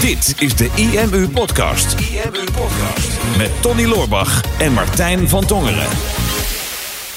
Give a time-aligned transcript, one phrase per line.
[0.00, 2.00] Dit is de IMU Podcast.
[2.00, 3.36] IMU Podcast.
[3.36, 5.88] Met Tony Loorbach en Martijn van Tongeren.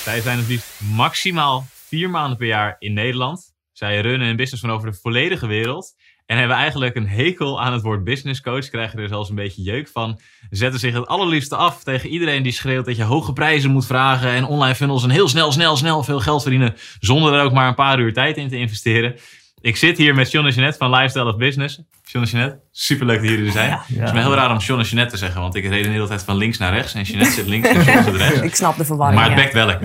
[0.04, 3.54] Zij zijn het liefst maximaal vier maanden per jaar in Nederland.
[3.72, 5.96] Zij runnen een business van over de volledige wereld.
[6.26, 8.70] En hebben eigenlijk een hekel aan het woord business coach.
[8.70, 10.20] Krijgen er zelfs een beetje jeuk van.
[10.50, 14.30] Zetten zich het allerliefste af tegen iedereen die schreeuwt dat je hoge prijzen moet vragen.
[14.30, 16.76] En online funnels en heel snel, snel, snel veel geld verdienen.
[17.00, 19.16] Zonder er ook maar een paar uur tijd in te investeren.
[19.62, 21.82] Ik zit hier met John en Jeanette van Lifestyle of Business.
[22.04, 23.72] John en Jeanette, superleuk dat jullie er zijn.
[23.72, 25.90] Het is me heel raar om John en Jeanette te zeggen, want ik reed de
[25.90, 26.94] hele tijd van links naar rechts.
[26.94, 28.40] En Jeanette zit links en John zit rechts.
[28.52, 29.20] Ik snap de verwarring.
[29.20, 29.68] Maar het bekt wel.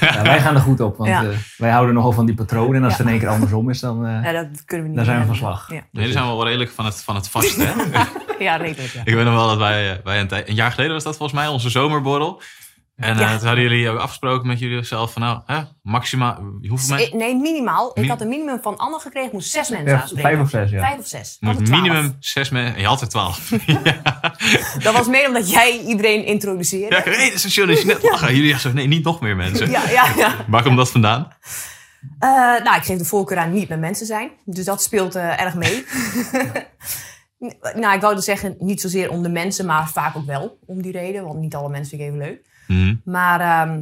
[0.00, 1.22] Ja, wij gaan er goed op, want Ja.
[1.22, 2.74] eh, wij houden nogal van die patronen.
[2.76, 4.96] En als het in één keer andersom is, dan, eh, Ja, dat kunnen we niet.
[4.96, 5.70] dan zijn we van slag.
[5.72, 7.72] Ja, Jullie zijn wel redelijk van het, van het vaste, hè?
[8.44, 8.92] ja redelijk.
[8.92, 9.00] Ja.
[9.04, 11.48] Ik weet nog wel dat wij, eh, wij een jaar geleden was dat volgens mij,
[11.48, 12.42] onze zomerborrel.
[12.98, 13.36] En eh, Ja.
[13.38, 16.34] toen hadden jullie ook afgesproken met jullie zelf van nou, hè, maximaal,
[16.68, 16.98] hoeveel mensen?
[17.12, 17.92] eh, Nee, minimaal.
[17.94, 19.26] Mi- Ik had een minimum van Anne gekregen.
[19.28, 20.30] Ik moest zes mensen Ja, aanspreken.
[20.30, 20.80] vijf of zes, ja.
[20.80, 21.36] Vijf of zes.
[21.40, 22.80] Moet minimum zes mensen.
[22.80, 23.50] Je had er twaalf.
[23.66, 24.00] ja.
[24.82, 26.94] Dat was meer omdat jij iedereen introduceerde.
[26.96, 28.34] Ja, hey, dat is een net lachen.
[28.34, 29.70] Jullie echt zo, nee, niet nog meer mensen.
[29.70, 30.12] ja, ja.
[30.16, 30.34] ja.
[30.48, 31.32] Waar komt dat vandaan?
[32.18, 32.28] Eh,
[32.64, 34.30] nou, ik geef de voorkeur aan niet met mensen zijn.
[34.44, 35.84] Dus dat speelt eh, erg mee.
[37.80, 40.82] nou, ik wou dus zeggen, niet zozeer om de mensen, maar vaak ook wel om
[40.82, 41.24] die reden.
[41.24, 42.46] Want niet alle mensen vind ik even leuk.
[42.68, 42.94] Mhm.
[43.04, 43.80] Maar ehm,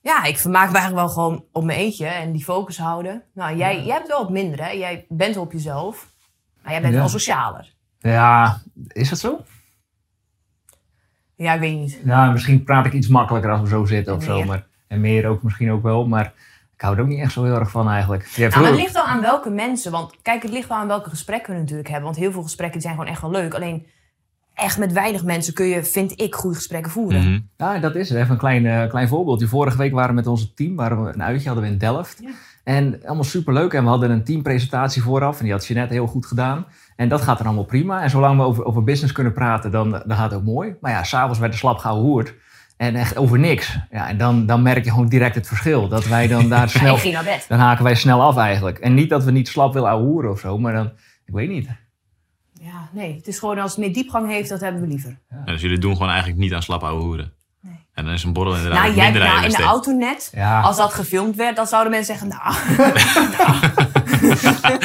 [0.00, 3.22] ja, ik vermaak me eigenlijk wel gewoon op mijn eentje en die focus houden.
[3.34, 4.70] Nou, jij, jij hebt wel wat minder, hè?
[4.70, 6.08] Jij bent op jezelf.
[6.62, 6.98] Maar jij bent Ja.
[7.00, 7.72] wel socialer.
[7.98, 9.44] Ja, is dat zo?
[11.34, 12.00] Ja, ik weet niet.
[12.04, 14.44] Ja, misschien praat ik iets makkelijker als we zo zitten of zo.
[14.44, 16.06] Maar, en meer ook misschien ook wel.
[16.06, 16.32] Maar
[16.74, 18.26] ik hou er ook niet echt zo heel erg van eigenlijk.
[18.26, 19.92] Ja, Nou, het ligt wel aan welke mensen.
[19.92, 22.04] Want kijk, het ligt wel aan welke gesprekken we natuurlijk hebben.
[22.06, 23.54] Want heel veel gesprekken zijn gewoon echt wel leuk.
[23.54, 23.86] Alleen
[24.54, 27.20] echt met weinig mensen kun je, vind ik, goede gesprekken voeren.
[27.20, 27.38] Mhm.
[27.56, 28.18] Ja, dat is het.
[28.18, 29.46] Even een klein, eh, klein voorbeeldje.
[29.46, 32.18] Vorige week waren we met onze team, waren we een uitje hadden we in Delft.
[32.22, 32.30] Ja.
[32.64, 33.72] En allemaal superleuk.
[33.72, 35.38] En we hadden een teampresentatie vooraf.
[35.38, 36.66] En die had Jeanette heel goed gedaan.
[36.96, 38.02] En dat gaat er allemaal prima.
[38.02, 40.74] En zolang we over, over business kunnen praten, dan, dan gaat het ook mooi.
[40.80, 42.34] Maar ja, s'avonds werd de slap gehoord.
[42.76, 43.78] En echt over niks.
[43.90, 45.88] Ja, en dan, dan merk je gewoon direct het verschil.
[45.88, 46.94] Dat wij dan daar Ja, snel...
[46.94, 47.44] ik ging naar bed.
[47.48, 48.78] Dan haken wij snel af eigenlijk.
[48.78, 50.58] En niet dat we niet slap willen ouwehoeren of zo.
[50.58, 50.92] Maar dan,
[51.24, 51.68] ik weet niet.
[52.62, 53.16] Ja, nee.
[53.16, 55.18] Het is gewoon als het meer diepgang heeft, dat hebben we liever.
[55.30, 57.32] Ja, dus jullie doen gewoon eigenlijk niet aan slap ouwe hoeren.
[57.60, 57.74] Nee.
[57.94, 60.30] En dan is een borrel inderdaad Nou, jij, nou, in de auto net.
[60.34, 62.54] Ja, Als dat gefilmd werd, dan zouden mensen zeggen, nou,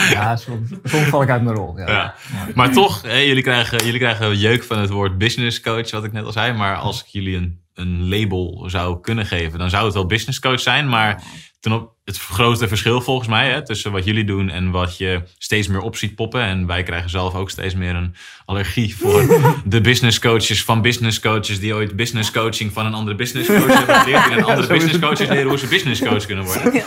[0.16, 1.78] ja soms, soms val ik uit mijn rol.
[1.78, 1.88] Ja.
[1.88, 2.14] Ja.
[2.56, 6.12] Maar toch, hè, jullie, krijgen, jullie krijgen jeuk van het woord business coach, wat ik
[6.12, 6.54] net al zei.
[6.54, 10.40] Maar als ik jullie een, een label zou kunnen geven, dan zou het wel business
[10.40, 10.90] coach zijn.
[10.90, 11.24] Maar
[11.60, 15.22] ten op, het grootste verschil volgens mij hè, tussen wat jullie doen en wat je
[15.38, 16.42] steeds meer op ziet poppen.
[16.42, 18.16] En wij krijgen zelf ook steeds meer een
[18.46, 23.16] allergie voor de business coaches van business coaches die ooit business coaching van een andere
[23.16, 24.32] business coach hebben geleerd.
[24.32, 26.84] En andere business coaches leren hoe ze business coach kunnen worden.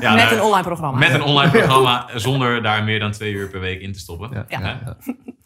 [0.00, 0.98] Ja, met daar- een online programma.
[0.98, 4.28] met een online programma zonder daar meer dan twee uur per week in te stoppen.
[4.32, 4.44] Ja.
[4.48, 4.60] Ja.
[4.60, 4.96] Ja.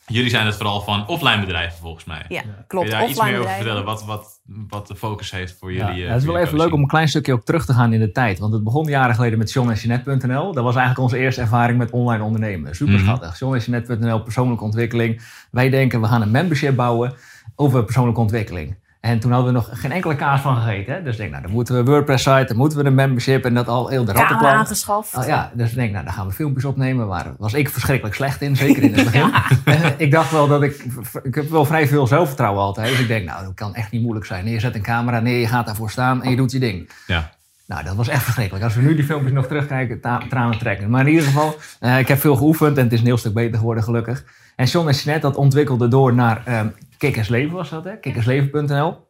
[0.08, 2.24] Jullie zijn het vooral van offline bedrijven volgens mij.
[2.28, 2.86] Ja, Kun klopt.
[2.86, 3.62] je daar iets meer over bedrijven.
[3.64, 3.84] vertellen?
[3.84, 6.04] Wat, wat, wat de focus heeft voor Ja, jullie?
[6.04, 8.00] eh, het is wel even leuk om een klein stukje ook terug te gaan in
[8.00, 8.38] de tijd.
[8.38, 10.52] Want het begon jaren geleden met john.nl.
[10.52, 12.74] Dat was eigenlijk onze eerste ervaring met online ondernemen.
[12.74, 13.38] Super schattig.
[13.38, 15.22] John.nl, persoonlijke ontwikkeling.
[15.50, 17.14] Wij denken, we gaan een membership bouwen
[17.56, 18.76] over persoonlijke ontwikkeling.
[19.06, 20.94] En toen hadden we nog geen enkele kaas van gegeten.
[20.94, 21.02] Hè?
[21.02, 23.54] Dus ik denk, nou, dan moeten we een WordPress-site, dan moeten we een membership en
[23.54, 24.50] dat al heel de rattenplan.
[24.50, 25.16] aangeschaft.
[25.16, 27.06] Oh, ja, dus ik denk, nou, dan gaan we filmpjes opnemen.
[27.06, 29.32] Waar was ik verschrikkelijk slecht in, zeker in het begin.
[29.64, 30.84] En, eh, ik dacht wel dat ik,
[31.22, 32.88] ik heb wel vrij veel zelfvertrouwen altijd.
[32.88, 34.44] Dus ik denk, nou, dat kan echt niet moeilijk zijn.
[34.44, 36.90] Nee, je zet een camera, nee, je gaat daarvoor staan en je doet je ding.
[37.06, 37.30] Ja.
[37.66, 38.64] Nou, dat was echt verschrikkelijk.
[38.64, 40.90] Als we nu die filmpjes nog terugkijken, tranen trekken.
[40.90, 43.34] Maar in ieder geval, eh, ik heb veel geoefend en het is een heel stuk
[43.34, 44.24] beter geworden, gelukkig.
[44.56, 47.96] En John en Jeanette, dat ontwikkelde door naar um, Kikkersleven was dat, hè?
[47.98, 49.06] Kikkersleven.nl.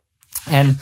[0.50, 0.78] En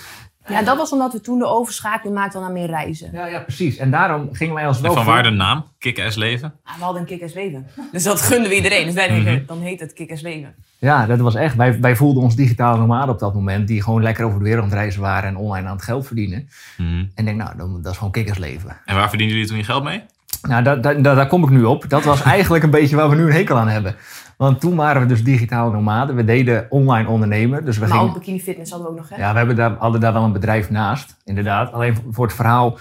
[0.49, 3.11] Ja, dat was omdat we toen de overschakeling maakten naar meer reizen.
[3.13, 3.77] ja, ja, precies.
[3.77, 4.93] En daarom gingen wij als En wel...
[4.95, 5.65] van voor- waar de naam?
[5.79, 6.55] Kick-ass leven?
[6.65, 7.67] Ah, we hadden een leven.
[7.93, 8.85] Dus dat gunden we iedereen.
[8.85, 9.25] Dus wij Mhm.
[9.25, 10.55] denken, dan heet het kickers leven.
[10.79, 11.55] Ja, dat was echt.
[11.57, 13.69] Wij, wij voelden ons digitale nomade op dat moment.
[13.69, 16.07] Die gewoon lekker over de wereld aan het reizen waren en online aan het geld
[16.07, 16.49] verdienen.
[16.77, 16.89] Mhm.
[16.89, 18.77] En ik denk, nou, dan, dat is gewoon kikkersleven.
[18.85, 20.03] En waar verdienen jullie toen je geld mee?
[20.43, 21.89] Nou, daar, daar, daar daar kom ik nu op.
[21.89, 23.95] Dat was eigenlijk een beetje waar we nu een hekel aan hebben.
[24.37, 26.17] Want toen waren we dus digitale nomaden.
[26.17, 27.65] We deden online ondernemen.
[27.65, 29.23] Dus we Maar gingen, ook bikini fitness hadden we ook nog, hè?
[29.25, 31.73] ja, we hebben daar, hadden daar wel een bedrijf naast, inderdaad.
[31.73, 32.79] Alleen voor- het verhaal.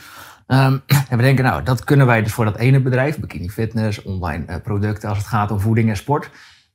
[0.47, 0.77] ehm,
[1.09, 4.45] en we denken, nou, dat kunnen wij dus voor dat ene bedrijf, bikini fitness, online
[4.45, 6.29] eh, producten als het gaat om voeding en sport.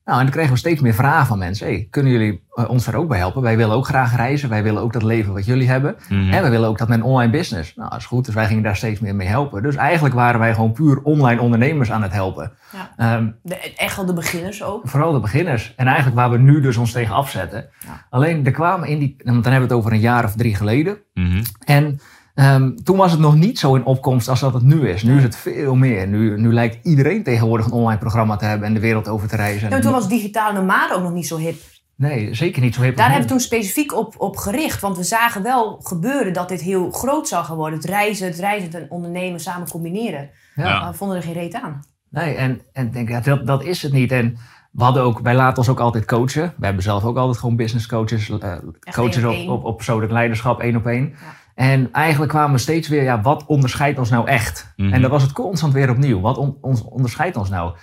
[0.09, 1.67] Nou, en dan kregen we steeds meer vragen van mensen.
[1.67, 3.43] Hey, kunnen jullie eh, ons daar ook bij helpen?
[3.43, 4.49] Wij willen ook graag reizen.
[4.49, 5.97] Wij willen ook dat leven wat jullie hebben.
[6.09, 6.33] Mhm.
[6.33, 7.75] En we willen ook dat met een online business.
[7.75, 8.25] Nou, dat is goed.
[8.25, 9.63] Dus wij gingen daar steeds meer mee helpen.
[9.63, 12.53] Dus eigenlijk waren wij gewoon puur online ondernemers aan het helpen.
[12.73, 12.91] Ja.
[12.97, 14.89] Ehm, De, echt wel de beginners ook.
[14.89, 15.75] vooral de beginners.
[15.77, 17.69] En eigenlijk waar we nu dus ons tegen afzetten.
[17.79, 18.07] Ja.
[18.11, 20.55] Alleen er kwamen in die, want dan hebben we het over een jaar of drie
[20.55, 20.99] geleden.
[21.15, 21.43] Mhm.
[21.65, 22.01] En
[22.39, 25.03] Ehm, toen was het nog niet zo in opkomst als dat het nu is.
[25.03, 26.09] Nu is het veel meer.
[26.09, 29.37] Nu, nu lijkt iedereen tegenwoordig een online programma te hebben en de wereld over te
[29.37, 29.71] reizen.
[29.71, 31.57] Ja, toen was digitale nomade ook nog niet zo hip.
[31.97, 32.97] Nee, zeker niet zo hip.
[32.97, 34.81] Daar hebben we toen specifiek op, op gericht.
[34.81, 37.79] Want we zagen wel gebeuren dat dit heel groot zou gaan worden.
[37.79, 40.31] Het reizen, het reizen en ondernemen samen combineren.
[40.55, 40.91] Ja.
[40.91, 41.85] We vonden er geen reet aan.
[42.11, 44.13] Nee, en, en denk, ja, dat, dat is het niet.
[44.13, 44.37] En
[44.73, 46.55] we hadden ook, wij laten ons ook altijd coachen.
[46.57, 48.57] We hebben zelf ook altijd gewoon business coaches, eh,
[48.93, 51.09] coaches op op, op persoonlijk leiderschap, één op één.
[51.09, 51.17] Ja.
[51.59, 54.73] En eigenlijk kwamen we steeds weer, ja, wat onderscheidt ons nou echt?
[54.77, 54.93] Mhm.
[54.93, 56.21] En dat was het constant weer opnieuw.
[56.21, 57.77] Wat on- ons onderscheidt ons nou?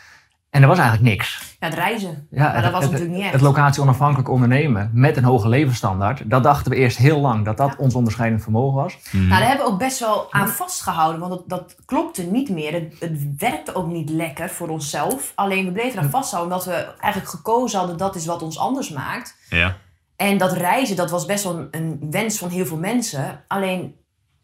[0.50, 1.56] En er was eigenlijk niks.
[1.60, 2.28] Ja, het reizen.
[2.32, 3.32] Ja, maar dat was natuurlijk niet echt.
[3.32, 6.30] Het locatie onafhankelijk ondernemen met een hoge levensstandaard.
[6.30, 7.76] Dat dachten we eerst heel lang dat dat Ja.
[7.78, 8.98] ons onderscheidend vermogen was.
[9.12, 9.28] Mhm.
[9.28, 12.74] Nou, daar hebben we ook best wel aan vastgehouden, want dat, dat klopte niet meer.
[12.74, 15.32] Het, het werkte ook niet lekker voor onszelf.
[15.36, 18.90] Alleen we bleven eraan vasthouden omdat we eigenlijk gekozen hadden dat is wat ons anders
[18.90, 19.38] maakt.
[19.50, 19.76] Ja.
[20.16, 23.44] En dat reizen, dat was best wel een, een wens van heel veel mensen.
[23.48, 23.96] Alleen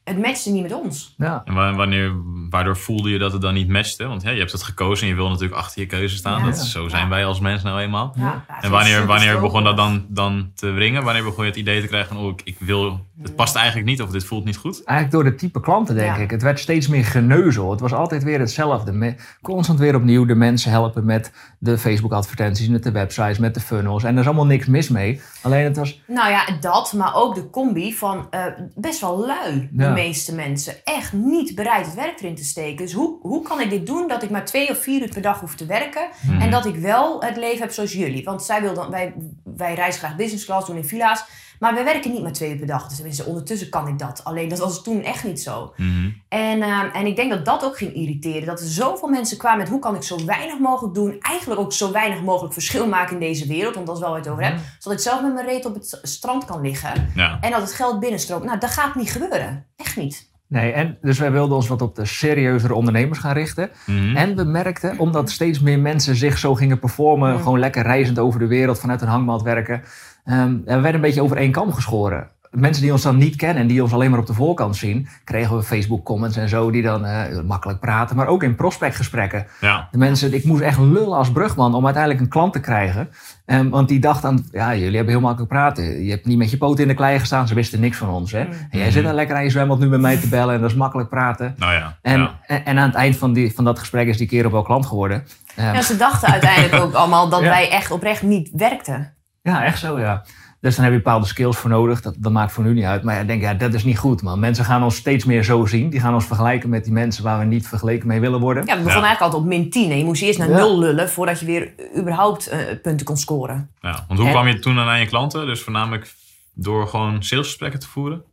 [0.04, 1.14] het matchte niet met ons.
[1.18, 1.42] Ja.
[1.46, 2.12] En wa- wanneer,
[2.50, 4.08] waardoor voelde je dat het dan niet matchte?
[4.08, 6.40] Want hè, je hebt het gekozen en je wil natuurlijk achter je keuze staan.
[6.40, 6.46] Ja.
[6.46, 7.10] Dat, zo zijn Ja.
[7.10, 8.14] wij als mensen nou eenmaal.
[8.18, 11.04] Ja, ja, En wanneer, wanneer begon dat dan, dan te wringen?
[11.04, 13.88] Wanneer begon je het idee te krijgen van, oh, ik, ik wil, het past eigenlijk
[13.88, 14.84] niet of dit voelt niet goed?
[14.84, 16.22] Eigenlijk door de type klanten, denk Ja.
[16.22, 16.32] ik.
[16.32, 17.72] Het werd steeds meer geneuzel.
[17.72, 19.16] Het was altijd weer hetzelfde.
[19.42, 24.04] Constant weer opnieuw de mensen helpen met de Facebook-advertenties, met de websites, met de funnels.
[24.04, 25.22] En er is allemaal niks mis mee.
[25.42, 26.02] Alleen het was...
[26.08, 28.46] Nou ja, dat, maar ook de combi van eh,
[28.76, 30.76] best wel lui, de meeste mensen.
[30.84, 32.86] Echt niet bereid het werk erin te steken.
[32.86, 35.22] Dus hoe, hoe kan ik dit doen dat ik maar twee of vier uur per
[35.22, 36.08] dag hoef te werken...
[36.22, 36.42] Mhm.
[36.42, 38.24] en dat ik wel het leven heb zoals jullie?
[38.24, 41.24] Want zij wil dan, wij, wij reizen graag business class, doen in villa's...
[41.62, 42.88] maar we werken niet maar twee uur per dag.
[42.88, 44.22] Dus tenminste, ondertussen kan ik dat.
[44.24, 45.74] Alleen dat was toen echt niet zo.
[45.78, 46.10] Mhm.
[46.30, 48.46] En, eh, en ik denk dat dat ook ging irriteren.
[48.46, 51.16] Dat er zoveel mensen kwamen met hoe kan ik zo weinig mogelijk doen.
[51.20, 53.76] Eigenlijk ook zo weinig mogelijk verschil maken in deze wereld.
[53.76, 54.62] Want dat is wel waar het over hebt.
[54.80, 57.12] Zodat ik zelf met mijn reet op het strand kan liggen.
[57.16, 57.38] Ja.
[57.42, 58.44] En dat het geld binnenstroomt.
[58.44, 59.66] Nou, dat gaat niet gebeuren.
[59.76, 60.30] Echt niet.
[60.48, 63.70] Nee, en dus wij wilden ons wat op de serieuzere ondernemers gaan richten.
[63.86, 64.16] Mhm.
[64.16, 67.38] En we merkten, omdat steeds meer mensen zich zo gingen performen, Mm.
[67.42, 69.84] gewoon lekker reizend over de wereld, vanuit een hangmat werken,
[70.26, 72.28] ehm, we werden een beetje over één kam geschoren.
[72.52, 75.08] Mensen die ons dan niet kennen en die ons alleen maar op de voorkant zien,
[75.24, 79.46] kregen we Facebook comments en zo, die dan eh, makkelijk praten, maar ook in prospectgesprekken.
[79.62, 79.88] ja.
[79.92, 83.10] De mensen, ik moest echt lullen als brugman om uiteindelijk een klant te krijgen.
[83.46, 86.04] Ehm, want die dacht aan, ja, jullie hebben heel makkelijk praten.
[86.04, 88.32] Je hebt niet met je poten in de klei gestaan, ze wisten niks van ons.
[88.32, 88.44] Hè?
[88.44, 88.52] Mm.
[88.70, 90.70] En jij zit dan lekker aan je zwembad nu met mij te bellen en dat
[90.70, 91.56] is makkelijk praten.
[91.58, 91.98] Nou ja.
[92.02, 92.40] En, ja.
[92.48, 94.86] en, en aan het eind van, die, van dat gesprek is die kerel wel klant
[94.86, 95.24] geworden.
[95.56, 97.50] Ehm, Ja, ze dachten uiteindelijk ook allemaal dat Ja.
[97.50, 99.14] wij echt oprecht niet werkten.
[99.42, 100.26] Ja, echt zo, ja.
[100.60, 102.02] Dus dan heb je bepaalde skills voor nodig.
[102.02, 103.04] Dat, dat maakt voor nu niet uit.
[103.04, 104.40] Maar ja, ik denk, ja, dat is niet goed, man.
[104.40, 105.90] Mensen gaan ons steeds meer zo zien.
[105.90, 108.66] Die gaan ons vergelijken met die mensen waar we niet vergeleken mee willen worden.
[108.66, 109.08] Ja, we begonnen Ja.
[109.08, 109.92] eigenlijk altijd op min 10.
[109.92, 110.56] En je moest eerst naar Ja.
[110.56, 113.70] nul lullen voordat je weer überhaupt eh, punten kon scoren.
[113.80, 114.06] ja.
[114.08, 115.46] Want hoe En- kwam je toen dan aan je klanten?
[115.46, 116.14] Dus voornamelijk
[116.54, 118.24] door gewoon salesgesprekken te voeren?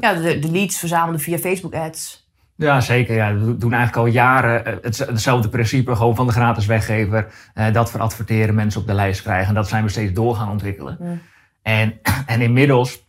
[0.00, 2.23] Ja, de, de leads verzamelden via Facebook ads.
[2.56, 3.14] Ja, zeker.
[3.14, 3.34] Ja.
[3.34, 5.96] We doen eigenlijk al jaren eh, het, hetzelfde principe.
[5.96, 7.26] Gewoon van de gratis weggever.
[7.54, 9.48] eh, dat voor adverteren mensen op de lijst krijgen.
[9.48, 10.96] En dat zijn we steeds door gaan ontwikkelen.
[11.00, 11.20] Mm.
[11.62, 11.94] En,
[12.26, 13.02] en inmiddels...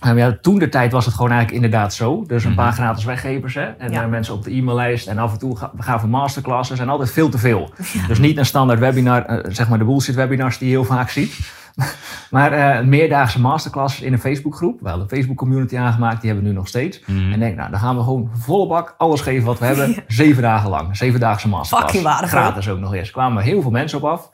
[0.00, 2.24] eh, ja, toen de tijd was het gewoon eigenlijk inderdaad zo.
[2.26, 2.58] Dus een Mhm.
[2.60, 3.54] paar gratis weggevers.
[3.54, 3.64] Hè?
[3.64, 4.02] En Ja.
[4.02, 5.06] eh, mensen op de e-maillijst.
[5.06, 6.78] En af en toe ga- we gaan voor masterclasses.
[6.78, 7.72] En altijd veel te veel.
[8.08, 9.24] Dus niet een standaard webinar.
[9.24, 11.38] eh, zeg maar de bullshit webinars die je heel vaak ziet.
[12.30, 14.80] maar eh, meerdaagse masterclasses in een Facebookgroep.
[14.80, 16.20] We hadden een Facebook community aangemaakt.
[16.20, 17.00] Die hebben we nu nog steeds.
[17.06, 17.32] Mhm.
[17.32, 19.94] En denk, nou, dan gaan we gewoon volle bak alles geven wat we hebben.
[20.06, 20.96] Zeven dagen lang.
[20.96, 21.92] Zevendaagse masterclass.
[21.92, 22.38] Fucking waardevol.
[22.38, 23.06] Gratis ook nog eens.
[23.06, 24.30] Er kwamen heel veel mensen op af.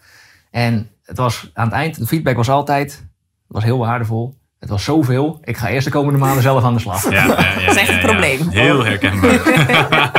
[0.50, 4.38] En het was aan het eind, de feedback was altijd, het was heel waardevol.
[4.58, 5.38] Het was zoveel.
[5.44, 7.10] Ik ga eerst de komende maanden zelf aan de slag.
[7.10, 8.00] Ja, ja, ja, Dat is echt een ja.
[8.00, 8.48] probleem.
[8.48, 10.12] Heel herkenbaar.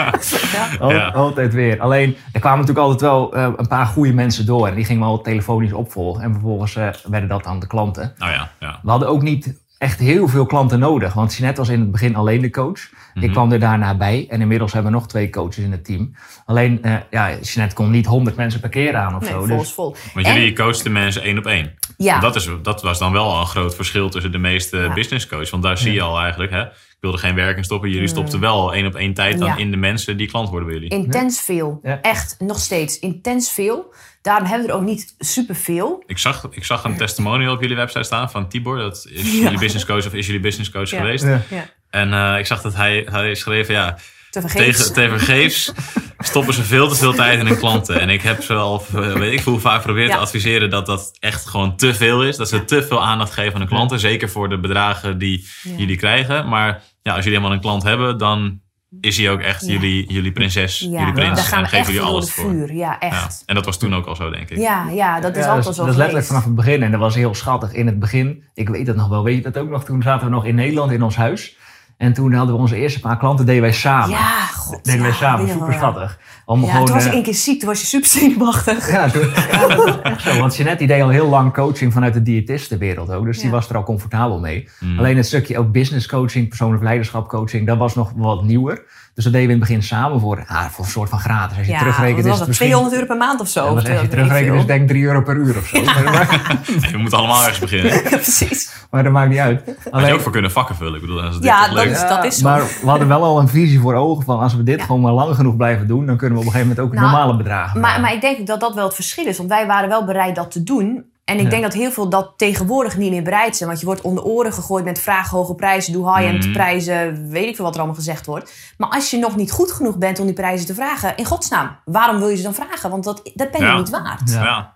[0.79, 1.07] Ja.
[1.07, 1.79] Altijd weer.
[1.79, 4.67] Alleen, er kwamen natuurlijk altijd wel eh, een paar goede mensen door.
[4.67, 6.23] En die gingen we al telefonisch opvolgen.
[6.23, 8.13] En vervolgens eh, werden dat aan de klanten.
[8.17, 8.79] nou ja, ja.
[8.83, 11.13] We hadden ook niet echt heel veel klanten nodig.
[11.13, 12.81] Want Jeanette was in het begin alleen de coach.
[13.13, 13.31] Ik Mhm.
[13.31, 14.25] kwam er daarna bij.
[14.29, 16.15] En inmiddels hebben we nog twee coaches in het team.
[16.45, 19.45] Alleen, eh ja, Jeanette kon niet 100 mensen per keer aan of Nee, zo.
[19.45, 19.95] Dus, vol.
[20.13, 21.73] Want En- jullie coachten mensen één op één.
[21.97, 24.93] Ja, Dat, is, dat was dan wel een groot verschil tussen de meeste Ja.
[24.93, 25.49] business coaches.
[25.49, 26.63] Want daar zie je al eigenlijk, hè,
[27.01, 27.89] wilde geen werk in stoppen.
[27.89, 29.55] Jullie stopten wel één op één tijd dan Ja.
[29.57, 30.89] in de mensen die klant worden bij jullie.
[30.89, 31.79] intens veel.
[31.83, 32.01] Ja.
[32.01, 32.99] Echt, nog steeds.
[32.99, 33.93] Intens veel.
[34.21, 36.03] Daarom hebben we er ook niet superveel.
[36.07, 38.77] Ik zag, ik zag een testimonial op jullie website staan van Tibor.
[38.77, 39.43] Dat is Ja.
[39.43, 40.97] jullie business coach of is jullie business coach Ja.
[40.97, 41.23] geweest.
[41.23, 41.41] Ja.
[41.49, 41.65] Ja.
[41.89, 43.97] En eh, ik zag dat hij, hij schreef, ja,
[44.29, 44.77] Te vergeefs.
[44.77, 45.71] tegen, tevergeefs
[46.19, 47.99] stoppen ze veel te veel tijd in hun klanten.
[47.99, 50.15] En ik heb ze al, eh, weet ik veel hoe vaak geprobeerd Ja.
[50.15, 52.37] te adviseren dat dat echt gewoon te veel is.
[52.37, 53.99] Dat ze te veel aandacht geven aan de klanten.
[53.99, 55.75] Zeker voor de bedragen die Ja.
[55.77, 56.47] jullie krijgen.
[56.47, 58.59] Maar ja, als jullie helemaal een klant hebben, dan
[59.01, 59.71] is hij ook echt Ja.
[59.71, 61.51] jullie, jullie prinses, Ja, jullie prins.
[61.51, 62.49] en we geven jullie alles voor.
[62.49, 62.73] vuur.
[62.73, 62.99] Ja, Ja.
[62.99, 63.43] echt.
[63.45, 64.57] En dat was toen ook al zo, denk ik.
[64.57, 66.83] Ja, ja, dat is Ja, altijd dat, zo dat is letterlijk vanaf het begin.
[66.83, 68.43] En dat was heel schattig in het begin.
[68.53, 69.23] Ik weet het nog wel.
[69.23, 69.83] Weet je dat ook nog?
[69.85, 71.57] Toen zaten we nog in Nederland in ons huis.
[72.01, 74.09] En toen hadden we onze eerste paar klanten, deden wij samen.
[74.09, 74.83] Ja, god.
[74.85, 75.77] deden wij ja, samen, je super ja.
[75.77, 76.19] schattig.
[76.47, 78.91] Ja, gewoon, toen was ik eh, één keer ziek, toen was je super zenuwachtig.
[78.91, 80.39] ja, toen, ja, dat is echt zo.
[80.39, 83.25] Want Jeanette die deed al heel lang coaching vanuit de diëtistenwereld ook.
[83.25, 83.51] Dus die Ja.
[83.51, 84.69] was er al comfortabel mee.
[84.79, 84.99] Mm.
[84.99, 88.83] Alleen het stukje ook business coaching, persoonlijk leiderschap coaching, dat was nog wat nieuwer.
[89.13, 91.57] Dus dat deden we in het begin samen voor, ah, voor een soort van gratis.
[91.57, 92.47] Als je Ja, terugrekent is was het dat?
[92.47, 92.67] misschien...
[92.67, 93.63] 200 euro per maand of zo?
[93.63, 95.65] Ja, als je 200, weet ik terugrekent is denk ik 3 euro per uur of
[95.65, 95.81] zo.
[96.91, 98.01] We moeten allemaal ergens beginnen.
[98.21, 98.71] Precies.
[98.91, 99.61] maar dat maakt niet uit.
[99.65, 100.95] Had je Alleen- ook voor kunnen vakken vullen.
[100.95, 102.43] Ik bedoel, als het Ja, dat leuk is- dat is zo.
[102.49, 104.85] Maar we hadden wel al een visie voor ogen van als we dit Ja.
[104.85, 107.11] gewoon maar lang genoeg blijven doen, dan kunnen we op een gegeven moment ook Nou,
[107.11, 107.79] normale bedragen.
[107.79, 109.37] Maar, maar ik denk dat dat wel het verschil is.
[109.37, 111.05] Want wij waren wel bereid dat te doen.
[111.23, 111.49] En ik Ja.
[111.49, 113.69] denk dat heel veel dat tegenwoordig niet meer bereid zijn.
[113.69, 116.53] Want je wordt om de oren gegooid met vraag hoge prijzen, doe high-end Mhm.
[116.53, 118.53] prijzen, weet ik veel wat er allemaal gezegd wordt.
[118.77, 121.75] Maar als je nog niet goed genoeg bent om die prijzen te vragen, in godsnaam,
[121.85, 122.89] waarom wil je ze dan vragen?
[122.89, 123.77] Want dat, dat ben je Ja.
[123.77, 124.31] niet waard.
[124.31, 124.43] Ja.
[124.43, 124.73] Ja.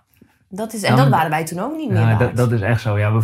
[0.48, 2.80] Dat is, en Ja, dat waren wij toen ook niet meer dat, dat is echt
[2.80, 2.98] zo.
[2.98, 3.22] Ja, we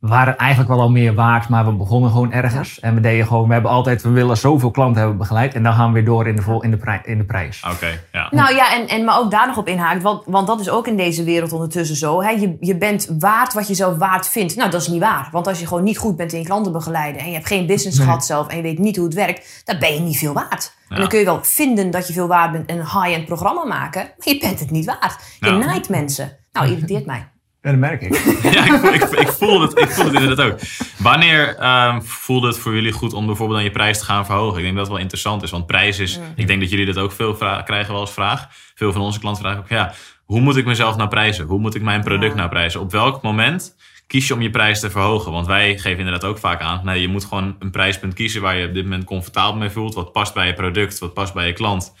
[0.00, 2.80] waren eigenlijk wel al meer waard, maar we begonnen gewoon ergens.
[2.80, 5.54] En we deden gewoon, we hebben altijd, we willen zoveel klanten hebben begeleid.
[5.54, 7.62] En dan gaan we weer door in de, vol, in de, prij- in de prijs.
[7.72, 8.28] Oké, ja.
[8.30, 10.86] Nou ja, en, en maar ook daar nog op inhaakt, want, want dat is ook
[10.86, 12.22] in deze wereld ondertussen zo.
[12.22, 12.30] Hè?
[12.30, 14.56] Je, je bent waard wat je zelf waard vindt.
[14.56, 15.28] Nou, dat is niet waar.
[15.32, 17.66] Want als je gewoon niet goed bent in je klanten begeleiden en je hebt geen
[17.66, 18.06] business Nee.
[18.06, 20.72] gehad zelf en je weet niet hoe het werkt, dan ben je niet veel waard.
[20.88, 20.94] Ja.
[20.94, 23.64] En dan kun je wel vinden dat je veel waard bent en een high-end programma
[23.64, 25.16] maken, maar je bent het niet waard.
[25.40, 25.56] Je Ja.
[25.56, 26.36] naait mensen.
[26.52, 27.28] Nou, irriteert mij.
[27.62, 28.16] Ja, dat merk ik.
[28.52, 29.09] Ja, ik, ik,
[29.40, 30.58] ik, voel het, ik voel het inderdaad ook.
[30.98, 34.56] Wanneer ehm, voelde het voor jullie goed om bijvoorbeeld aan je prijs te gaan verhogen?
[34.56, 36.18] Ik denk dat het wel interessant is, want prijs is...
[36.36, 38.48] Ik denk dat jullie dat ook veel krijgen wel als vraag.
[38.74, 39.94] Veel van onze klanten vragen ook, ja,
[40.24, 41.46] hoe moet ik mezelf nou prijzen?
[41.46, 42.80] Hoe moet ik mijn product nou prijzen?
[42.80, 45.32] Op welk moment kies je om je prijs te verhogen?
[45.32, 48.56] Want wij geven inderdaad ook vaak aan, nee, je moet gewoon een prijspunt kiezen waar
[48.56, 49.94] je op dit moment comfortabel mee voelt.
[49.94, 51.94] Wat past bij je product, wat past bij je klant.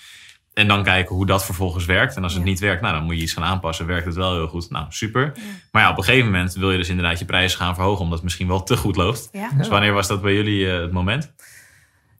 [0.54, 2.16] En dan kijken hoe dat vervolgens werkt.
[2.16, 2.48] En als het Ja.
[2.48, 3.86] niet werkt, nou, dan moet je iets gaan aanpassen.
[3.86, 4.70] Werkt het wel heel goed?
[4.70, 5.32] Nou, super.
[5.72, 8.00] Maar ja, op een gegeven moment wil je dus inderdaad je prijzen gaan verhogen.
[8.00, 9.28] Omdat het misschien wel te goed loopt.
[9.32, 9.48] Ja.
[9.56, 11.32] Dus wanneer was dat bij jullie eh, het moment?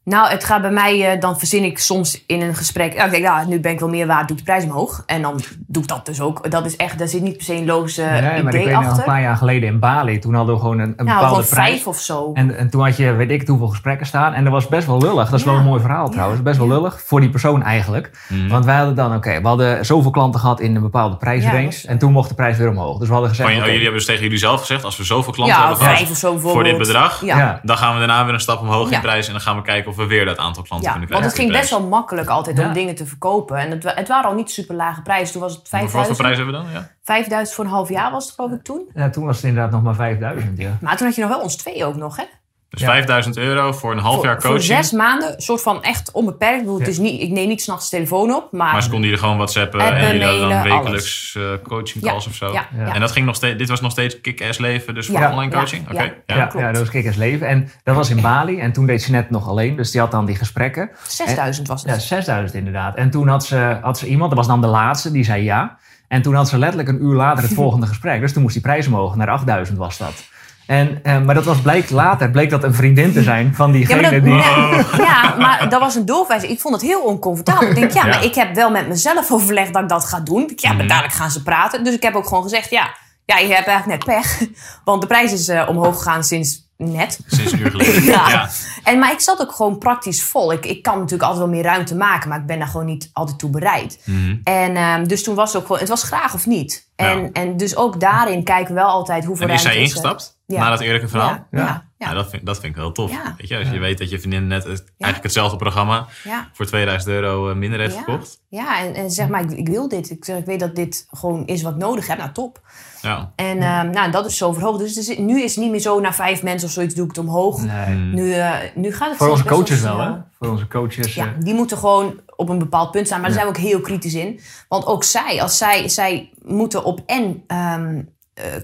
[0.03, 2.93] Nou, het gaat bij mij, eh, dan verzin ik soms in een gesprek.
[2.93, 5.03] Ja, ik denk, ja, nu ben ik wel meer waard, doe ik de prijs omhoog.
[5.05, 6.51] En dan doe ik dat dus ook.
[6.51, 8.75] Dat is echt, daar zit niet per se een logische nee, maar ik idee weet
[8.75, 8.97] achter.
[8.97, 11.49] een paar jaar geleden in Bali, toen hadden we gewoon een, een nou, bepaalde gewoon
[11.49, 11.69] prijs.
[11.69, 12.31] vijf of zo.
[12.33, 14.33] En, en toen had je, weet ik het hoeveel gesprekken staan.
[14.33, 15.29] En dat was best wel lullig.
[15.29, 15.51] Dat is Ja.
[15.51, 16.41] wel een mooi verhaal trouwens.
[16.41, 18.11] Best wel lullig voor die persoon eigenlijk.
[18.29, 18.47] Mhm.
[18.47, 21.61] Want wij hadden dan, oké, we hadden zoveel klanten gehad in een bepaalde prijsrange.
[21.81, 22.97] Ja, en toen mocht de prijs weer omhoog.
[22.97, 24.97] Dus we hadden gezegd, Van, oh, oké, jullie hebben dus tegen jullie zelf gezegd, als
[24.97, 27.19] we zoveel klanten ja, hebben gehad vijf of zo voor dit bedrag,
[27.63, 28.95] dan gaan we daarna weer een stap omhoog Ja.
[28.95, 29.25] in prijs.
[29.27, 31.45] En dan gaan we kijken of we weer dat aantal klanten Ja, kunnen want krijgen.
[31.49, 32.67] het ging best wel makkelijk altijd Ja.
[32.67, 33.57] om dingen te verkopen.
[33.57, 35.31] En het, het waren al niet super lage prijzen.
[35.33, 35.83] Toen was het prijs.
[35.83, 36.17] Wat voor 5000.
[36.27, 36.81] prijs hebben we dan?
[36.81, 36.91] Ja.
[37.03, 38.89] 5000 voor een half jaar was het geloof ik toen.
[38.93, 40.57] ja, toen was het inderdaad nog maar 5000.
[40.57, 40.77] Ja.
[40.81, 42.23] Maar toen had je nog wel ons twee ook nog, hè?
[42.71, 42.87] Dus Ja.
[42.87, 44.63] 5000 euro voor een half voor, jaar coaching.
[44.65, 46.53] Voor zes maanden, een soort van echt onbeperkt.
[46.53, 46.91] Ik, bedoel, het Ja.
[46.91, 48.71] is niet, ik neem niet s'nachts de telefoon op, maar...
[48.71, 52.27] Maar ze konden jullie gewoon whatsappen Appen, en jullie hadden dan wekelijks eh, coaching calls
[52.27, 52.53] of zo.
[52.53, 52.85] ja, Ja.
[52.85, 52.93] ja.
[52.93, 55.31] En dat ging nog steeds, dit was nog steeds kick-ass leven, dus voor Ja.
[55.31, 55.57] online Ja.
[55.57, 55.89] coaching?
[55.89, 56.01] Oké.
[56.03, 56.13] Ja.
[56.25, 56.35] Ja.
[56.35, 56.65] Ja, klopt.
[56.65, 57.47] ja, dat was Kikkers Leven.
[57.47, 58.59] En dat was in Bali.
[58.59, 59.75] En toen deed ze net nog alleen.
[59.75, 60.89] Dus die had dan die gesprekken.
[61.07, 61.91] 6000 was het.
[61.91, 62.95] Ja, 6000 inderdaad.
[62.95, 65.77] En toen had ze, had ze iemand, dat was dan de laatste, die zei ja.
[66.07, 68.21] En toen had ze letterlijk een uur later het volgende gesprek.
[68.21, 69.15] Dus toen moest die prijs omhoog.
[69.15, 70.29] Naar 8000 was dat.
[70.71, 73.73] En, eh, maar dat was bleek later, bleek dat een vriendin te zijn van Ja
[73.73, 74.33] diegene dat, die...
[74.33, 76.51] ja, ja, maar dat was een doorwijzing.
[76.51, 77.67] Ik vond het heel oncomfortabel.
[77.69, 78.09] Ik denk, ja, Ja.
[78.09, 80.49] maar ik heb wel met mezelf overlegd dat ik dat ga doen.
[80.49, 80.87] Ik, Ja, maar Mhm.
[80.87, 81.83] dadelijk gaan ze praten.
[81.83, 82.93] Dus ik heb ook gewoon gezegd, ja,
[83.25, 84.41] ja je hebt eigenlijk net pech.
[84.85, 87.19] Want de prijs is eh, omhoog gegaan sinds net.
[87.27, 88.03] Sinds een uur geleden.
[88.13, 88.29] Ja.
[88.29, 88.49] ja.
[88.83, 90.51] En, maar ik zat ook gewoon praktisch vol.
[90.51, 93.09] Ik, ik kan natuurlijk altijd wel meer ruimte maken, maar ik ben daar gewoon niet
[93.13, 93.99] altijd toe bereid.
[94.05, 94.35] Mhm.
[94.43, 96.89] En ehm, dus toen was het ook gewoon, het was graag of niet.
[96.95, 97.29] En, Ja.
[97.33, 99.95] en dus ook daarin kijken we wel altijd hoeveel En is zij ruimte er.
[100.01, 100.59] ingestapt Ja.
[100.63, 101.29] na dat eerlijke verhaal?
[101.29, 101.89] Ja, ja, ja.
[101.97, 103.11] Ja, dat, vind, dat vind ik wel tof.
[103.11, 103.35] Ja.
[103.37, 106.49] Weet je, als je weet dat je vriendin net het, eigenlijk hetzelfde programma ja.
[106.53, 108.03] voor 2000 euro eh, minder heeft Ja.
[108.03, 108.41] verkocht.
[108.49, 110.09] Ja, en, en zeg maar, ik, ik wil dit.
[110.09, 112.17] Ik, zeg, ik weet dat dit gewoon is wat ik nodig heb.
[112.17, 112.61] Nou, top.
[113.01, 113.31] Ja.
[113.35, 114.79] En ehm, nou, dat is zo verhoogd.
[114.79, 117.15] Dus is- nu is het niet meer zo, na vijf mensen of zoiets doe ik
[117.15, 117.61] het omhoog.
[117.61, 117.95] Nee.
[117.95, 118.13] Mm.
[118.13, 120.11] Nu, eh, nu gaat het Voor onze coaches wel, hè?
[120.39, 121.13] Voor onze coaches.
[121.13, 123.21] Ja, eh, die moeten gewoon op een bepaald punt staan.
[123.21, 124.39] Maar daar zijn we ook heel kritisch in.
[124.67, 128.03] Want ook zij, als zij, zij moeten op en ehm, eh,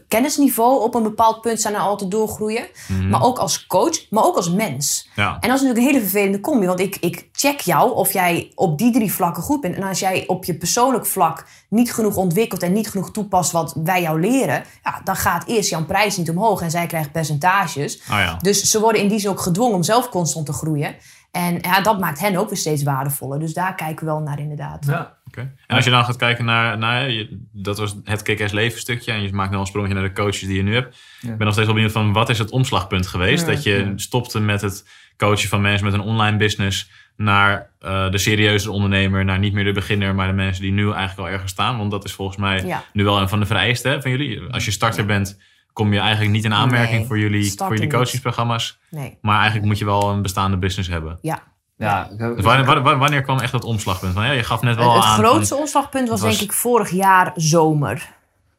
[0.08, 2.68] kennisniveau op een bepaald punt staan en altijd doorgroeien.
[2.88, 3.10] Mhm.
[3.10, 5.10] Maar ook als coach, maar ook als mens.
[5.16, 5.38] ja.
[5.40, 6.66] En dat is natuurlijk een hele vervelende combi.
[6.66, 9.76] Want ik, ik check jou of jij op die drie vlakken goed bent.
[9.76, 13.74] En als jij op je persoonlijk vlak niet genoeg ontwikkelt en niet genoeg toepast wat
[13.84, 14.64] wij jou leren.
[14.84, 17.96] Ja, dan gaat eerst jouw prijs niet omhoog en zij krijgt percentages.
[17.98, 18.38] Oh ja.
[18.42, 20.96] Dus ze worden in die zin ook gedwongen om zelf constant te groeien.
[21.38, 23.39] En ja, dat maakt hen ook weer steeds waardevoller.
[23.39, 24.86] Dus daar kijken we wel naar inderdaad.
[24.86, 25.15] ja.
[25.27, 25.39] Oké.
[25.67, 29.12] En als je dan gaat kijken naar, naar je- dat was het kick-ass leven stukje.
[29.12, 30.98] En je maakt nu al een sprongje naar de coaches die je nu hebt.
[31.22, 31.32] Ja.
[31.32, 33.46] Ik ben nog steeds wel benieuwd van wat is het omslagpunt geweest?
[33.46, 33.53] Ja.
[33.53, 33.91] Dat je Ja.
[33.96, 36.89] stopte met het coachen van mensen met een online business.
[37.15, 39.25] Naar eh, de serieuze ondernemer.
[39.25, 41.77] Naar niet meer de beginner, maar de mensen die nu eigenlijk al ergens staan.
[41.77, 42.84] Want dat is volgens mij Ja.
[42.94, 44.41] nu wel een van de vereisten hè, van jullie.
[44.51, 45.39] Als je starter bent,
[45.78, 48.80] kom je eigenlijk niet in aanmerking Nee, voor jullie, voor jullie coachingsprogramma's.
[48.90, 49.18] Nee.
[49.22, 51.18] Maar eigenlijk moet je wel een bestaande business hebben.
[51.22, 51.40] Ja.
[51.78, 54.14] Ja, Dus wanneer, kwam echt dat omslagpunt?
[54.14, 55.18] Van, ja, je gaf net wel Het, het aan.
[55.18, 58.10] grootste van- omslagpunt was, het was- denk ik vorig jaar zomer.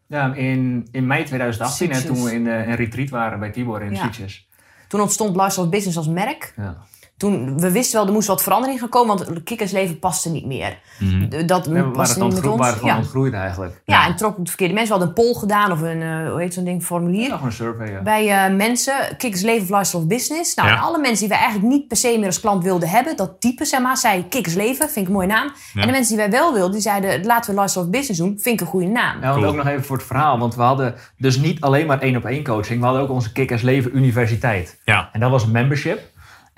[0.07, 3.83] ja, in, in mei 2018, hè, toen we in eh, een retreat waren bij Tibor
[3.83, 4.03] in Ja.
[4.03, 4.49] Sitges.
[4.89, 6.53] Toen ontstond Lifestyle Business als merk.
[6.57, 6.77] Ja.
[7.19, 10.79] Toen, we wisten wel, er moest wat verandering gaan komen, want kikkersleven paste niet meer.
[10.99, 11.47] Mhm.
[11.47, 12.61] Dat Ja, paste het niet met ons.
[12.61, 12.99] waren gewoon Ja.
[12.99, 13.81] ontgroeid eigenlijk.
[13.85, 14.93] ja, en trok het verkeerde mensen.
[14.95, 17.29] We hadden een poll gedaan of een, eh, hoe heet zo'n ding, formulier.
[17.29, 18.03] Ja, een survey, ja.
[18.03, 20.55] Bij eh, mensen, kikkersleven of lifestyle of business.
[20.55, 20.75] Nou, Ja.
[20.77, 23.41] en alle mensen die wij eigenlijk niet per se meer als klant wilden hebben, dat
[23.41, 25.53] type zeg maar, zei kikkersleven, vind ik een mooie naam.
[25.73, 25.81] Ja.
[25.81, 28.39] En de mensen die wij wel wilden, die zeiden laten we lifestyle of business doen,
[28.41, 29.21] vind ik een goede naam.
[29.21, 29.49] Ja, want Cool.
[29.49, 30.39] ook nog even voor het verhaal.
[30.39, 32.79] Want we hadden dus niet alleen maar één op één coaching.
[32.81, 34.79] We hadden ook onze Kickers Leven Universiteit.
[34.85, 36.01] Ja, En dat was een membership.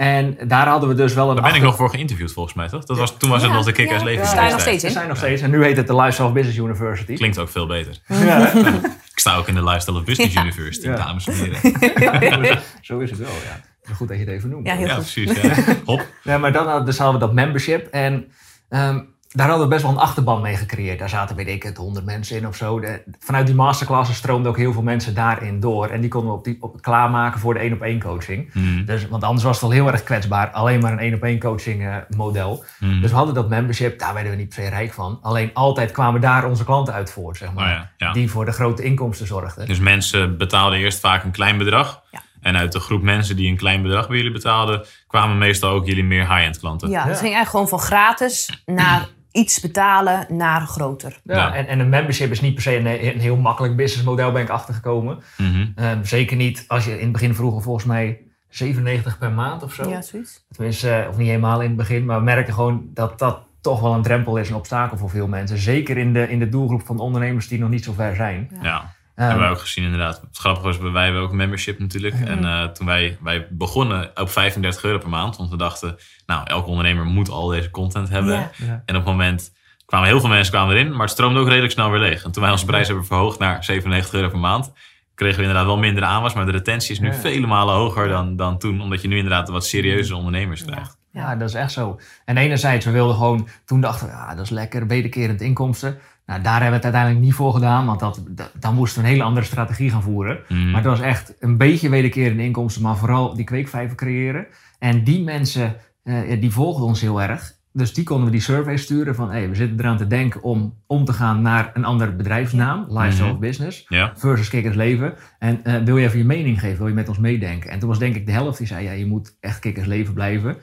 [0.01, 1.35] En daar hadden we dus wel een...
[1.35, 2.85] daar ben ik nog voor geïnterviewd volgens mij, toch?
[2.85, 4.85] Dat was, toen was het Ja, nog de Kick-Ass ja, Leven sta je nog steeds
[4.85, 4.91] in.
[4.91, 5.43] Zijn nog steeds.
[5.43, 7.15] En nu heet het de Lifestyle of Business University.
[7.15, 7.99] Klinkt ook veel beter.
[8.09, 8.53] Ja?
[9.13, 10.97] Ik sta ook in de Lifestyle of Business University, Ja.
[10.97, 12.59] dames en heren.
[12.81, 13.93] Zo is het wel, ja.
[13.95, 14.67] Goed dat je het even noemt.
[14.67, 15.03] Ja, heel Ja, goed.
[15.13, 15.41] precies.
[15.43, 15.77] Ja.
[15.85, 16.07] Hop.
[16.23, 17.87] Ja, maar dan hadden, dus hadden we dat membership.
[17.87, 18.33] En
[18.69, 19.01] ehm,
[19.33, 20.99] daar hadden we best wel een achterban mee gecreëerd.
[20.99, 22.81] Daar zaten, weet ik het, 100 mensen in of zo.
[22.81, 25.87] De- vanuit die masterclasses stroomden ook heel veel mensen daarin door.
[25.89, 28.55] En die konden we op die, op, klaarmaken voor de één op één coaching.
[28.55, 28.85] Mhm.
[28.85, 30.51] Dus, want anders was het al heel erg kwetsbaar.
[30.51, 32.65] Alleen maar een één op één coaching eh, model.
[32.81, 33.01] Mhm.
[33.01, 33.99] Dus we hadden dat membership.
[33.99, 35.19] Daar werden we niet per se rijk van.
[35.23, 37.65] Alleen altijd kwamen daar onze klanten uit voort, zeg maar.
[37.65, 38.13] Oh ja, ja.
[38.13, 39.67] Die voor de grote inkomsten zorgden.
[39.67, 42.03] Dus mensen betaalden eerst vaak een klein bedrag.
[42.11, 42.21] Ja.
[42.41, 45.87] En uit de groep mensen die een klein bedrag bij jullie betaalden, kwamen meestal ook
[45.87, 46.89] jullie meer high-end klanten.
[46.89, 47.01] Ja, Ja.
[47.09, 51.21] het ging eigenlijk gewoon van gratis naar iets betalen naar groter.
[51.25, 51.55] Ja, Ja.
[51.55, 54.49] En, en een membership is niet per se een, een heel makkelijk businessmodel, ben ik
[54.49, 55.19] achtergekomen.
[55.37, 55.67] Mhm.
[55.75, 59.73] Ehm, zeker niet als je in het begin vroeger volgens mij 97 per maand of
[59.75, 59.89] zo.
[59.89, 60.45] Ja, zoiets.
[60.53, 63.81] Tenminste, eh, of niet helemaal in het begin, maar we merken gewoon dat dat toch
[63.81, 65.59] wel een drempel is, een obstakel voor veel mensen.
[65.59, 68.51] Zeker in de, in de doelgroep van ondernemers die nog niet zo ver zijn.
[68.63, 68.95] Ja,
[69.27, 70.21] hebben wij ook gezien inderdaad.
[70.21, 72.15] Het grappige was, wij hebben ook een membership natuurlijk.
[72.15, 75.97] En eh, toen wij, wij begonnen op 35 euro per maand, want we dachten,
[76.27, 78.33] nou, elke ondernemer moet al deze content hebben.
[78.33, 78.51] Ja.
[78.57, 78.83] Ja.
[78.87, 79.53] En op het moment
[79.87, 82.25] kwamen heel veel mensen kwamen erin, maar het stroomde ook redelijk snel weer leeg.
[82.25, 84.73] En toen wij onze prijs hebben verhoogd naar 97 euro per maand,
[85.15, 87.15] kregen we inderdaad wel minder aanwas, maar de retentie is nu Ja.
[87.15, 90.99] vele malen hoger dan, dan toen, omdat je nu inderdaad wat serieuze ondernemers krijgt.
[91.13, 92.01] Ja, dat is echt zo.
[92.25, 95.99] En enerzijds, we wilden gewoon, toen dachten we, ja, dat is lekker, wederkerend inkomsten.
[96.31, 99.07] Nou, daar hebben we het uiteindelijk niet voor gedaan, want dat, dat- dan moesten we
[99.07, 100.39] een hele andere strategie gaan voeren.
[100.49, 100.67] Mhm.
[100.71, 104.47] Maar het was echt een beetje wederkerende inkomsten, maar vooral die kweekvijver creëren.
[104.79, 107.53] En die mensen, eh, die volgden ons heel erg.
[107.73, 110.75] Dus die konden we die survey sturen van, hey, we zitten eraan te denken om
[110.87, 113.35] om te gaan naar een andere bedrijfsnaam, Lifestyle Mhm.
[113.35, 115.15] of Business, Ja, versus Kikkers Leven.
[115.39, 117.71] En eh, wil je even je mening geven, wil je met ons meedenken?
[117.71, 120.15] En toen was denk ik de helft die zei, ja, je moet echt Kikkers Leven
[120.15, 120.57] blijven.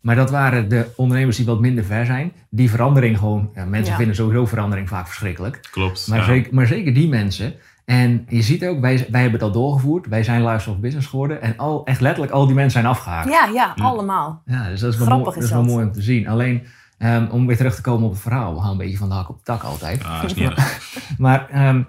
[0.00, 2.32] Maar dat waren de ondernemers die wat minder ver zijn.
[2.50, 3.96] Die verandering gewoon, ja, mensen Ja.
[3.96, 5.60] vinden sowieso verandering vaak verschrikkelijk.
[5.70, 6.06] klopt.
[6.08, 6.24] Maar, ja.
[6.24, 7.54] zeker, maar zeker die mensen.
[7.84, 10.06] En je ziet ook, wij, wij hebben het al doorgevoerd.
[10.06, 11.42] Wij zijn Lifestyle of Business geworden.
[11.42, 13.28] En al, echt letterlijk al die mensen zijn afgehaakt.
[13.28, 14.42] Ja, ja, allemaal.
[14.46, 15.72] Ja, dus dat is wel, Grappig mooi, is dat is wel dat.
[15.72, 16.28] mooi om te zien.
[16.28, 16.62] Alleen,
[16.98, 18.54] ehm, om weer terug te komen op het verhaal.
[18.54, 20.04] We gaan een beetje van de hak op de tak altijd.
[20.04, 20.78] Ah, is niet erg.
[21.18, 21.82] Maar ehm,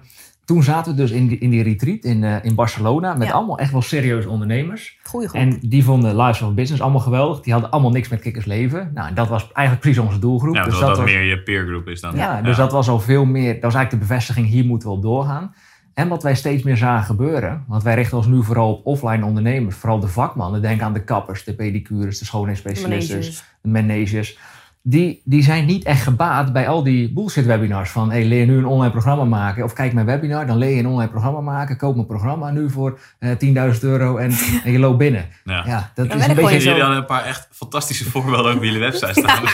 [0.46, 3.14] toen zaten we dus in die, in die retreat in, eh, in Barcelona.
[3.14, 3.34] Met Ja.
[3.34, 4.98] allemaal echt wel serieuze ondernemers.
[5.04, 5.42] Goeie groep.
[5.42, 7.42] En die vonden Lifestyle of Business allemaal geweldig.
[7.42, 8.92] Die hadden allemaal niks met kikkers leven.
[8.94, 10.56] Nou, en dat was eigenlijk precies onze doelgroep.
[10.56, 12.16] Ja, dus dat, dat was, meer je peergroep is dan.
[12.16, 13.54] ja, dus dat was al veel meer.
[13.54, 15.54] Dat was eigenlijk de bevestiging, hier moeten we op doorgaan.
[15.94, 19.26] En wat wij steeds meer zagen gebeuren, want wij richten ons nu vooral op offline
[19.26, 20.62] ondernemers, vooral de vakmannen.
[20.62, 23.44] Denk aan de kappers, de pedicures, de schoonheidsspecialisten, Managers.
[23.62, 24.38] de managers.
[24.84, 28.58] Die, die zijn niet echt gebaat bij al die bullshit webinars van hey, leer nu
[28.58, 29.64] een online programma maken.
[29.64, 31.78] Of kijk mijn webinar, dan leer je een online programma maken.
[31.78, 33.30] Koop mijn programma nu voor eh
[33.74, 34.32] 10.000 euro en,
[34.66, 35.26] en je loopt binnen.
[35.44, 35.64] Ja.
[35.66, 38.58] Ja, dat Dan is een ik beetje Jullie hadden een paar echt fantastische voorbeelden ook
[38.58, 39.44] op jullie website staan.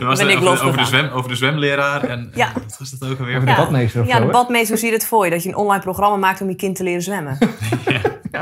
[0.00, 2.50] Er was Ben er ik over, over, de zwem, over de zwemleraar en Ja.
[2.54, 3.36] wat was dat ook alweer?
[3.36, 4.26] over de badmeester of Ja, zo.
[4.26, 5.30] de badmeester, hoe zie je het voor je?
[5.30, 7.38] Dat je een online programma maakt om je kind te leren zwemmen.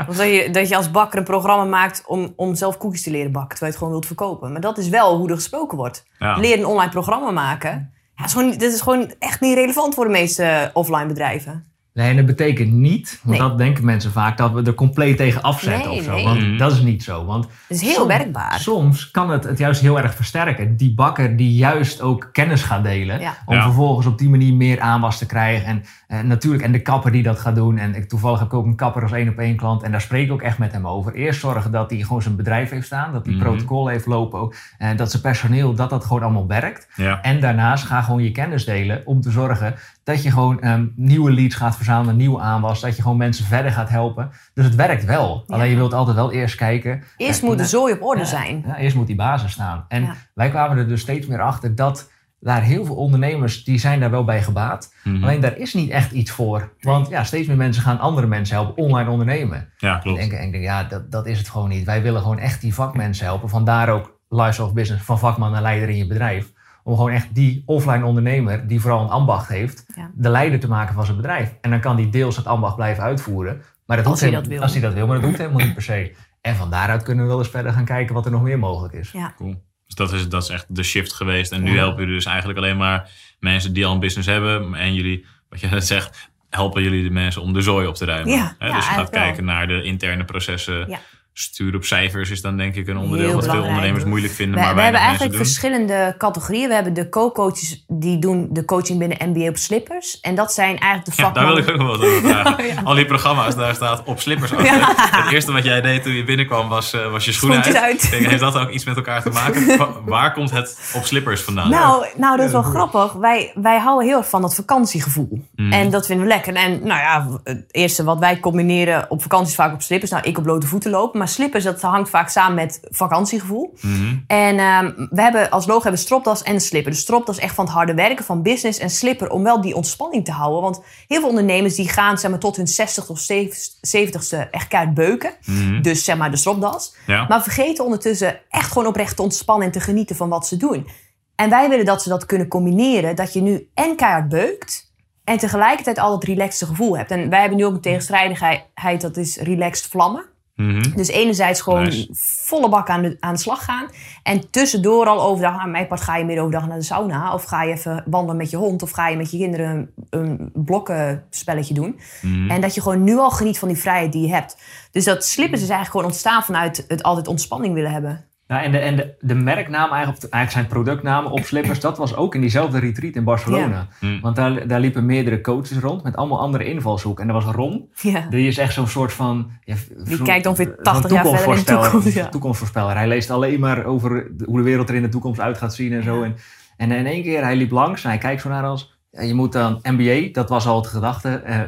[0.07, 3.11] Of dat je, dat je als bakker een programma maakt om, om zelf koekjes te
[3.11, 4.51] leren bakken, terwijl je het gewoon wilt verkopen.
[4.51, 6.05] Maar dat is wel hoe er gesproken wordt.
[6.19, 6.37] Ja.
[6.37, 7.93] Leer een online programma maken.
[8.15, 11.68] Ja, is gewoon, dit is gewoon echt niet relevant voor de meeste offline bedrijven.
[11.93, 13.47] Nee, en dat betekent niet, want Nee.
[13.49, 16.11] dat denken mensen vaak, dat we er compleet tegen afzetten Nee, of zo.
[16.15, 16.23] nee.
[16.23, 16.57] Want Mhm.
[16.57, 17.25] dat is niet zo.
[17.25, 18.59] Want Het is heel soms- werkbaar.
[18.59, 20.75] Soms kan het het juist heel erg versterken.
[20.77, 23.19] Die bakker die juist ook kennis gaat delen.
[23.19, 23.33] Ja.
[23.45, 23.63] Om Ja.
[23.63, 25.65] vervolgens op die manier meer aanwas te krijgen.
[25.67, 27.77] En eh, natuurlijk, en de kapper die dat gaat doen.
[27.77, 29.83] En ik, toevallig heb ik ook een kapper als één op één klant.
[29.83, 31.13] En daar spreek ik ook echt met hem over.
[31.13, 33.13] Eerst zorgen dat hij gewoon zijn bedrijf heeft staan.
[33.13, 33.43] Dat hij Mhm.
[33.43, 34.39] protocol heeft lopen.
[34.39, 36.87] Ook, en dat zijn personeel, dat dat gewoon allemaal werkt.
[36.95, 37.21] Ja.
[37.21, 39.75] En daarnaast ga gewoon je kennis delen om te zorgen
[40.09, 43.71] dat je gewoon ehm, nieuwe leads gaat verzamelen, nieuwe aanwas, dat je gewoon mensen verder
[43.71, 44.29] gaat helpen.
[44.53, 45.43] Dus het werkt wel.
[45.47, 45.55] Ja.
[45.55, 47.03] Alleen je wilt altijd wel eerst kijken.
[47.17, 48.63] Eerst moet de zooi op orde ja, zijn.
[48.67, 49.85] ja, eerst moet die basis staan.
[49.87, 50.15] En Ja.
[50.33, 54.11] wij kwamen er dus steeds meer achter dat daar heel veel ondernemers die zijn daar
[54.11, 54.93] wel bij gebaat.
[55.03, 55.23] Mhm.
[55.23, 56.73] Alleen daar is niet echt iets voor.
[56.81, 59.69] Want ja, steeds meer mensen gaan andere mensen helpen online ondernemen.
[59.77, 60.19] Ja, Ik klopt.
[60.19, 61.85] denk, ik denk ja, dat, dat is het gewoon niet.
[61.85, 63.49] Wij willen gewoon echt die vakmensen helpen.
[63.49, 66.51] Vandaar ook Lifestyle of Business van vakman naar leider in je bedrijf.
[66.89, 70.11] Om gewoon echt die offline ondernemer, die vooral een ambacht heeft, Ja.
[70.15, 71.53] de leider te maken van zijn bedrijf.
[71.61, 73.61] En dan kan die deels het ambacht blijven uitvoeren.
[73.85, 74.61] Maar dat Als hij helemaal- dat wil.
[74.61, 76.11] Als hij dat wil, maar dat hoeft helemaal niet per se.
[76.41, 78.93] En van daaruit kunnen we wel eens verder gaan kijken wat er nog meer mogelijk
[78.93, 79.11] is.
[79.11, 79.33] Ja.
[79.37, 79.63] Cool.
[79.85, 81.51] Dus dat is, dat is echt de shift geweest.
[81.51, 81.77] En nu Ja.
[81.77, 84.73] helpen jullie dus eigenlijk alleen maar mensen die al een business hebben.
[84.75, 88.05] En jullie, wat je net zegt, helpen jullie de mensen om de zooi op te
[88.05, 88.33] ruimen.
[88.33, 89.21] Ja, dus je gaat wel.
[89.21, 90.89] kijken naar de interne processen.
[90.89, 90.99] Ja.
[91.41, 94.55] Stuur op cijfers is dan denk ik een onderdeel Heel wat veel ondernemers moeilijk vinden.
[94.59, 95.45] We, maar we hebben eigenlijk doen.
[95.45, 96.67] verschillende categorieën.
[96.67, 100.19] We hebben de co-coaches die doen de coaching binnen MBA op slippers.
[100.19, 101.63] En dat zijn eigenlijk de Ja, daar wil vakmannen.
[101.75, 102.57] ik ook nog wat over vragen.
[102.59, 102.81] Oh, ja.
[102.83, 104.65] Al die programma's, daar staat op slippers achter.
[104.75, 104.93] Ja.
[104.95, 108.11] Het eerste wat jij deed toen je binnenkwam was, eh, was je schoenen uit.
[108.11, 109.67] denk, heeft dat ook iets met elkaar te maken?
[109.77, 111.69] Wa- Waar komt het op slippers vandaan?
[111.69, 113.13] Nou, nou, dat is wel grappig.
[113.13, 115.45] Wij, wij houden heel erg van dat vakantiegevoel.
[115.55, 115.71] Mhm.
[115.71, 116.53] En dat vinden we lekker.
[116.55, 120.11] En nou ja, het eerste wat wij combineren op vakanties vaak op slippers.
[120.11, 121.19] Nou, ik op blote voeten lopen.
[121.19, 123.73] Maar slippers, dat hangt vaak samen met vakantiegevoel.
[123.81, 124.17] Mhm.
[124.27, 126.91] En ehm, we hebben als logo hebben stropdas en slipper.
[126.91, 128.79] De stropdas is echt van het harde werken, van business.
[128.79, 130.61] En slipper om wel die ontspanning te houden.
[130.61, 134.93] Want heel veel ondernemers die gaan zeg maar, tot hun 60 of 70ste echt keihard
[134.93, 135.31] beuken.
[135.45, 135.81] Mhm.
[135.81, 136.95] Dus zeg maar de stropdas.
[137.05, 137.25] Ja.
[137.27, 140.87] Maar vergeten ondertussen echt gewoon oprecht te ontspannen en te genieten van wat ze doen.
[141.35, 143.15] En wij willen dat ze dat kunnen combineren.
[143.15, 144.89] Dat je nu en keihard beukt
[145.29, 147.11] en tegelijkertijd al dat relaxte gevoel hebt.
[147.11, 150.25] En wij hebben nu ook een tegenstrijdigheid, dat is relaxed vlammen.
[150.59, 150.95] Mhm.
[150.95, 152.07] Dus enerzijds gewoon Nice.
[152.45, 153.87] volle bak aan de, aan de slag gaan.
[154.23, 157.33] En tussendoor al overdag, aan mijn part ga je midden overdag naar de sauna.
[157.33, 158.81] Of ga je even wandelen met je hond.
[158.81, 159.69] Of ga je met je kinderen
[160.09, 161.99] een, een blokkenspelletje doen.
[162.21, 162.49] Mhm.
[162.49, 164.57] En dat je gewoon nu al geniet van die vrijheid die je hebt.
[164.91, 168.25] Dus dat slippers is eigenlijk gewoon ontstaan vanuit het altijd ontspanning willen hebben.
[168.51, 172.15] Ja, en de, en de, de merknaam, eigenlijk, eigenlijk zijn productnamen op slippers, dat was
[172.15, 173.87] ook in diezelfde retreat in Barcelona.
[173.99, 174.21] Mm.
[174.21, 177.23] Want daar, daar liepen meerdere coaches rond met allemaal andere invalshoeken.
[177.23, 178.25] En er was Ron, Ja.
[178.29, 179.51] die is echt zo'n soort van...
[179.63, 182.29] Ja, zo'n- kijkt ongeveer zo'n 80 jaar verder in de toekomst, ja.
[182.29, 182.95] Toekomstvoorspeller.
[182.95, 185.75] Hij leest alleen maar over de- hoe de wereld er in de toekomst uit gaat
[185.75, 186.23] zien en zo.
[186.23, 186.35] En,
[186.77, 188.97] en in één keer, hij liep langs en hij kijkt zo naar ons.
[189.11, 191.29] Ja, je moet dan MBA, dat was al het gedachte.
[191.29, 191.59] eh,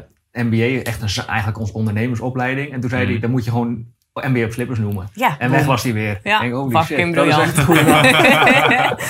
[0.43, 2.71] MBA, echt een, eigenlijk onze ondernemersopleiding.
[2.73, 3.09] En toen zei Mm.
[3.11, 5.09] hij, dan moet je gewoon MBA op slippers noemen.
[5.13, 6.19] Ja, En weg was hij weer.
[6.23, 7.57] Ja, denk, holy fucking shit, dat is briljant.
[7.57, 7.65] echt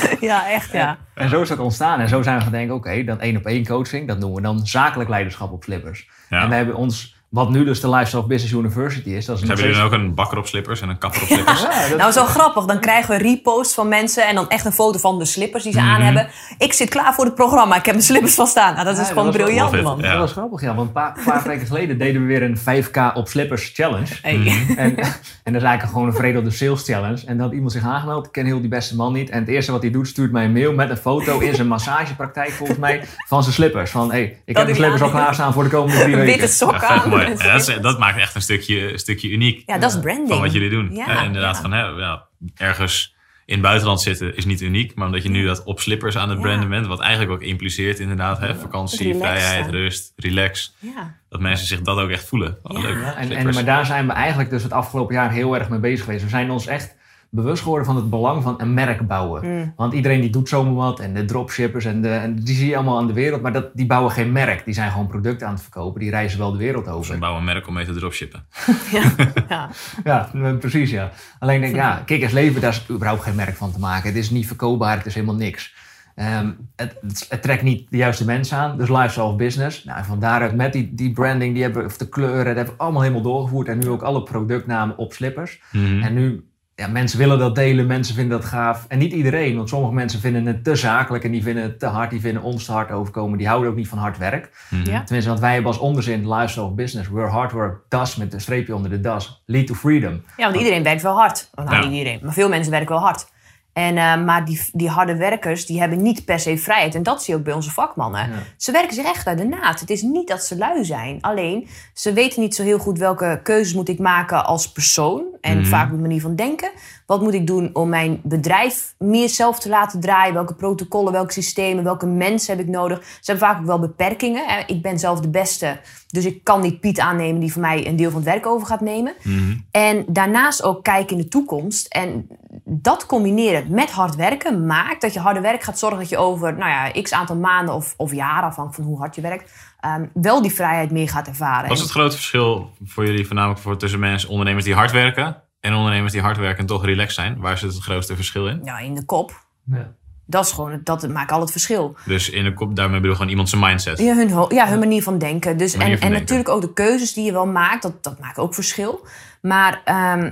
[0.09, 0.19] goed.
[0.29, 0.97] ja, echt ja.
[1.13, 1.99] En zo is dat ontstaan.
[1.99, 4.41] En zo zijn we gaan denken, oké, dan één op één coaching, dat noemen we
[4.47, 6.09] dan zakelijk leiderschap op slippers.
[6.29, 6.41] Ja.
[6.41, 9.49] En we hebben ons, wat nu dus de Lifestyle Business University is, dat is Dus
[9.49, 11.61] nog hebben jullie steeds- dan ook een bakker op slippers en een kapper op slippers?
[11.71, 12.65] Ja, dat- Nou, zo grappig.
[12.65, 15.73] Dan krijgen we reposts van mensen en dan echt een foto van de slippers die
[15.73, 15.87] ze Mhm.
[15.89, 16.27] aan hebben.
[16.57, 17.75] Ik zit klaar voor het programma.
[17.75, 18.73] Ik heb mijn slippers van staan.
[18.73, 19.99] Nou, dat is dat gewoon briljant, man.
[20.01, 20.09] Ja.
[20.11, 20.75] Dat was grappig, ja.
[20.75, 24.13] Want een paar, paar weken geleden deden we weer een 5K op slippers challenge.
[24.21, 24.37] Hey.
[24.37, 24.49] Mhm.
[24.77, 24.97] En,
[25.43, 27.25] en dat is eigenlijk gewoon een veredelde sales challenge.
[27.25, 28.25] En dan had iemand zich aangemeld.
[28.25, 29.29] Ik ken heel die beste man niet.
[29.29, 31.67] En het eerste wat hij doet, stuurt mij een mail met een foto in zijn
[31.67, 33.91] massagepraktijk volgens mij van zijn slippers.
[33.91, 36.47] Van, hey, ik heb mijn slippers al aan- klaarstaan voor de komende drie Witte weken.
[36.49, 37.09] sokken Ja, vet aan.
[37.27, 37.37] Mooi.
[37.43, 40.29] Ja, dat, is- dat maakt echt een stukje, een stukje uniek Ja, dat is branding.
[40.29, 40.89] van wat jullie doen.
[40.95, 41.61] Ja, Ja, inderdaad, ja.
[41.61, 42.23] van hè, ja,
[42.55, 44.95] ergens in het buitenland zitten is niet uniek.
[44.95, 46.43] Maar omdat je nu dat op slippers aan het Ja.
[46.43, 50.75] branden bent, wat eigenlijk ook impliceert inderdaad, hè, vakantie, vrijheid, rust, relax.
[50.79, 51.15] Ja.
[51.29, 52.57] Dat mensen zich dat ook echt voelen.
[52.63, 52.87] Oh, Ja.
[52.87, 53.03] leuk.
[53.15, 56.05] En, en, maar daar zijn we eigenlijk dus het afgelopen jaar heel erg mee bezig
[56.05, 56.23] geweest.
[56.23, 56.95] We zijn ons echt
[57.33, 59.45] bewust geworden van het belang van een merk bouwen.
[59.45, 59.73] Mm.
[59.75, 62.75] Want iedereen die doet zomaar wat en de dropshippers en, de, en die zie je
[62.75, 63.41] allemaal aan de wereld.
[63.41, 64.65] Maar dat, die bouwen geen merk.
[64.65, 65.99] Die zijn gewoon producten aan het verkopen.
[65.99, 67.19] Die reizen wel de wereld Ze over.
[67.19, 68.45] bouwen een merk om mee te dropshippen.
[68.91, 69.11] Ja.
[69.49, 69.69] ja.
[70.03, 71.11] Ja, eh, precies ja.
[71.39, 74.09] Alleen denk ik, ja, Kikkers Leven, daar is überhaupt geen merk van te maken.
[74.09, 75.73] Het is niet verkoopbaar, het is helemaal niks.
[76.15, 79.83] Ehm, het, het, het trekt niet de juiste mensen aan, dus lifestyle of business.
[79.83, 82.73] Nou, en van daaruit met die, die branding, die hebben, of de kleuren, dat hebben
[82.73, 83.67] we allemaal helemaal doorgevoerd.
[83.67, 85.61] En nu ook alle productnamen op slippers.
[85.71, 86.01] Mhm.
[86.01, 86.43] En nu,
[86.81, 88.85] ja, mensen willen dat delen, mensen vinden dat gaaf.
[88.87, 91.85] En niet iedereen, want sommige mensen vinden het te zakelijk en die vinden het te
[91.85, 93.37] hard, die vinden ons te hard overkomen.
[93.37, 94.49] Die houden ook niet van hard werk.
[94.69, 94.89] Mhm.
[94.89, 95.03] Ja.
[95.03, 98.41] Tenminste, want wij hebben als onderzin lifestyle of business, where hard work does met een
[98.41, 100.21] streepje onder de das, lead to freedom.
[100.37, 101.49] Ja, want iedereen werkt wel hard.
[101.55, 101.79] Nou, Ja.
[101.85, 103.29] niet iedereen, maar veel mensen werken wel hard.
[103.73, 106.95] En, eh, maar die, die harde werkers, die hebben niet per se vrijheid.
[106.95, 108.29] En dat zie je ook bij onze vakmannen.
[108.29, 108.35] Ja.
[108.57, 109.79] Ze werken zich echt uit de naad.
[109.79, 111.17] Het is niet dat ze lui zijn.
[111.21, 115.23] Alleen, ze weten niet zo heel goed welke keuzes moet ik maken als persoon.
[115.41, 115.67] En Mhm.
[115.67, 116.71] vaak op de manier van denken.
[117.05, 120.33] Wat moet ik doen om mijn bedrijf meer zelf te laten draaien?
[120.33, 123.03] Welke protocollen, welke systemen, welke mensen heb ik nodig?
[123.03, 124.43] Ze hebben vaak ook wel beperkingen.
[124.47, 124.63] hè.
[124.67, 127.95] Ik ben zelf de beste, dus ik kan niet Piet aannemen die voor mij een
[127.95, 129.13] deel van het werk over gaat nemen.
[129.23, 129.57] Mhm.
[129.71, 131.87] En daarnaast ook kijken in de toekomst.
[131.87, 132.27] En
[132.63, 136.57] dat combineren met hard werken maakt dat je harde werk gaat zorgen dat je over
[136.57, 140.05] nou ja, x aantal maanden of, of jaren, afhankelijk van hoe hard je werkt, ehm,
[140.13, 141.67] wel die vrijheid meer gaat ervaren.
[141.67, 145.41] Wat is het grote verschil voor jullie, voornamelijk voor, tussen mensen, ondernemers die hard werken
[145.59, 147.39] en ondernemers die hard werken en toch relaxed zijn?
[147.39, 148.61] Waar zit het grootste verschil in?
[148.63, 149.45] Ja, in de kop.
[149.65, 149.91] Ja.
[150.25, 151.95] Dat is gewoon, het- dat maakt al het verschil.
[152.05, 153.99] Dus in de kop, daarmee bedoel je gewoon iemand zijn mindset.
[153.99, 155.57] Ja, hun, ja, hun manier van denken.
[155.57, 156.19] Dus, Manier en van en denken.
[156.35, 159.05] natuurlijk ook de keuzes die je wel maakt, dat, dat maakt ook verschil.
[159.41, 160.31] Maar ehm,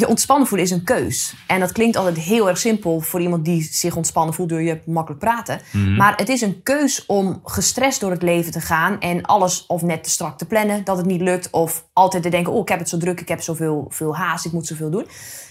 [0.00, 1.34] je ontspannen voelen is een keus.
[1.46, 4.80] En dat klinkt altijd heel erg simpel voor iemand die zich ontspannen voelt door je
[4.86, 5.60] makkelijk praten.
[5.72, 5.96] Mhm.
[5.96, 9.82] Maar het is een keus om gestrest door het leven te gaan en alles of
[9.82, 11.50] net te strak te plannen, dat het niet lukt.
[11.50, 14.44] Of altijd te denken, oh ik heb het zo druk, ik heb zoveel veel haast,
[14.44, 15.06] ik moet zoveel doen.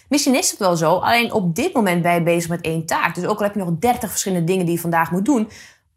[0.10, 3.16] Misschien is het wel zo, alleen op dit moment ben je bezig met één taak.
[3.16, 5.50] Dus ook al heb je nog 30 verschillende dingen die je vandaag moet doen,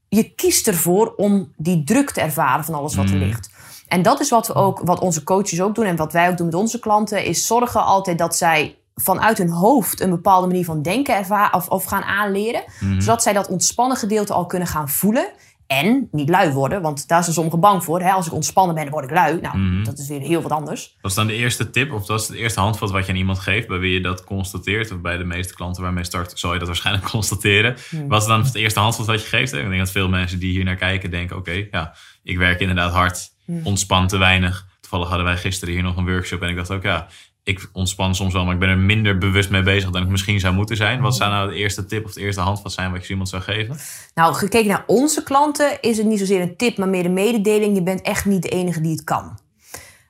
[0.09, 3.25] je kiest ervoor om die druk te ervaren van alles wat er Mhm.
[3.25, 3.51] ligt.
[3.87, 6.37] En dat is wat we ook, wat onze coaches ook doen en wat wij ook
[6.37, 10.65] doen met onze klanten, is zorgen altijd dat zij vanuit hun hoofd een bepaalde manier
[10.65, 12.63] van denken ervaren of, of gaan aanleren.
[12.81, 13.01] Mhm.
[13.01, 15.29] Zodat zij dat ontspannen gedeelte al kunnen gaan voelen.
[15.67, 18.01] En niet lui worden, want daar zijn sommigen bang voor.
[18.01, 18.11] Hè?
[18.11, 19.41] Als ik ontspannen ben, word ik lui.
[19.41, 19.85] Nou, Mhm.
[19.85, 20.97] dat is weer heel wat anders.
[21.01, 23.19] Dat is dan de eerste tip, of dat is het eerste handvat wat je aan
[23.19, 26.39] iemand geeft, bij wie je dat constateert, of bij de meeste klanten waarmee je start,
[26.39, 27.77] zal je dat waarschijnlijk constateren.
[27.91, 28.09] Hmm.
[28.09, 29.53] Wat is dan het eerste handvat wat je geeft?
[29.53, 29.59] hè?
[29.61, 32.93] Ik denk dat veel mensen die hier naar kijken denken, oké, ja, ik werk inderdaad
[32.93, 33.35] hard.
[33.65, 34.67] Ontspan te weinig.
[34.81, 37.07] Toevallig hadden wij gisteren hier nog een workshop en ik dacht ook, ja,
[37.47, 40.41] ik ontspan soms wel, maar ik ben er minder bewust mee bezig dan ik misschien
[40.41, 41.01] zou moeten zijn.
[41.01, 43.43] Wat zou nou de eerste tip of de eerste handvat zijn wat je iemand zou
[43.43, 43.77] geven?
[44.15, 47.77] Nou, gekeken naar onze klanten is het niet zozeer een tip, maar meer een mededeling.
[47.77, 49.39] Je bent echt niet de enige die het kan.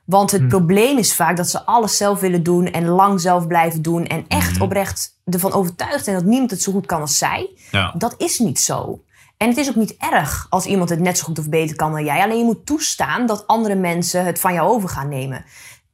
[0.05, 3.83] Want het probleem is vaak dat ze alles zelf willen doen en lang zelf blijven
[3.83, 4.07] doen.
[4.07, 7.51] En echt oprecht ervan overtuigd zijn dat niemand het zo goed kan als zij.
[7.71, 9.05] Ja, Dat is niet zo.
[9.37, 11.93] En het is ook niet erg als iemand het net zo goed of beter kan
[11.93, 12.23] dan jij.
[12.23, 15.45] Alleen je moet toestaan dat andere mensen het van jou over gaan nemen.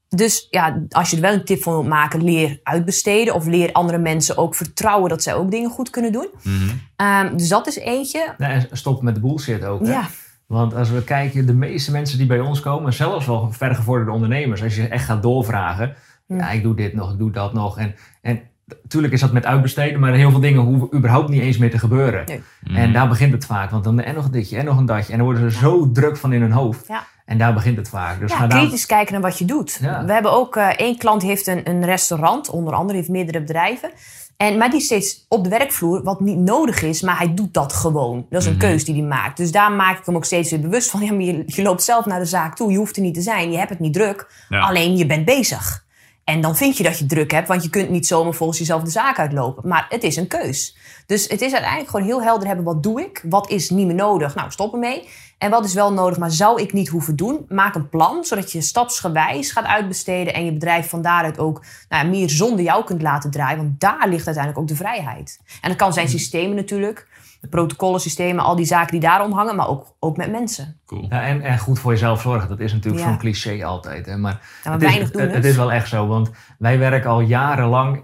[0.08, 3.34] Dus ja, als je er wel een tip van wilt maken, leer uitbesteden.
[3.34, 6.28] Of leer andere mensen ook vertrouwen dat zij ook dingen goed kunnen doen.
[6.42, 6.76] Mhm.
[6.96, 8.34] Ehm, dus dat is eentje.
[8.38, 9.80] Nee, en stop met de bullshit ook.
[9.80, 9.92] Hè?
[9.92, 10.08] Ja,
[10.46, 14.62] Want als we kijken, de meeste mensen die bij ons komen, zelfs wel vergevorderde ondernemers,
[14.62, 15.94] als je echt gaat doorvragen,
[16.26, 17.78] ja, ik doe dit nog, ik doe dat nog.
[17.78, 18.40] En, en
[18.82, 21.78] natuurlijk is dat met uitbesteden, maar heel veel dingen hoeven überhaupt niet eens meer te
[21.78, 22.24] gebeuren.
[22.26, 22.42] Nee.
[22.60, 22.76] Mhm.
[22.76, 25.12] En daar begint het vaak, want dan en nog een ditje en nog een datje.
[25.12, 26.84] En dan worden ze zo druk van in hun hoofd.
[26.88, 27.06] Ja.
[27.26, 28.20] En daar begint het vaak.
[28.20, 29.78] Dus ja daar- kritisch kijken naar wat je doet.
[29.82, 30.04] Ja.
[30.04, 33.40] We hebben ook eh, één klant die heeft een, een restaurant, onder andere, heeft meerdere
[33.40, 33.90] bedrijven.
[34.36, 37.54] En, maar die is steeds op de werkvloer, wat niet nodig is, maar hij doet
[37.54, 38.26] dat gewoon.
[38.30, 38.60] Dat is een Mhm.
[38.60, 39.36] keus die hij maakt.
[39.36, 41.00] Dus daar maak ik hem ook steeds weer bewust van.
[41.04, 43.20] Ja, maar je, je loopt zelf naar de zaak toe, je hoeft er niet te
[43.22, 44.44] zijn, je hebt het niet druk.
[44.48, 44.60] Ja.
[44.60, 45.84] Alleen je bent bezig.
[46.32, 48.82] En dan vind je dat je druk hebt, want je kunt niet zomaar volgens jezelf
[48.82, 49.68] de zaak uitlopen.
[49.68, 50.76] Maar het is een keus.
[51.06, 53.24] Dus het is uiteindelijk gewoon heel helder hebben, wat doe ik?
[53.28, 54.34] Wat is niet meer nodig?
[54.34, 55.08] Nou, stop ermee.
[55.38, 57.44] En wat is wel nodig, maar zou ik niet hoeven doen?
[57.48, 60.34] Maak een plan, zodat je stapsgewijs gaat uitbesteden...
[60.34, 63.56] en je bedrijf van daaruit ook nou ja, meer zonder jou kunt laten draaien.
[63.56, 65.40] Want daar ligt uiteindelijk ook de vrijheid.
[65.60, 67.08] En dat kan zijn systemen natuurlijk.
[67.42, 69.56] De protocollen, systemen, al die zaken die daarom hangen.
[69.56, 70.80] Maar ook, ook met mensen.
[70.86, 71.06] Cool.
[71.08, 73.08] Ja, en, en goed voor jezelf zorgen, dat is natuurlijk Ja.
[73.08, 74.06] zo'n cliché altijd.
[74.06, 74.16] Hè?
[74.16, 74.38] Maar, Ja,
[74.70, 75.38] maar het, is, weinig doen het, dus.
[75.38, 78.02] het is wel echt zo, want wij werken al jarenlang,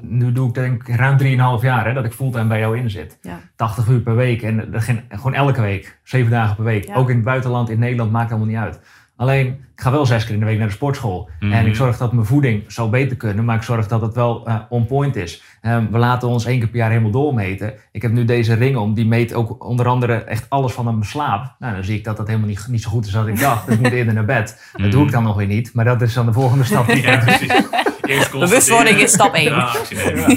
[0.00, 1.18] nu doe ik denk ik ruim
[1.58, 3.18] 3,5 jaar hè, dat ik fulltime bij jou in zit.
[3.22, 3.38] Ja.
[3.56, 6.86] 80 uur per week en dat ging gewoon elke week, 7 dagen per week.
[6.86, 6.94] Ja.
[6.94, 8.80] Ook in het buitenland, in Nederland, maakt allemaal niet uit.
[9.16, 11.30] Alleen, ik ga wel zes keer in de week naar de sportschool.
[11.40, 11.52] Mhm.
[11.52, 14.46] En ik zorg dat mijn voeding zou beter kunnen, maar ik zorg dat het wel
[14.46, 15.42] eh, on point is.
[15.60, 17.74] Ehm, we laten ons één keer per jaar helemaal doormeten.
[17.92, 21.04] Ik heb nu deze ring om, die meet ook onder andere echt alles van mijn
[21.04, 21.54] slaap.
[21.58, 23.66] Nou, dan zie ik dat dat helemaal niet, niet zo goed is als ik dacht.
[23.66, 24.70] Dus ik moet eerder naar bed.
[24.72, 26.86] Dat doe ik dan nog weer niet, maar dat is dan de volgende stap.
[26.86, 28.30] Die ik Ja, precies.
[28.30, 29.52] Bewustwording is stap één.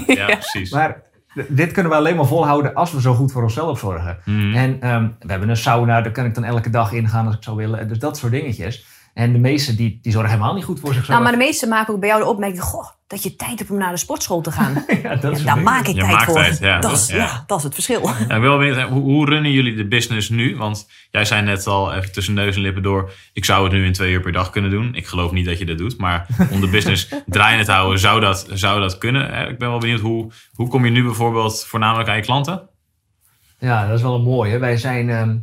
[0.07, 0.71] Ja, precies.
[0.71, 1.01] Maar
[1.47, 4.17] dit kunnen we alleen maar volhouden als we zo goed voor onszelf zorgen.
[4.25, 4.53] Mhm.
[4.53, 7.43] En ehm, we hebben een sauna, daar kan ik dan elke dag ingaan als ik
[7.43, 7.87] zou willen.
[7.87, 8.85] Dus dat soort dingetjes.
[9.17, 11.07] En de meesten die, die zorgen helemaal niet goed voor zichzelf.
[11.09, 12.61] Nou, maar de meesten maken ook bij jou de opmerking...
[12.61, 14.73] Goh, dat je tijd hebt om naar de sportschool te gaan.
[15.03, 16.33] ja, dat Ja, soort daar maak ik Je tijd maakt voor.
[16.33, 16.79] tijd, ja.
[16.79, 17.15] dat, is, Ja.
[17.15, 17.43] ja.
[17.47, 18.01] dat is het verschil.
[18.01, 20.57] Ja, ik ben wel benieuwd, hè, hoe, hoe runnen jullie de business nu?
[20.57, 23.11] Want jij zei net al even tussen neus en lippen door...
[23.33, 24.95] ik zou het nu in twee uur per dag kunnen doen.
[24.95, 25.97] Ik geloof niet dat je dat doet.
[25.97, 29.33] Maar om de business draaiende te houden, zou dat, zou dat kunnen?
[29.33, 29.47] Hè?
[29.49, 32.69] Ik ben wel benieuwd, hoe, hoe kom je nu bijvoorbeeld voornamelijk aan je klanten?
[33.59, 34.57] Ja, dat is wel een mooie.
[34.57, 35.37] Wij zijn ehm,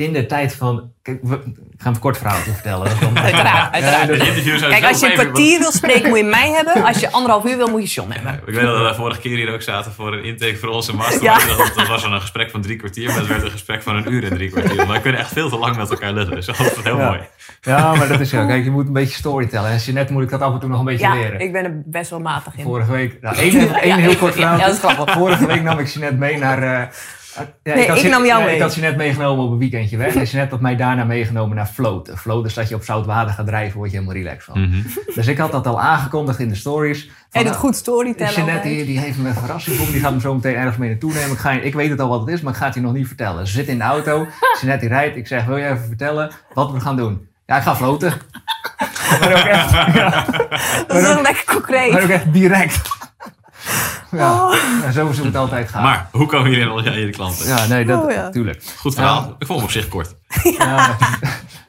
[0.00, 0.92] in de tijd van...
[1.02, 1.34] Kijk, we,
[1.72, 2.86] ik ga een kort verhaaltje vertellen.
[3.14, 4.08] Uiteraard, uiteraard.
[4.08, 6.84] Ja, De dus- Kijk, als je een kwartier wil spreken, moet je mij hebben.
[6.84, 8.40] Als je anderhalf uur wil, moet je John hebben.
[8.46, 11.22] Ik weet dat we vorige keer hier ook zaten voor een intake voor onze master.
[11.22, 11.38] Ja.
[11.38, 13.96] Dat, dat was dan een gesprek van drie kwartier, maar het werd een gesprek van
[13.96, 14.76] een uur en drie kwartier.
[14.76, 16.34] Maar we kunnen echt veel te lang met elkaar lullen.
[16.34, 17.06] Dus dat is heel Ja.
[17.06, 17.20] mooi.
[17.60, 18.46] ja, maar dat is zo.
[18.46, 19.70] Kijk, je moet een beetje storytellen.
[19.70, 21.40] En Jeanette moet ik dat af en toe nog een beetje Ja, leren.
[21.40, 22.64] ik ben er best wel matig in.
[22.64, 23.20] Vorige week...
[23.20, 24.58] Nou, één, één Ja, heel kort ja, verhaal.
[24.58, 25.14] ja, dat is grappig.
[25.14, 26.62] Vorige week nam ik Jeanette mee naar...
[26.62, 26.88] eh,
[27.62, 28.54] ja, Nee, had ik nam jou ja, mee.
[28.54, 30.14] Ik had Jeanette meegenomen op een weekendje weg.
[30.14, 32.18] En Jeanette had mij daarna meegenomen naar Floten.
[32.18, 34.60] Floten is dat je op zout water gaat drijven, word je helemaal relaxed van.
[34.60, 34.82] Mhm.
[35.14, 37.10] Dus ik had dat al aangekondigd in de stories.
[37.30, 38.32] Van, En het goed storytellen.
[38.32, 38.76] Jeanette altijd.
[38.76, 39.86] die, die heeft me een verrassing voor.
[39.86, 41.30] Die gaat me zo meteen ergens mee naartoe nemen.
[41.30, 42.92] Ik, ga, ik weet het al wat het is, maar ik ga het je nog
[42.92, 43.46] niet vertellen.
[43.46, 44.26] Ze zit in de auto.
[44.60, 45.16] Jeanette die rijdt.
[45.16, 47.28] Ik zeg, wil je even vertellen wat we gaan doen?
[47.46, 48.12] Ja, ik ga floten.
[49.20, 50.24] maar ook echt, ja,
[50.86, 52.02] Dat is wel lekker maar concreet.
[52.02, 52.99] ook echt direct.
[54.10, 55.82] Ja, ja, zo is het altijd gaan.
[55.82, 57.46] Maar hoe komen jullie dan aan jullie klanten?
[57.46, 58.22] ja, nee, dat Oh, ja.
[58.22, 58.62] natuurlijk.
[58.78, 59.36] Goed verhaal.
[59.38, 60.14] Ik vond hem op zich kort.
[60.58, 60.96] Ja,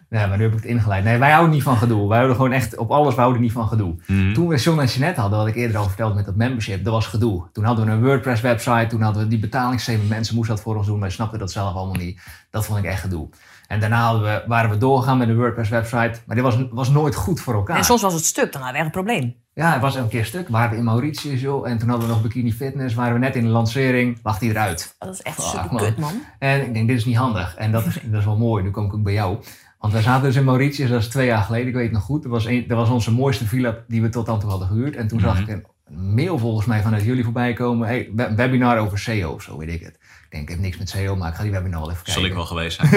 [0.10, 1.04] ja, maar nu heb ik het ingeleid.
[1.04, 2.08] Nee, wij houden niet van gedoe.
[2.08, 3.95] Wij houden gewoon echt op alles, we houden niet van gedoe.
[4.08, 4.34] Mhm.
[4.34, 6.93] Toen we John en Jeanette hadden, wat ik eerder al verteld met dat membership, dat
[6.93, 7.43] was gedoe.
[7.54, 10.75] Toen hadden we een WordPress website, toen hadden we die betalingssystemen, mensen moesten dat voor
[10.77, 12.21] ons doen, wij snapten dat zelf allemaal niet.
[12.51, 13.30] Dat vond ik echt gedoe.
[13.71, 16.89] En daarna hadden we, waren we doorgegaan met de WordPress website, maar die was, was
[16.89, 17.77] nooit goed voor elkaar.
[17.77, 19.36] En soms was het stuk, dan hadden we echt een probleem.
[19.53, 20.47] Ja, het was een keer stuk.
[20.49, 21.67] Waren we in Mauritius, joh.
[21.69, 22.95] En toen hadden we nog Bikini Fitness.
[22.95, 24.19] Waren we net in de lancering.
[24.23, 24.95] Lag die eruit.
[24.99, 25.77] Dat is echt Fuck, super man.
[25.84, 26.12] kut, man.
[26.39, 27.55] En ik denk, dit is niet handig.
[27.55, 28.63] En dat is, dat is wel mooi.
[28.63, 29.38] Nu kom ik ook bij jou.
[29.79, 30.89] Want we zaten dus in Mauritius.
[30.89, 31.67] Dat is twee jaar geleden.
[31.67, 32.21] Ik weet het nog goed.
[32.23, 34.95] Dat was, een, dat was onze mooiste villa die we tot dan toe hadden gehuurd.
[34.95, 35.65] En toen zag ik een
[36.13, 37.88] mail volgens mij vanuit jullie voorbij komen.
[37.88, 39.99] Hey, we- webinar over SEO of zo, weet ik het.
[40.32, 42.22] Ik denk, ik heb niks met SEO, maar ik ga die webinar wel even kijken.
[42.22, 42.89] Zal ik wel geweest zijn.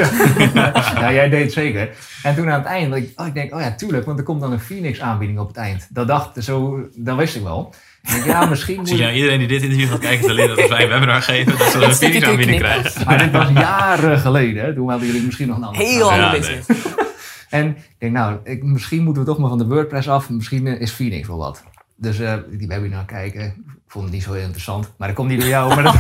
[1.03, 1.91] ja, jij deed het zeker.
[2.23, 4.41] En toen aan het eind, ik, oh, ik denk, oh ja, tuurlijk, want er komt
[4.41, 5.87] dan een Phoenix aanbieding op het eind.
[5.91, 7.75] Dat dacht zo, dat wist ik wel.
[8.03, 10.83] Denk, ja, misschien moet jij iedereen die dit interview gaat kijken te leren dat wij
[10.83, 13.07] een webinar geven, dat ze een finish aanbieding krijgen.
[13.07, 14.65] Maar dit was jaren geleden.
[14.65, 14.75] hè.
[14.75, 16.31] Toen hadden jullie misschien nog een ander Heel verhaal.
[16.33, 16.87] ander Ja, business.
[17.51, 20.31] En ik denk, nou, ik, misschien moeten we toch maar van de WordPress af.
[20.31, 21.63] Misschien eh, is Phoenix wel wat.
[21.97, 23.45] Dus eh, die webinar kijken.
[23.45, 24.93] Ik vond het niet zo heel interessant.
[24.99, 25.75] Maar dat komt niet door jou.
[25.75, 25.95] Maar dat,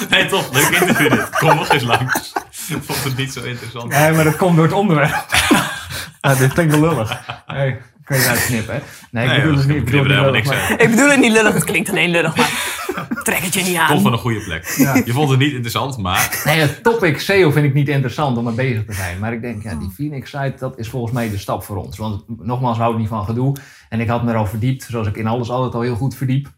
[0.10, 0.52] Nee, toch?
[0.52, 1.28] Leuk interview dit.
[1.38, 2.32] Kom nog eens langs.
[2.68, 3.88] Ik vond het niet zo interessant.
[3.90, 5.24] nee, maar dat komt door het onderwerp.
[6.20, 7.20] ja, dit klinkt wel lullig.
[7.46, 8.80] Nee, kan je eruit knippen, hè?
[9.10, 9.76] Nee, ik Nee, bedoel het niet.
[9.76, 10.70] ik Ik bedoel het niks lullig.
[10.70, 12.50] Ik bedoel het niet lullig, het klinkt alleen lullig, maar
[13.22, 13.86] trek het je niet aan.
[13.88, 14.74] Kom van een goede plek.
[14.76, 14.94] Ja.
[15.04, 18.44] Je vond het niet interessant, maar Nee, het topic SEO vind ik niet interessant om
[18.44, 19.18] mee bezig te zijn.
[19.18, 21.98] Maar ik denk, ja, die Phoenix site, dat is volgens mij de stap voor ons.
[21.98, 23.56] Want nogmaals, hou ik niet van gedoe.
[23.88, 26.14] En ik had me er al verdiept, zoals ik in alles altijd al heel goed
[26.16, 26.48] verdiep.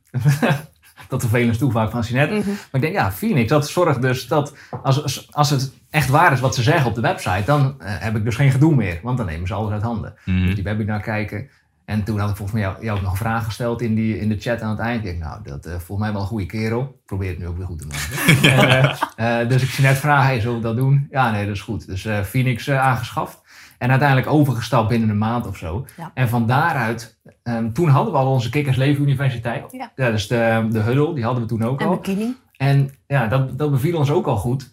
[1.21, 2.35] Dat vervelend toe vaak van Jeanette.
[2.35, 2.49] Mhm.
[2.49, 6.41] Maar ik denk, ja, Phoenix, dat zorgt dus dat als, als het echt waar is
[6.41, 9.01] wat ze zeggen op de website, dan eh, heb ik dus geen gedoe meer.
[9.03, 10.15] Want dan nemen ze alles uit handen.
[10.25, 10.47] Mhm.
[10.47, 11.49] Dus die webinar kijken.
[11.85, 14.19] En toen had ik volgens mij jou, jou ook nog een vraag gesteld in, die,
[14.19, 15.05] in de chat aan het eind.
[15.05, 16.81] Ik denk, nou, dat eh volgens mij wel een goede kerel.
[16.81, 18.13] Ik probeer het nu ook weer goed te maken.
[19.17, 21.07] En, eh, dus ik zie net vragen, hey, zullen we dat doen?
[21.11, 21.87] Ja, nee, dat is goed.
[21.87, 23.43] Dus eh, Phoenix aangeschaft.
[23.79, 25.87] En uiteindelijk overgestapt binnen een maand of zo.
[25.97, 26.11] Ja.
[26.15, 29.91] En van daaruit, ehm, toen hadden we al onze Kikkers Leven Universiteit.
[29.97, 30.11] Ja.
[30.11, 31.97] dus de, de huddle, die hadden we toen ook En al.
[31.97, 32.37] bikini.
[32.57, 34.73] En ja, dat, dat beviel ons ook al goed.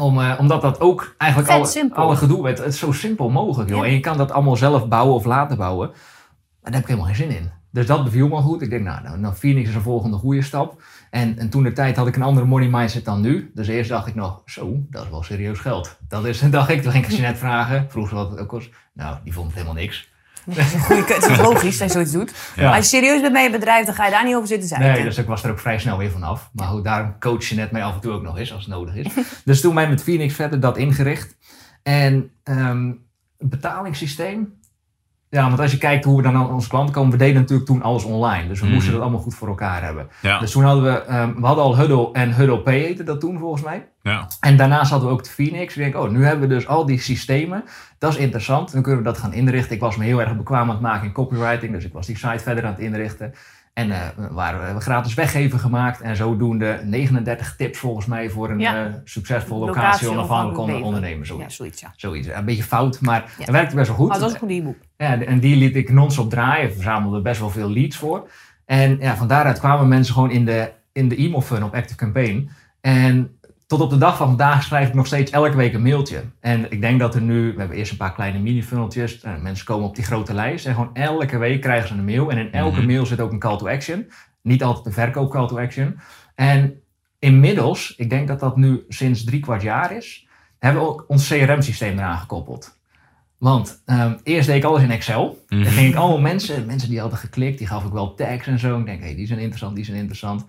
[0.00, 2.58] Om, eh, omdat dat ook eigenlijk alle, alle gedoe werd.
[2.58, 3.78] Het is zo simpel mogelijk, joh.
[3.78, 3.84] Ja.
[3.84, 5.88] En je kan dat allemaal zelf bouwen of laten bouwen.
[5.88, 7.50] Maar daar heb ik helemaal geen zin in.
[7.70, 8.62] Dus dat beviel me goed.
[8.62, 10.82] Ik denk, nou, nou, nou Phoenix is een volgende goede stap.
[11.16, 13.50] En, en toen de tijd had ik een andere money mindset dan nu.
[13.54, 15.96] Dus eerst dacht ik nog, zo, dat is wel serieus geld.
[16.08, 17.86] Dat is, dacht ik, toen ging ik ze net vragen.
[17.88, 18.70] Vroeg ze wat het ook was.
[18.92, 20.08] Nou, die vond het helemaal niks.
[20.44, 21.16] Dat is een goede kut.
[21.16, 22.34] Het is logisch dat je zoiets doet.
[22.56, 22.76] Ja.
[22.76, 24.92] Als je serieus bent met je bedrijf, dan ga je daar niet over zitten zeiken.
[24.92, 26.50] Nee, dus ik was er ook vrij snel weer vanaf.
[26.52, 28.74] Maar goed, daarom coach je net mij af en toe ook nog eens als het
[28.74, 29.06] nodig is.
[29.44, 31.36] dus toen mij met Phoenix verder dat ingericht.
[31.82, 34.54] En het betalingssysteem.
[35.36, 37.68] Ja, want als je kijkt hoe we dan aan onze klanten komen, we deden natuurlijk
[37.68, 38.48] toen alles online.
[38.48, 38.74] Dus we Mhm.
[38.74, 40.08] moesten dat allemaal goed voor elkaar hebben.
[40.22, 40.38] Ja.
[40.38, 43.38] Dus toen hadden we, ehm, we hadden al Huddle en Huddle Pay heette dat toen
[43.38, 43.86] volgens mij.
[44.02, 44.26] ja.
[44.40, 45.76] En daarnaast hadden we ook de Phoenix.
[45.76, 47.64] Ik denk, oh, nu hebben we dus al die systemen.
[47.98, 48.72] Dat is interessant.
[48.72, 49.74] Dan kunnen we dat gaan inrichten.
[49.74, 51.72] Ik was me heel erg bekwaam aan het maken in copywriting.
[51.72, 53.34] Dus ik was die site verder aan het inrichten.
[53.76, 56.00] En eh, we waren we gratis weggeven gemaakt.
[56.00, 58.86] En zodoende 39 tips volgens mij voor een Ja.
[58.86, 61.26] eh, succesvol Locatie locatie onafhankelijk onder- onafhankelijk ondernemer.
[61.26, 61.56] Ja, Zoiets.
[61.56, 61.92] zoiets, ja.
[61.96, 62.28] zoiets.
[62.28, 64.06] Een beetje fout, maar het werkte best wel goed.
[64.06, 64.76] Maar het was een goed e-book.
[64.96, 66.72] Ja, en die liet ik non-stop draaien.
[66.72, 68.30] Verzamelde best wel veel leads voor.
[68.64, 71.98] En ja, van daaruit kwamen mensen gewoon in de, in de e-mail funnel op Active
[71.98, 72.50] Campaign.
[72.80, 73.35] En
[73.66, 76.24] tot op de dag van vandaag schrijf ik nog steeds elke week een mailtje.
[76.40, 79.20] En ik denk dat er nu, we hebben eerst een paar kleine mini-funneltjes.
[79.22, 80.66] Nou, mensen komen op die grote lijst.
[80.66, 82.30] En gewoon elke week krijgen ze een mail.
[82.30, 82.86] En in elke Mhm.
[82.86, 84.10] mail zit ook een call to action.
[84.42, 85.98] Niet altijd een verkoop call to action.
[86.34, 86.80] En
[87.18, 90.26] inmiddels, ik denk dat dat nu sinds drie kwart jaar is,
[90.58, 92.78] hebben we ook ons CRM-systeem eraan gekoppeld.
[93.38, 95.44] Want ehm, eerst deed ik alles in Excel.
[95.48, 95.62] Mhm.
[95.62, 98.58] Dan ging ik allemaal mensen, mensen die hadden geklikt, die gaf ik wel tags en
[98.58, 98.78] zo.
[98.78, 100.44] Ik denk, hé, die zijn interessant, die zijn interessant.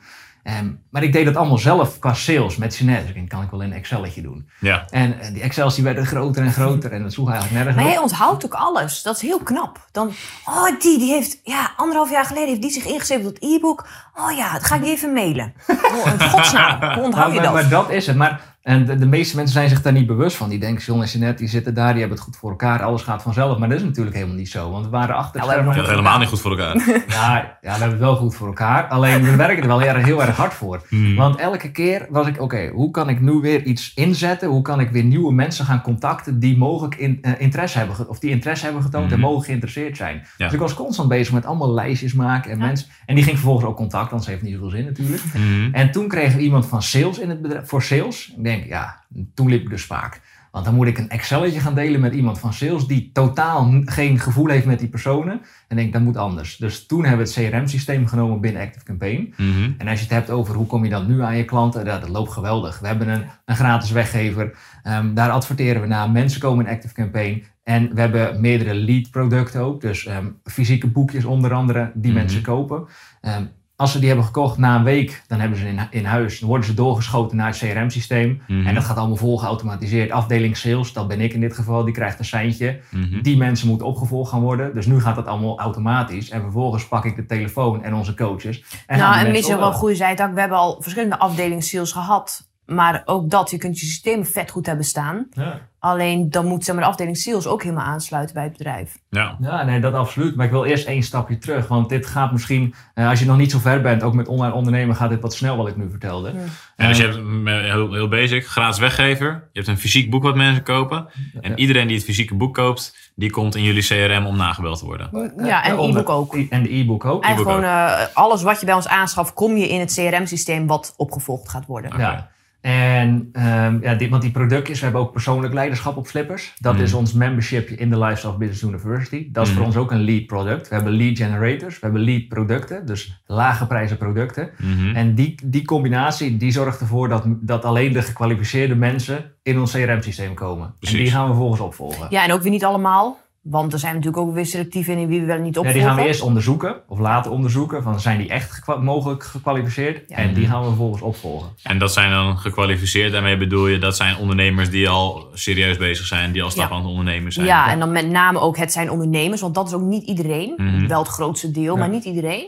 [0.47, 3.01] Ehm, maar ik deed dat allemaal zelf qua sales met Jeanette.
[3.01, 4.49] Dus ik denk, kan ik wel in een Excelletje doen.
[4.59, 4.85] Ja.
[4.89, 7.85] En, en die Excels die werden groter en groter en dat sloeg eigenlijk nergens Maar
[7.85, 7.91] op.
[7.91, 9.01] jij onthoudt ook alles.
[9.01, 9.87] Dat is heel knap.
[9.91, 10.11] Dan,
[10.45, 13.87] oh, die, die heeft, ja, anderhalf jaar geleden heeft die zich ingeschreven tot het e-book.
[14.15, 15.53] Oh ja, dat ga ik even mailen.
[15.93, 17.71] Oh, in godsnaam, hoe onthoud je maar, maar, dat?
[17.71, 18.15] maar dat is het.
[18.15, 20.49] Maar en de, de meeste mensen zijn zich daar niet bewust van.
[20.49, 22.83] Die denken, John en Jeanette, die zitten daar, die hebben het goed voor elkaar.
[22.83, 23.57] Alles gaat vanzelf.
[23.57, 24.71] Maar dat is natuurlijk helemaal niet zo.
[24.71, 26.75] Want we waren achter het we Ja, nog- helemaal niet goed voor elkaar.
[27.07, 28.87] Ja, ja, we hebben het wel goed voor elkaar.
[28.87, 30.81] Alleen we werken er wel heel, erg- heel erg hard voor.
[30.89, 31.15] Mhm.
[31.15, 34.49] Want elke keer was ik, oké, hoe kan ik nu weer iets inzetten?
[34.49, 38.19] Hoe kan ik weer nieuwe mensen gaan contacten die mogelijk in, eh, interesse hebben, of
[38.19, 39.21] die interesse hebben getoond en Mhm.
[39.21, 40.15] mogelijk geïnteresseerd zijn.
[40.37, 40.45] Ja.
[40.45, 42.65] Dus ik was constant bezig met allemaal lijstjes maken en Ja.
[42.65, 42.87] mensen.
[43.05, 45.21] En die ging vervolgens ook contact, anders heeft het niet zoveel zin natuurlijk.
[45.33, 45.73] Mhm.
[45.73, 48.33] En toen kregen we iemand van sales in het bedrijf, voor sales.
[48.37, 49.03] Ik denk, ja,
[49.33, 50.21] toen liep ik dus vaak.
[50.51, 54.19] Want dan moet ik een Excelletje gaan delen met iemand van sales die totaal geen
[54.19, 55.41] gevoel heeft met die personen.
[55.67, 56.57] En denk, dat moet anders.
[56.57, 59.33] Dus toen hebben we het CRM-systeem genomen binnen Active Campaign.
[59.37, 59.71] Mhm.
[59.77, 62.09] En als je het hebt over hoe kom je dan nu aan je klanten, dat
[62.09, 62.79] loopt geweldig.
[62.79, 66.09] We hebben een, een gratis weggever, Ehm, daar adverteren we naar.
[66.09, 67.43] Mensen komen in Active Campaign.
[67.63, 69.81] En we hebben meerdere lead producten ook.
[69.81, 72.19] Dus ehm, fysieke boekjes onder andere die Mhm.
[72.19, 72.85] mensen kopen.
[73.21, 73.43] Ehm,
[73.77, 76.39] als ze die hebben gekocht na een week, dan hebben ze in, in huis.
[76.39, 78.41] Dan worden ze doorgeschoten naar het CRM-systeem.
[78.47, 78.67] Mhm.
[78.67, 80.11] En dat gaat allemaal vol geautomatiseerd.
[80.11, 82.79] Afdeling sales, dat ben ik in dit geval, die krijgt een seintje.
[82.91, 83.21] Mhm.
[83.21, 84.73] Die mensen moeten opgevolgd gaan worden.
[84.73, 86.29] Dus nu gaat dat allemaal automatisch.
[86.29, 88.63] En vervolgens pak ik de telefoon en onze coaches.
[88.87, 89.73] En nou, en misschien wel een opbellen.
[89.73, 90.33] goede zijtak.
[90.33, 92.46] We hebben al verschillende afdelingen sales gehad.
[92.67, 95.27] Maar ook dat, je kunt je systemen vet goed hebben staan.
[95.31, 95.59] Ja.
[95.79, 98.97] Alleen dan moet zeg maar, de afdeling sales ook helemaal aansluiten bij het bedrijf.
[99.09, 99.37] Ja.
[99.41, 100.35] Ja, nee, dat absoluut.
[100.35, 101.67] Maar ik wil eerst één stapje terug.
[101.67, 104.53] Want dit gaat misschien, eh, als je nog niet zo ver bent, ook met online
[104.53, 106.31] ondernemen, gaat dit wat snel wat ik nu vertelde.
[106.33, 106.39] Ja.
[106.75, 109.27] En dus je Eh, hebt heel, heel basic, gratis weggever.
[109.27, 111.07] Je hebt een fysiek boek wat mensen kopen.
[111.41, 111.55] En Ja.
[111.55, 115.31] iedereen die het fysieke boek koopt, die komt in jullie CRM om nagebeld te worden.
[115.45, 116.35] Ja, en onder- e-book ook.
[116.49, 117.25] En de e-book ook.
[117.25, 120.93] E-book gewoon eh, alles wat je bij ons aanschaft, kom je in het CRM-systeem wat
[120.97, 121.97] opgevolgd gaat worden.
[121.97, 122.29] Ja.
[122.67, 126.53] En ehm, ja, dit, want die productjes, we hebben ook persoonlijk leiderschap op Flippers.
[126.59, 126.81] Dat Mm.
[126.81, 129.27] is ons membershipje in de Lifestyle Business University.
[129.31, 129.57] Dat is Mm.
[129.57, 130.67] voor ons ook een lead product.
[130.69, 134.49] We hebben lead generators, we hebben lead producten, dus lage prijzen producten.
[134.57, 134.95] Mhm.
[134.95, 139.71] En die, die combinatie die zorgt ervoor dat, dat alleen de gekwalificeerde mensen in ons
[139.71, 140.73] CRM-systeem komen.
[140.79, 140.97] Precies.
[140.97, 142.07] En die gaan we vervolgens opvolgen.
[142.09, 143.17] Ja, en ook weer niet allemaal.
[143.49, 145.73] Want er zijn natuurlijk ook weer selectief in wie we wel niet Ja, opvolgen.
[145.73, 150.09] die gaan we eerst onderzoeken, of laten onderzoeken, van zijn die echt gekwa- mogelijk gekwalificeerd?
[150.09, 150.15] Ja.
[150.15, 151.49] En die gaan we vervolgens opvolgen.
[151.63, 153.11] En dat zijn dan gekwalificeerd.
[153.11, 156.31] Daarmee bedoel je, dat zijn ondernemers die al serieus bezig zijn.
[156.31, 156.81] Die al stappen Ja.
[156.81, 157.45] aan het ondernemen zijn.
[157.45, 160.53] Ja, en dan met name ook het zijn ondernemers, want dat is ook niet iedereen.
[160.57, 160.87] Mhm.
[160.87, 161.79] Wel het grootste deel, Ja.
[161.79, 162.47] maar niet iedereen.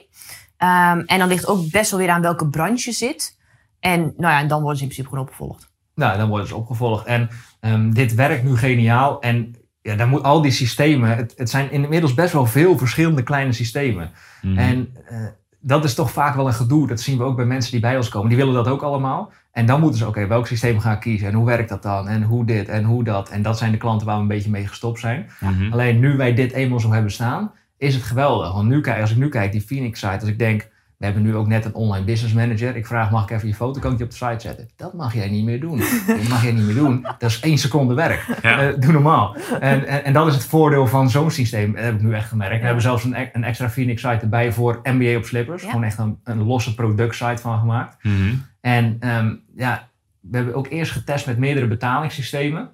[0.57, 3.37] Ehm, en dan ligt ook best wel weer aan welke branche je zit.
[3.79, 5.69] En, nou ja, en dan worden ze in principe gewoon opgevolgd.
[5.95, 7.05] Nou, dan worden ze opgevolgd.
[7.05, 7.29] En
[7.59, 9.21] ehm, dit werkt nu geniaal.
[9.21, 9.55] En
[9.89, 13.51] ja, dan moet al die systemen, het, het zijn inmiddels best wel veel verschillende kleine
[13.51, 14.11] systemen.
[14.41, 14.57] Mhm.
[14.57, 15.17] En eh,
[15.59, 16.87] dat is toch vaak wel een gedoe.
[16.87, 18.29] Dat zien we ook bij mensen die bij ons komen.
[18.29, 19.31] Die willen dat ook allemaal.
[19.51, 21.27] En dan moeten ze, oké, welk systeem ga ik kiezen?
[21.27, 22.07] En hoe werkt dat dan?
[22.07, 23.29] En hoe dit en hoe dat?
[23.29, 25.29] En dat zijn de klanten waar we een beetje mee gestopt zijn.
[25.39, 25.71] Mhm.
[25.71, 28.53] Alleen nu wij dit eenmaal zo hebben staan, is het geweldig.
[28.53, 30.67] Want nu, kijk- als ik nu kijk, die Phoenix site, als ik denk,
[30.99, 32.75] we hebben nu ook net een online business manager.
[32.75, 34.69] Ik vraag, mag ik even je foto, kan ik die op de site zetten?
[34.75, 35.77] Dat mag jij niet meer doen.
[36.07, 37.07] Dat mag jij niet meer doen.
[37.17, 38.39] Dat is één seconde werk.
[38.41, 38.59] Ja.
[38.59, 39.35] Eh, doe normaal.
[39.59, 42.27] En, en, en dat is het voordeel van zo'n systeem, dat heb ik nu echt
[42.27, 42.59] gemerkt.
[42.59, 45.61] We hebben zelfs een, e- een extra Phoenix site erbij voor MBA op slippers.
[45.61, 45.69] Ja.
[45.69, 48.03] Gewoon echt een, een losse productsite van gemaakt.
[48.03, 48.35] Mhm.
[48.61, 49.87] En ehm, ja,
[50.19, 52.69] we hebben ook eerst getest met meerdere betalingssystemen.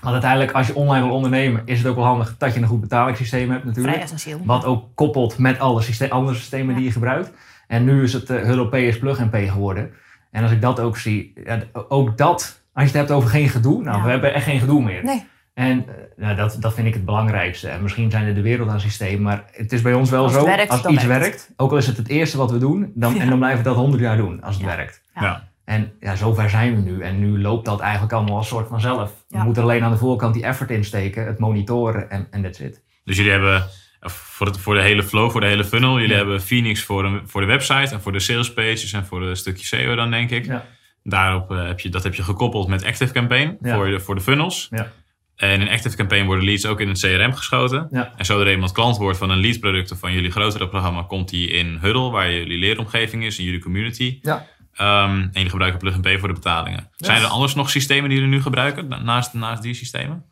[0.00, 2.66] Want uiteindelijk, als je online wil ondernemen, is het ook wel handig dat je een
[2.66, 3.94] goed betalingssysteem hebt natuurlijk.
[3.94, 4.40] Vrij essentieel.
[4.44, 7.30] Wat ook koppelt met alle andere systemen die je gebruikt.
[7.66, 9.90] En nu is het uh, Europees Plug and Pay geworden.
[10.30, 11.58] En als ik dat ook zie, ja,
[11.88, 14.04] ook dat, als je het hebt over geen gedoe, nou, Ja.
[14.04, 15.04] we hebben echt geen gedoe meer.
[15.04, 15.24] Nee.
[15.54, 17.68] En eh, nou, dat, dat vind ik het belangrijkste.
[17.68, 20.32] En misschien zijn er de wereld aan systeem, maar het is bij ons wel Als
[20.32, 20.44] zo.
[20.44, 23.14] werkt, als iets werkt werkt, ook al is het het eerste wat we doen, dan,
[23.14, 23.20] Ja.
[23.20, 24.76] en dan blijven we dat honderd jaar doen als het Ja.
[24.76, 25.02] werkt.
[25.14, 25.48] Ja.
[25.64, 27.00] En ja, zover zijn we nu.
[27.00, 29.12] En nu loopt dat eigenlijk allemaal als soort vanzelf.
[29.28, 32.82] We moeten alleen aan de voorkant die effort insteken, het monitoren en, en that's it.
[33.04, 33.64] Dus jullie hebben
[34.10, 35.94] voor, het, voor de hele flow, voor de hele funnel.
[35.94, 36.16] Jullie Ja.
[36.16, 39.36] hebben Phoenix voor de, voor de website en voor de sales pages en voor een
[39.36, 40.46] stukje SEO dan denk ik.
[40.46, 40.66] Ja.
[41.02, 43.74] Daarop eh, heb je, dat heb je gekoppeld met Active Campaign Ja.
[43.74, 44.66] voor, de, voor de funnels.
[44.70, 44.92] Ja.
[45.36, 47.88] En in Active Campaign worden leads ook in het CRM geschoten.
[48.16, 51.28] En zodra iemand klant wordt van een lead product of van jullie grotere programma, komt
[51.28, 54.18] die in Huddle, waar jullie leeromgeving is, in jullie community.
[54.22, 54.46] Ja.
[54.72, 56.90] Ehm, en jullie gebruiken Plug and Pay voor de betalingen.
[56.96, 60.24] Zijn er anders nog systemen die jullie nu gebruiken, na- naast, naast die systemen?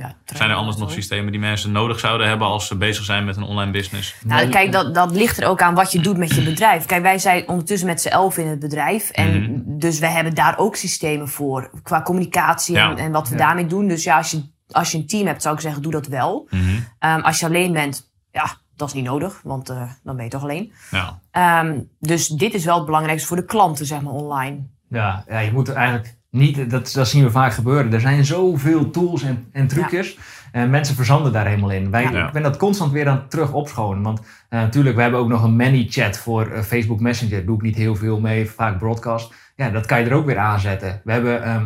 [0.00, 3.24] Ja, Zijn er anders nog systemen die mensen nodig zouden hebben als ze bezig zijn
[3.24, 4.14] met een online business?
[4.24, 6.84] Nou, Nee, kijk, dat, dat ligt er ook aan wat je doet met je bedrijf.
[6.86, 9.10] Kijk, wij zijn ondertussen met z'n elf in het bedrijf.
[9.10, 9.60] En Mhm.
[9.78, 11.70] dus wij hebben daar ook systemen voor.
[11.82, 12.96] Qua communicatie en, Ja.
[12.96, 13.44] en wat we Ja.
[13.46, 13.88] daarmee doen.
[13.88, 16.46] Dus ja, als je, als je een team hebt, zou ik zeggen, doe dat wel.
[16.50, 16.62] Mhm.
[16.98, 18.46] Ehm, als je alleen bent, ja,
[18.76, 19.40] dat is niet nodig.
[19.44, 20.72] Want eh, dan ben je toch alleen.
[20.90, 21.20] Ja.
[21.30, 24.58] Ehm, dus dit is wel het belangrijkste voor de klanten, zeg maar, online.
[24.88, 27.92] Ja, ja, je moet er eigenlijk niet, dat, dat zien we vaak gebeuren.
[27.92, 30.18] Er zijn zoveel tools en, en trucjes.
[30.52, 31.90] En mensen verzanden daar helemaal in.
[31.90, 32.26] Wij, Ja.
[32.26, 34.02] Ik ben dat constant weer aan het terug opschonen.
[34.02, 37.46] Want eh, natuurlijk, we hebben ook nog een ManyChat voor eh, Facebook Messenger.
[37.46, 39.32] Doe ik niet heel veel mee, vaak broadcast.
[39.56, 41.00] Ja, dat kan je er ook weer aanzetten.
[41.04, 41.64] We hebben, ehm,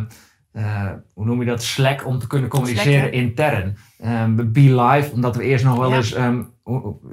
[0.51, 3.77] eh, hoe noem je dat, Slack om te kunnen communiceren Slack, intern.
[3.99, 5.95] Ehm, Be Live, omdat we eerst nog wel Ja.
[5.95, 6.41] eens ehm,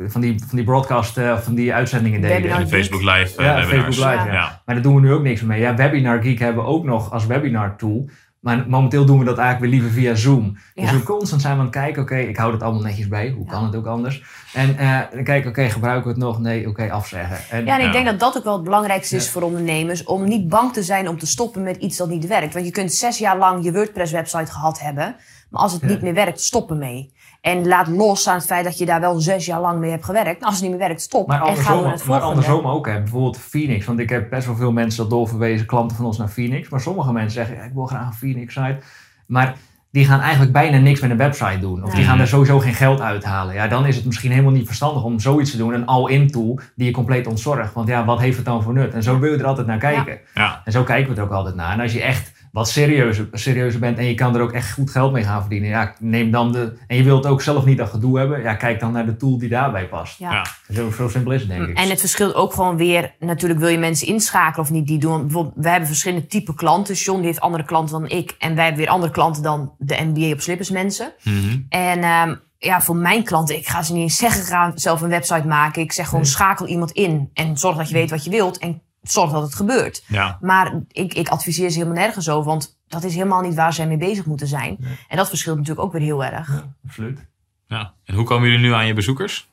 [0.07, 2.37] van, die, van die broadcast, eh, van die uitzendingen deden.
[2.37, 2.61] Webinar.
[2.61, 3.67] De Facebook Live eh, Ja, webinars.
[3.97, 4.33] Facebook Live, Ja.
[4.33, 4.63] Ja.
[4.65, 5.61] Maar daar doen we nu ook niks meer mee.
[5.61, 8.09] Ja, Webinar Geek hebben we ook nog als webinar tool.
[8.41, 10.57] Maar momenteel doen we dat eigenlijk weer liever via Zoom.
[10.75, 13.31] Dus we constant zijn we aan het kijken, oké, ik hou het allemaal netjes bij.
[13.31, 14.23] Hoe kan het ook anders?
[14.53, 16.39] En eh, dan kijken, oké, gebruiken we het nog?
[16.41, 17.37] Nee, oké, afzeggen.
[17.51, 17.93] En, Ja, en ik Ja.
[17.93, 19.31] denk dat dat ook wel het belangrijkste is Ja.
[19.31, 20.05] voor ondernemers.
[20.05, 22.53] Om niet bang te zijn om te stoppen met iets dat niet werkt.
[22.55, 25.17] Want je kunt zes jaar lang je WordPress-website gehad hebben.
[25.51, 25.87] Maar als het Ja.
[25.89, 27.13] niet meer werkt, stop ermee.
[27.43, 30.05] En laat los aan het feit dat je daar wel zes jaar lang mee hebt
[30.05, 30.45] gewerkt.
[30.45, 31.27] Als het niet meer werkt, stop.
[31.27, 32.87] Maar en gaan we andersom, naar het maar andersom ook.
[32.87, 33.01] Hè.
[33.01, 33.87] Bijvoorbeeld Phoenix.
[33.87, 36.69] Want ik heb best wel veel mensen dat doorverwezen, klanten van ons naar Phoenix.
[36.69, 38.79] Maar sommige mensen zeggen, ja, ik wil graag een Phoenix-site.
[39.27, 39.55] Maar
[39.91, 41.85] die gaan eigenlijk bijna niks met een website doen.
[41.85, 43.55] Of die gaan er sowieso geen geld uithalen.
[43.55, 45.75] Ja, dan is het misschien helemaal niet verstandig om zoiets te doen.
[45.75, 47.75] Een all-in tool die je compleet ontzorgt.
[47.75, 48.95] Want ja, wat heeft het dan voor nut?
[48.95, 50.19] En zo wil je er altijd naar kijken.
[50.35, 50.63] Ja.
[50.65, 51.73] En zo kijken we er ook altijd naar.
[51.73, 54.91] En als je echt wat serieuzer, serieuzer bent en je kan er ook echt goed
[54.91, 55.69] geld mee gaan verdienen.
[55.69, 58.43] Ja, neem dan de, en je wilt ook zelf niet dat gedoe hebben.
[58.43, 60.19] Ja, kijk dan naar de tool die daarbij past.
[60.19, 60.33] Ja.
[60.33, 60.75] Ja.
[60.75, 61.77] Zo, zo simpel is het denk ik.
[61.79, 63.15] En het verschilt ook gewoon weer.
[63.19, 65.21] Natuurlijk wil je mensen inschakelen of niet die doen.
[65.23, 66.95] Bijvoorbeeld, we hebben verschillende type klanten.
[66.95, 68.35] John die heeft andere klanten dan ik.
[68.39, 71.13] En wij hebben weer andere klanten dan de MBA op slippers mensen.
[71.23, 71.59] Mhm.
[71.69, 75.09] En ehm, ja, voor mijn klanten, ik ga ze niet eens zeggen, ga zelf een
[75.09, 75.83] website maken.
[75.83, 76.31] Ik zeg gewoon, Nee.
[76.31, 77.31] schakel iemand in.
[77.35, 78.59] En zorg dat je weet wat je wilt.
[78.59, 80.05] En zorg dat het gebeurt.
[80.09, 80.39] ja.
[80.41, 82.51] Maar ik, ik adviseer ze helemaal nergens over.
[82.51, 84.77] Want dat is helemaal niet waar zij mee bezig moeten zijn.
[84.79, 84.99] Nee.
[85.09, 86.49] En dat verschilt natuurlijk ook weer heel erg.
[86.49, 87.27] Ja, absoluut.
[87.67, 87.95] Ja.
[88.05, 89.51] En hoe komen jullie nu aan je bezoekers?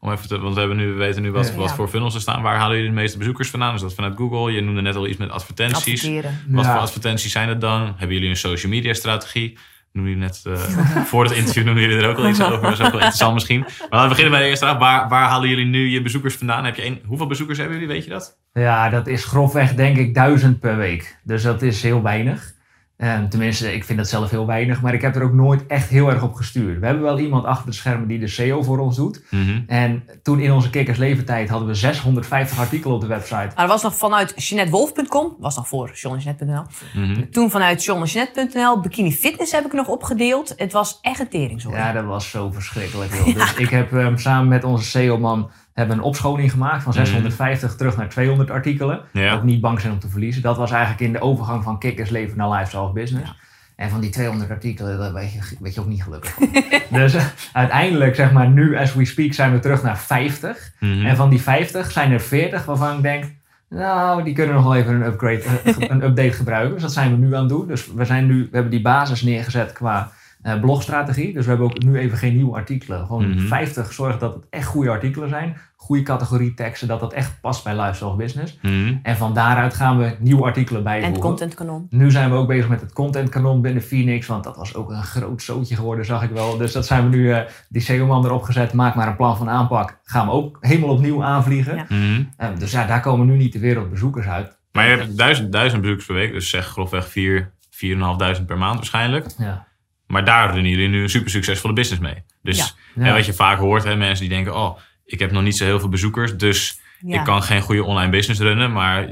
[0.00, 1.54] Om even te, want we, hebben nu, we weten nu wat, Ja.
[1.54, 1.74] wat Ja.
[1.74, 2.42] voor funnels er staan.
[2.42, 3.74] Waar halen jullie de meeste bezoekers vandaan?
[3.74, 4.52] Is dat vanuit Google?
[4.52, 6.04] Je noemde net al iets met advertenties.
[6.04, 6.40] Adverteren.
[6.48, 6.72] Wat Ja.
[6.72, 7.80] voor advertenties zijn het dan?
[7.96, 9.58] Hebben jullie een social media strategie?
[9.92, 10.54] Noem je net, eh,
[11.10, 12.62] voor het interview noemden jullie er ook al iets over.
[12.62, 13.60] Dat is ook wel interessant misschien.
[13.60, 14.78] Maar laten we beginnen bij de eerste vraag.
[14.78, 16.64] Waar, waar halen jullie nu je bezoekers vandaan?
[16.64, 17.94] Heb je hoeveel bezoekers hebben jullie?
[17.94, 18.38] Weet je dat?
[18.52, 21.16] Ja, dat is grofweg denk ik duizend per week.
[21.24, 22.54] Dus dat is heel weinig.
[23.02, 25.88] En tenminste, ik vind dat zelf heel weinig, maar ik heb er ook nooit echt
[25.88, 26.78] heel erg op gestuurd.
[26.78, 29.22] We hebben wel iemand achter de schermen die de SEO voor ons doet.
[29.30, 29.60] Mhm.
[29.66, 33.34] En toen in onze kikkersleventijd hadden we 650 artikelen op de website.
[33.34, 35.36] Maar dat was nog vanuit jeanettewolf.com.
[35.38, 36.62] Was nog voor johnnyjeanette.nl.
[36.94, 37.30] Mhm.
[37.30, 38.80] Toen vanuit johnnyjeanette.nl.
[38.80, 40.54] Bikini Fitness heb ik nog opgedeeld.
[40.56, 41.76] Het was echt een teringzooi.
[41.76, 43.14] Ja, dat was zo verschrikkelijk.
[43.14, 43.34] Joh.
[43.34, 47.96] Dus ik heb ehm, samen met onze SEO-man hebben een opscholing gemaakt van 650 terug
[47.96, 49.00] naar 200 artikelen.
[49.12, 49.34] Ja.
[49.34, 50.42] Ook niet bang zijn om te verliezen.
[50.42, 53.34] Dat was eigenlijk in de overgang van kikkersleven naar lifestyle of business.
[53.76, 56.48] En van die 200 artikelen, daar weet je, weet je ook niet gelukkig van.
[57.00, 60.72] dus eh, uiteindelijk, zeg maar, nu as we speak, zijn we terug naar 50.
[60.78, 61.06] Mhm.
[61.06, 63.24] En van die 50 zijn er 40 waarvan ik denk,
[63.68, 66.72] nou, die kunnen nog wel even een, upgrade, eh, een update gebruiken.
[66.72, 67.66] Dus dat zijn we nu aan het doen.
[67.66, 70.12] Dus we, zijn nu, we hebben die basis neergezet qua
[70.42, 71.32] eh, blogstrategie.
[71.32, 73.06] Dus we hebben ook nu even geen nieuwe artikelen.
[73.06, 73.46] Gewoon Mhm.
[73.46, 75.56] 50 zorgen dat het echt goede artikelen zijn.
[75.76, 78.58] Goede categorie teksten, dat dat echt past bij lifestyle business.
[78.62, 78.94] Mhm.
[79.02, 81.12] En van daaruit gaan we nieuwe artikelen en bijvoegen.
[81.12, 81.86] het contentkanon.
[81.90, 85.02] Nu zijn we ook bezig met het contentkanon binnen Phoenix, want dat was ook een
[85.02, 86.56] groot zootje geworden, zag ik wel.
[86.56, 89.48] Dus dat zijn we nu, eh, die SEO-man erop gezet, maak maar een plan van
[89.48, 89.98] aanpak.
[90.04, 91.76] Gaan we ook helemaal opnieuw aanvliegen.
[91.76, 91.84] Ja.
[91.88, 92.22] Mhm.
[92.36, 94.56] Eh, dus ja, daar komen nu niet de wereldbezoekers uit.
[94.72, 96.32] Maar je hebt duizend, duizend bezoekers per week.
[96.32, 99.26] Dus zeg grofweg 4, 4.500 per maand waarschijnlijk.
[99.38, 99.66] Ja.
[100.12, 102.22] Maar daar doen jullie nu een super succesvolle business mee.
[102.42, 102.56] Dus
[102.94, 103.04] Ja.
[103.04, 103.12] Ja.
[103.14, 104.56] wat je vaak hoort, hè, mensen die denken...
[104.56, 107.18] oh, ik heb nog niet zo heel veel bezoekers, dus Ja.
[107.18, 108.72] ik kan geen goede online business runnen.
[108.72, 109.08] Maar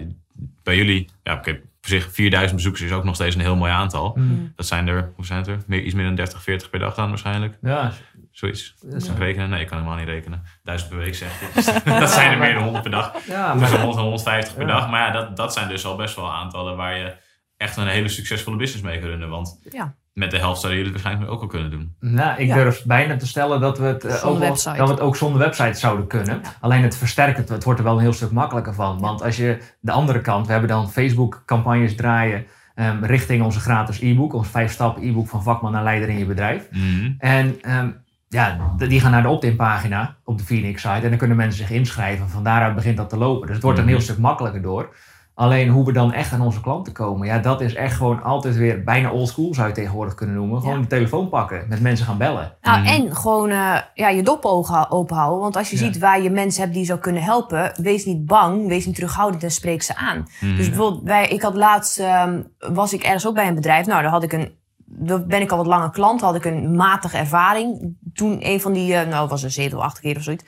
[0.63, 3.73] bij jullie, ja, oké, op zich 4000 bezoekers is ook nog steeds een heel mooi
[3.73, 4.13] aantal.
[4.17, 4.53] Mm.
[4.57, 5.59] Dat zijn er, hoe zijn het er?
[5.67, 7.59] Meer, iets meer dan 30, 40 per dag dan waarschijnlijk.
[7.63, 7.93] Ja,
[8.31, 8.75] Zoiets.
[8.83, 9.51] dat is- ik rekenen?
[9.51, 10.43] Nee, ik kan helemaal niet rekenen.
[10.63, 11.81] Duizend per week zeg je.
[12.01, 13.13] dat zijn er meer dan 100 per dag.
[13.27, 14.73] ja, maar, 100 en 150 per Ja.
[14.73, 14.91] dag.
[14.91, 17.15] Maar ja, dat, dat zijn dus al best wel aantallen waar je
[17.57, 19.29] echt een hele succesvolle business mee kan runnen.
[19.29, 19.95] Want Ja.
[20.21, 21.95] Met de helft zouden jullie het waarschijnlijk ook al kunnen doen.
[22.01, 22.55] nou, ik Ja.
[22.55, 25.39] durf bijna te stellen dat we, het, eh, ook wel- dat we het ook zonder
[25.39, 26.41] website zouden kunnen.
[26.43, 26.51] Ja.
[26.61, 28.99] Alleen het versterkt het, het wordt er wel een heel stuk makkelijker van.
[29.01, 33.61] Want als je de andere kant, we hebben dan Facebook campagnes draaien ehm, richting onze
[33.61, 34.33] gratis e-book.
[34.33, 36.69] Ons vijf stappen e-book van vakman naar leider in je bedrijf.
[36.71, 37.13] Mhm.
[37.19, 37.89] En ehm,
[38.29, 40.95] ja, die gaan naar de opt-in pagina op de Phoenix site.
[41.03, 42.29] En dan kunnen mensen zich inschrijven.
[42.29, 43.47] Van daaruit begint dat te lopen.
[43.47, 44.09] Dus het wordt er een heel Mhm.
[44.09, 44.95] stuk makkelijker door.
[45.41, 47.27] Alleen hoe we dan echt aan onze klanten komen.
[47.27, 50.61] Ja, dat is echt gewoon altijd weer bijna old school zou je tegenwoordig kunnen noemen.
[50.61, 50.81] Gewoon Ja.
[50.83, 51.65] de telefoon pakken.
[51.69, 52.57] Met mensen gaan bellen.
[52.63, 52.89] Nou, Mhm.
[52.89, 55.41] en gewoon eh, ja, je dop ogen open houden.
[55.41, 55.83] Want als je Ja.
[55.85, 58.95] ziet waar je mensen hebt die je zou kunnen helpen, wees niet bang, wees niet
[58.95, 60.27] terughoudend en spreek ze aan.
[60.41, 60.57] Mhm.
[60.57, 63.87] Dus bijvoorbeeld, wij, ik had laatst, ehm, was ik ergens ook bij een bedrijf.
[63.87, 64.53] Nou, daar had ik een,
[64.85, 67.97] daar ben ik al wat langer klant, had ik een matige ervaring.
[68.15, 70.45] Toen een van die, eh, nou, was een zeven of acht keer of zoiets.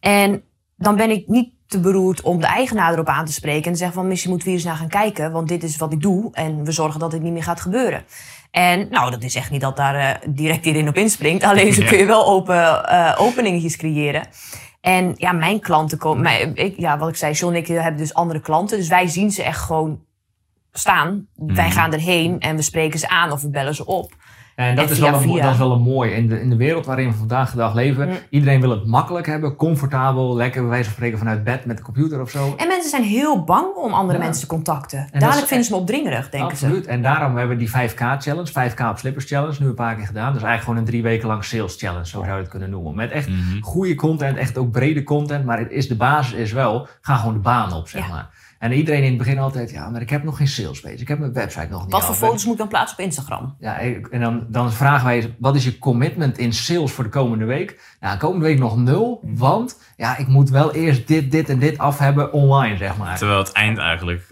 [0.00, 0.42] En
[0.76, 3.64] dan ben ik niet te beroerd om de eigenaar erop aan te spreken.
[3.64, 5.32] En te zeggen van, misschien moeten we hier eens naar gaan kijken.
[5.32, 6.28] Want dit is wat ik doe.
[6.32, 8.04] En we zorgen dat dit niet meer gaat gebeuren.
[8.50, 11.44] En nou, dat is echt niet dat daar eh, direct iedereen op inspringt.
[11.50, 11.88] Alleen zo Ja.
[11.88, 14.26] kun je wel open, eh, openingetjes creëren.
[14.80, 16.22] En ja, mijn klanten komen...
[16.22, 18.78] Mijn, ik, ja, wat ik zei, John en ik hebben dus andere klanten.
[18.78, 20.00] Dus wij zien ze echt gewoon
[20.72, 21.26] staan.
[21.34, 21.74] Wij Mhm.
[21.74, 24.12] gaan erheen en we spreken ze aan of we bellen ze op.
[24.56, 25.42] En dat, En is via wel een, mo- via.
[25.42, 26.10] dat is wel een mooi.
[26.12, 28.14] In de, in de wereld waarin we vandaag de dag leven, Mm.
[28.30, 31.82] iedereen wil het makkelijk hebben, comfortabel, lekker bij wijze van spreken vanuit bed met de
[31.82, 32.54] computer of zo.
[32.56, 34.24] En mensen zijn heel bang om andere Ja.
[34.24, 34.98] mensen te contacten.
[35.10, 36.64] dat Dadelijk is- vinden ze me opdringerig, denken ze.
[36.64, 36.86] Absoluut.
[36.86, 40.06] En daarom hebben we die 5K challenge, 5K op slippers challenge, nu een paar keer
[40.06, 40.26] gedaan.
[40.32, 42.70] Dat is eigenlijk gewoon een drie weken lang sales challenge, zo zou je het kunnen
[42.70, 42.94] noemen.
[42.94, 43.60] Met echt Mhm.
[43.60, 45.44] goede content, echt ook brede content.
[45.44, 48.12] Maar het is, de basis is wel, ga gewoon de baan op, zeg Ja.
[48.12, 48.28] maar.
[48.58, 50.94] En iedereen in het begin altijd, ja, maar ik heb nog geen sales page.
[50.94, 53.56] Ik heb mijn website nog niet Wat voor foto's moet ik dan plaatsen op Instagram?
[53.58, 53.78] Ja,
[54.10, 57.96] en dan, dan vragen wij, wat is je commitment in sales voor de komende week?
[58.00, 61.78] Nou, komende week nog nul, want ja, ik moet wel eerst dit, dit en dit
[61.78, 63.18] af hebben online, zeg maar.
[63.18, 64.26] Terwijl het eind eigenlijk...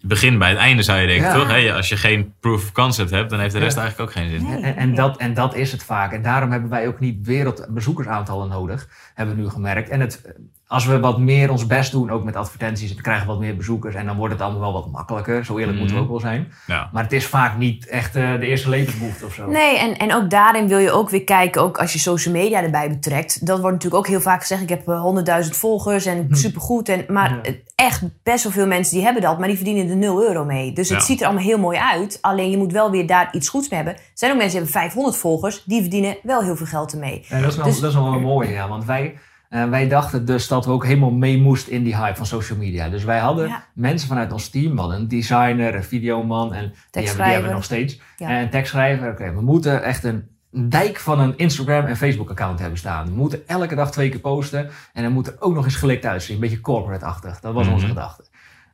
[0.00, 1.34] Begin bij het einde zou je denken, Ja.
[1.34, 1.48] toch?
[1.48, 3.82] Hé, als je geen proof of concept hebt, dan heeft de rest Ja.
[3.82, 4.48] eigenlijk ook geen zin.
[4.50, 4.62] Nee.
[4.62, 6.12] En, en, dat, en dat is het vaak.
[6.12, 9.88] En daarom hebben wij ook niet wereldbezoekersaantallen nodig, hebben we nu gemerkt.
[9.88, 10.22] En het,
[10.68, 13.56] als we wat meer ons best doen, ook met advertenties, dan krijgen we wat meer
[13.56, 13.94] bezoekers.
[13.94, 15.44] En dan wordt het allemaal wel wat makkelijker.
[15.44, 16.52] Zo eerlijk moeten we ook wel zijn.
[16.66, 16.88] Ja.
[16.92, 19.46] Maar het is vaak niet echt eh, de eerste levensbehoefte of zo.
[19.50, 22.62] Nee, en, en ook daarin wil je ook weer kijken, ook als je social media
[22.62, 23.46] erbij betrekt.
[23.46, 25.04] Dat wordt natuurlijk ook heel vaak gezegd, ik heb eh,
[25.44, 26.88] 100.000 volgers en supergoed.
[26.88, 27.42] En, maar Ja.
[27.42, 30.44] eh, echt best wel veel mensen die hebben dat, maar die verdienen er 0 euro
[30.44, 30.72] mee.
[30.72, 31.04] Dus het Ja.
[31.04, 32.18] ziet er allemaal heel mooi uit.
[32.20, 33.96] Alleen je moet wel weer daar iets goeds mee hebben.
[34.02, 37.24] Er zijn ook mensen die hebben 500 volgers, die verdienen wel heel veel geld ermee.
[37.28, 38.68] Ja, dat, is wel, Dus- dat is wel een mooie, ja.
[38.68, 39.18] Want wij,
[39.56, 42.58] eh, wij dachten dus dat we ook helemaal mee moesten in die hype van social
[42.58, 42.88] media.
[42.88, 43.64] Dus wij hadden Ja.
[43.74, 44.74] mensen vanuit ons team.
[44.74, 48.00] We hadden een designer, een videoman en die hebben, die hebben we nog steeds.
[48.16, 48.28] Ja.
[48.28, 49.10] En een tekstschrijver.
[49.10, 50.28] Oké, we moeten echt een
[50.68, 53.06] dijk van een Instagram en Facebook account hebben staan.
[53.06, 54.70] We moeten elke dag twee keer posten.
[54.92, 56.34] En dan moet er ook nog eens gelikt uitzien.
[56.34, 57.40] Een beetje corporate-achtig.
[57.40, 57.94] Dat was onze Mhm.
[57.94, 58.24] gedachte.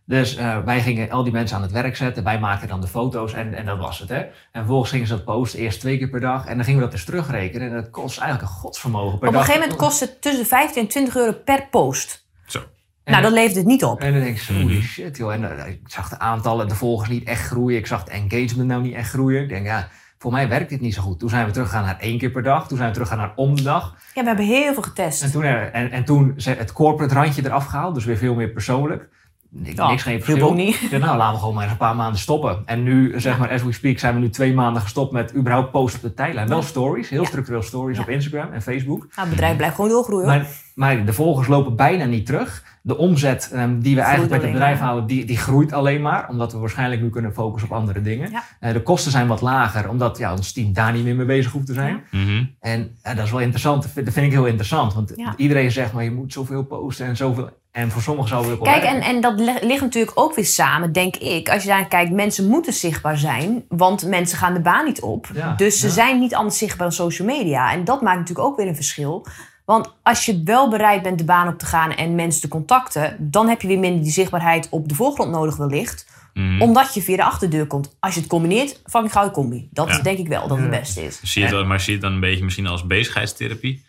[0.04, 2.24] Dus eh, wij gingen al die mensen aan het werk zetten.
[2.24, 4.08] Wij maakten dan de foto's en, en dat was het.
[4.08, 4.16] Hè?
[4.18, 6.46] En vervolgens gingen ze dat posten, eerst twee keer per dag.
[6.46, 7.68] En dan gingen we dat dus terugrekenen.
[7.68, 9.46] En dat kost eigenlijk een godsvermogen per Op een dag.
[9.46, 12.26] gegeven moment kost het tussen de 15 en 20 euro per post.
[12.46, 12.58] Zo.
[13.04, 14.00] En nou, dat levert het niet op.
[14.00, 14.82] En dan denk ik, zo, holy Mhm.
[14.82, 15.32] shit joh.
[15.32, 17.78] En eh, ik zag de aantallen, de volgers niet echt groeien.
[17.78, 19.42] Ik zag de engagement nou niet echt groeien.
[19.42, 19.88] Ik denk, ja,
[20.18, 21.18] voor mij werkt dit niet zo goed.
[21.18, 22.68] Toen zijn we teruggegaan naar één keer per dag.
[22.68, 23.96] Toen zijn we teruggegaan naar om de dag.
[24.14, 25.22] Ja, we hebben heel veel getest.
[25.22, 27.94] En toen, eh, en, en toen ze- het corporate randje eraf gehaald.
[27.94, 29.08] Dus weer veel meer persoonlijk.
[29.54, 30.48] Niks, Ja, niks geen hielp verschil.
[30.48, 30.82] ook niet.
[30.82, 32.62] Ik nou, laten we gewoon maar eens een paar maanden stoppen.
[32.64, 35.70] En nu, zeg maar, as we speak, zijn we nu twee maanden gestopt met überhaupt
[35.70, 36.48] posten op de tijdlijn.
[36.48, 38.98] Wel stories, heel structureel stories op Instagram en Facebook.
[38.98, 40.28] Nou, het bedrijf blijft gewoon doorgroeien.
[40.28, 40.36] hoor.
[40.38, 42.64] Maar, maar de volgers lopen bijna niet terug.
[42.82, 46.28] De omzet ehm, die we eigenlijk met het bedrijf halen, die, die groeit alleen maar.
[46.28, 48.30] Omdat we waarschijnlijk nu kunnen focussen op andere dingen.
[48.30, 48.42] Ja.
[48.60, 51.52] Eh, de kosten zijn wat lager, omdat ja, ons team daar niet meer mee bezig
[51.52, 52.02] hoeft te zijn.
[52.10, 52.44] Mhm.
[52.60, 53.82] En ja, dat is wel interessant.
[53.82, 54.94] Dat vind, dat vind ik heel interessant.
[54.94, 55.34] Want Ja.
[55.36, 57.50] iedereen zegt maar je moet zoveel posten en zoveel.
[57.72, 60.46] En voor sommigen zou het ook wel Kijk, en, en dat ligt natuurlijk ook weer
[60.46, 61.48] samen, denk ik.
[61.48, 65.28] Als je daar kijkt, mensen moeten zichtbaar zijn, want mensen gaan de baan niet op.
[65.34, 65.92] Ja, dus ze ja.
[65.92, 67.72] zijn niet anders zichtbaar dan social media.
[67.72, 69.26] En dat maakt natuurlijk ook weer een verschil.
[69.64, 73.16] Want als je wel bereid bent de baan op te gaan en mensen te contacten,
[73.18, 76.06] dan heb je weer minder die zichtbaarheid op de voorgrond nodig wellicht.
[76.34, 76.62] Mhm.
[76.62, 77.96] Omdat je via de achterdeur komt.
[78.00, 79.68] Als je het combineert, fucking gouden combi.
[79.70, 79.92] Dat Ja.
[79.96, 81.20] is denk ik wel dat het beste is.
[81.22, 83.84] Zie je het, maar zie je het dan een beetje misschien als bezigheidstherapie?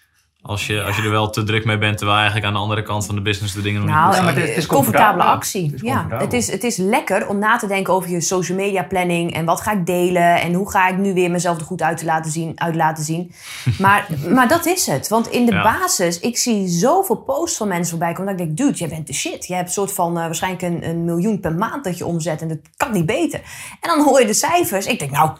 [0.45, 2.83] Als je, als je er wel te druk mee bent, terwijl eigenlijk aan de andere
[2.83, 4.65] kant van de business de dingen nog Nou, niet goed maar het is- het is
[4.65, 5.35] comfortabele comfortabel.
[5.37, 5.65] actie.
[5.65, 8.57] Het is ja, het is, het is lekker om na te denken over je social
[8.57, 11.65] media planning en wat ga ik delen en hoe ga ik nu weer mezelf er
[11.65, 13.31] goed uit, te laten zien, uit laten zien.
[13.79, 15.07] Maar, maar dat is het.
[15.07, 15.63] Want in de Ja.
[15.63, 19.07] basis, ik zie zoveel posts van mensen voorbij komen dat ik denk, dude, jij bent
[19.07, 19.45] de shit.
[19.47, 22.41] Je hebt een soort van eh, waarschijnlijk een, een miljoen per maand dat je omzet
[22.41, 23.39] en dat kan niet beter.
[23.81, 24.85] En dan hoor je de cijfers.
[24.85, 25.31] Ik denk, nou,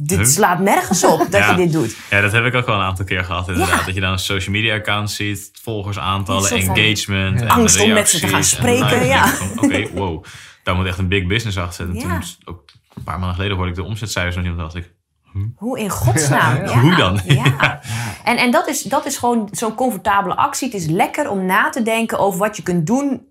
[0.00, 0.26] dit Huh?
[0.26, 1.50] slaat nergens op dat Ja.
[1.50, 1.96] je dit doet.
[2.10, 3.78] Ja, dat heb ik ook wel een aantal keer gehad inderdaad.
[3.78, 3.84] Ja.
[3.84, 7.40] Dat je dan een social media account ziet, volgersaantallen, engagement.
[7.40, 9.32] En Angst om met ze te gaan spreken, ja.
[9.56, 10.24] Oké, wow.
[10.62, 12.08] Daar moet echt een big business achter zitten.
[12.10, 12.18] Ja.
[12.18, 12.62] Toen, ook
[12.94, 14.52] een paar maanden geleden hoorde ik de omzetcijfers nog niet.
[14.54, 14.92] En dacht ik,
[15.56, 16.66] Hoe in godsnaam?
[16.66, 17.20] Hoe dan?
[17.24, 17.80] Ja.
[18.24, 20.68] En, en dat, is, dat is gewoon zo'n comfortabele actie.
[20.70, 23.26] Het is lekker om na te denken over wat je kunt doen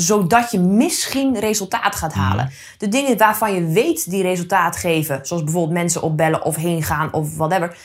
[0.00, 2.50] zodat je misschien resultaat gaat halen.
[2.78, 7.12] De dingen waarvan je weet die resultaat geven, zoals bijvoorbeeld mensen opbellen of heen gaan
[7.12, 7.76] of whatever,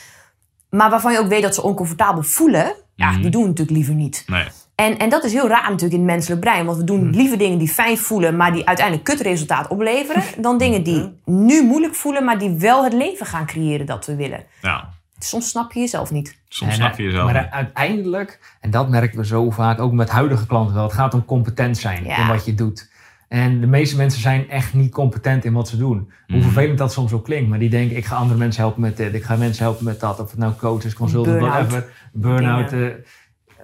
[0.70, 3.20] maar waarvan je ook weet dat ze oncomfortabel voelen, ja, Mhm.
[3.20, 4.24] die doen we natuurlijk liever niet.
[4.26, 4.44] nee.
[4.74, 6.66] En, en dat is heel raar natuurlijk in het menselijk brein.
[6.66, 10.22] Want we doen liever dingen die fijn voelen, maar die uiteindelijk kutresultaat opleveren.
[10.38, 14.14] Dan dingen die nu moeilijk voelen, maar die wel het leven gaan creëren dat we
[14.16, 14.44] willen.
[14.62, 14.88] Ja,
[15.24, 16.36] Soms snap je jezelf niet.
[16.48, 17.50] soms En, snap je eh, jezelf Maar niet.
[17.52, 20.82] uiteindelijk, en dat merken we zo vaak, ook met huidige klanten wel.
[20.84, 22.20] Het gaat om competent zijn Ja.
[22.20, 22.90] in wat je doet.
[23.28, 26.12] En de meeste mensen zijn echt niet competent in wat ze doen.
[26.26, 26.42] Hoe Mhm.
[26.42, 27.48] vervelend dat soms ook klinkt.
[27.50, 29.14] Maar die denken, ik ga andere mensen helpen met dit.
[29.14, 30.20] Ik ga mensen helpen met dat.
[30.20, 31.70] Of het nou coach is, consultant, Burn-out.
[31.70, 31.92] whatever.
[32.12, 32.72] Burn-out.
[32.72, 32.86] eh,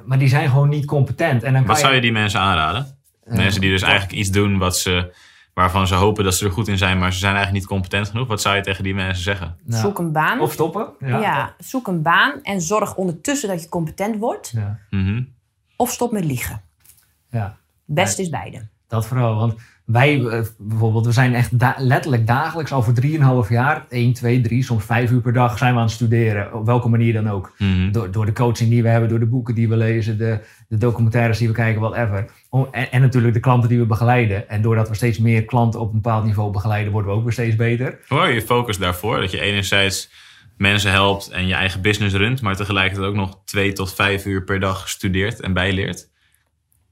[0.05, 1.43] maar die zijn gewoon niet competent.
[1.43, 2.97] En dan kan Wat zou je die mensen aanraden?
[3.25, 5.15] eh, mensen die dus eigenlijk iets doen wat ze,
[5.59, 8.09] waarvan ze hopen dat ze er goed in zijn, maar ze zijn eigenlijk niet competent
[8.09, 8.29] genoeg.
[8.29, 9.57] Wat zou je tegen die mensen zeggen?
[9.67, 10.41] zoek een baan.
[10.41, 10.89] Of stoppen.
[10.99, 11.21] Ja.
[11.21, 11.55] ja.
[11.59, 14.53] zoek een baan en zorg ondertussen dat je competent wordt.
[14.55, 14.79] Ja.
[14.91, 15.23] Mhm.
[15.77, 16.63] Of stop met liegen.
[17.31, 17.57] ja.
[17.85, 18.69] Best is beide.
[18.89, 19.35] dat vooral.
[19.35, 19.55] Want
[19.89, 22.95] wij eh, bijvoorbeeld, we zijn echt da- letterlijk dagelijks al voor
[23.45, 26.55] 3,5 jaar, 1, 2, 3, soms 5 uur per dag zijn we aan het studeren.
[26.55, 27.53] Op welke manier dan ook.
[27.59, 27.91] Mhm.
[27.93, 30.77] Door, door de coaching die we hebben, door de boeken die we lezen, de, de
[30.77, 32.25] documentaires die we kijken, whatever.
[32.51, 34.49] Om- En, en natuurlijk de klanten die we begeleiden.
[34.49, 37.33] En doordat we steeds meer klanten op een bepaald niveau begeleiden, worden we ook weer
[37.33, 37.99] steeds beter.
[38.09, 39.21] Je je focus daarvoor?
[39.21, 40.11] Dat je enerzijds
[40.57, 44.45] mensen helpt en je eigen business runt, maar tegelijkertijd ook nog twee tot vijf uur
[44.45, 46.09] per dag studeert en bijleert.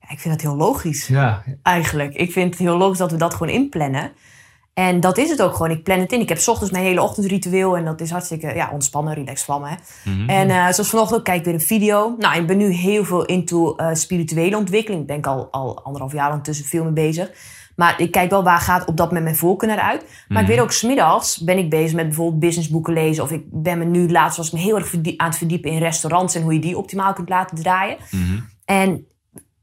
[0.09, 1.07] Ik vind dat heel logisch.
[1.07, 2.14] Ja, eigenlijk.
[2.14, 4.12] Ik vind het heel logisch dat we dat gewoon inplannen.
[4.74, 5.70] En dat is het ook gewoon.
[5.70, 6.20] Ik plan het in.
[6.20, 7.76] Ik heb 's ochtends mijn hele ochtendritueel.
[7.76, 9.70] En dat is hartstikke ja, ontspannen, relax vlammen.
[9.70, 10.11] Hè?
[10.11, 10.28] Mhm.
[10.28, 12.14] En eh, zoals vanochtend kijk ik weer een video.
[12.18, 15.00] Nou, ik ben nu heel veel into eh, spirituele ontwikkeling.
[15.00, 17.30] Ik ben ik al, al anderhalf jaar ondertussen veel mee bezig.
[17.76, 20.00] Maar ik kijk wel waar gaat op dat moment mijn voorkeur naar uit.
[20.28, 20.57] Maar ik Mhm.
[20.57, 23.22] weet ook, smiddags ben ik bezig met bijvoorbeeld businessboeken lezen.
[23.24, 26.34] Of ik ben me nu laatst was me heel erg aan het verdiepen in restaurants.
[26.34, 27.96] En hoe je die optimaal kunt laten draaien.
[28.11, 28.38] Mhm.
[28.64, 29.07] En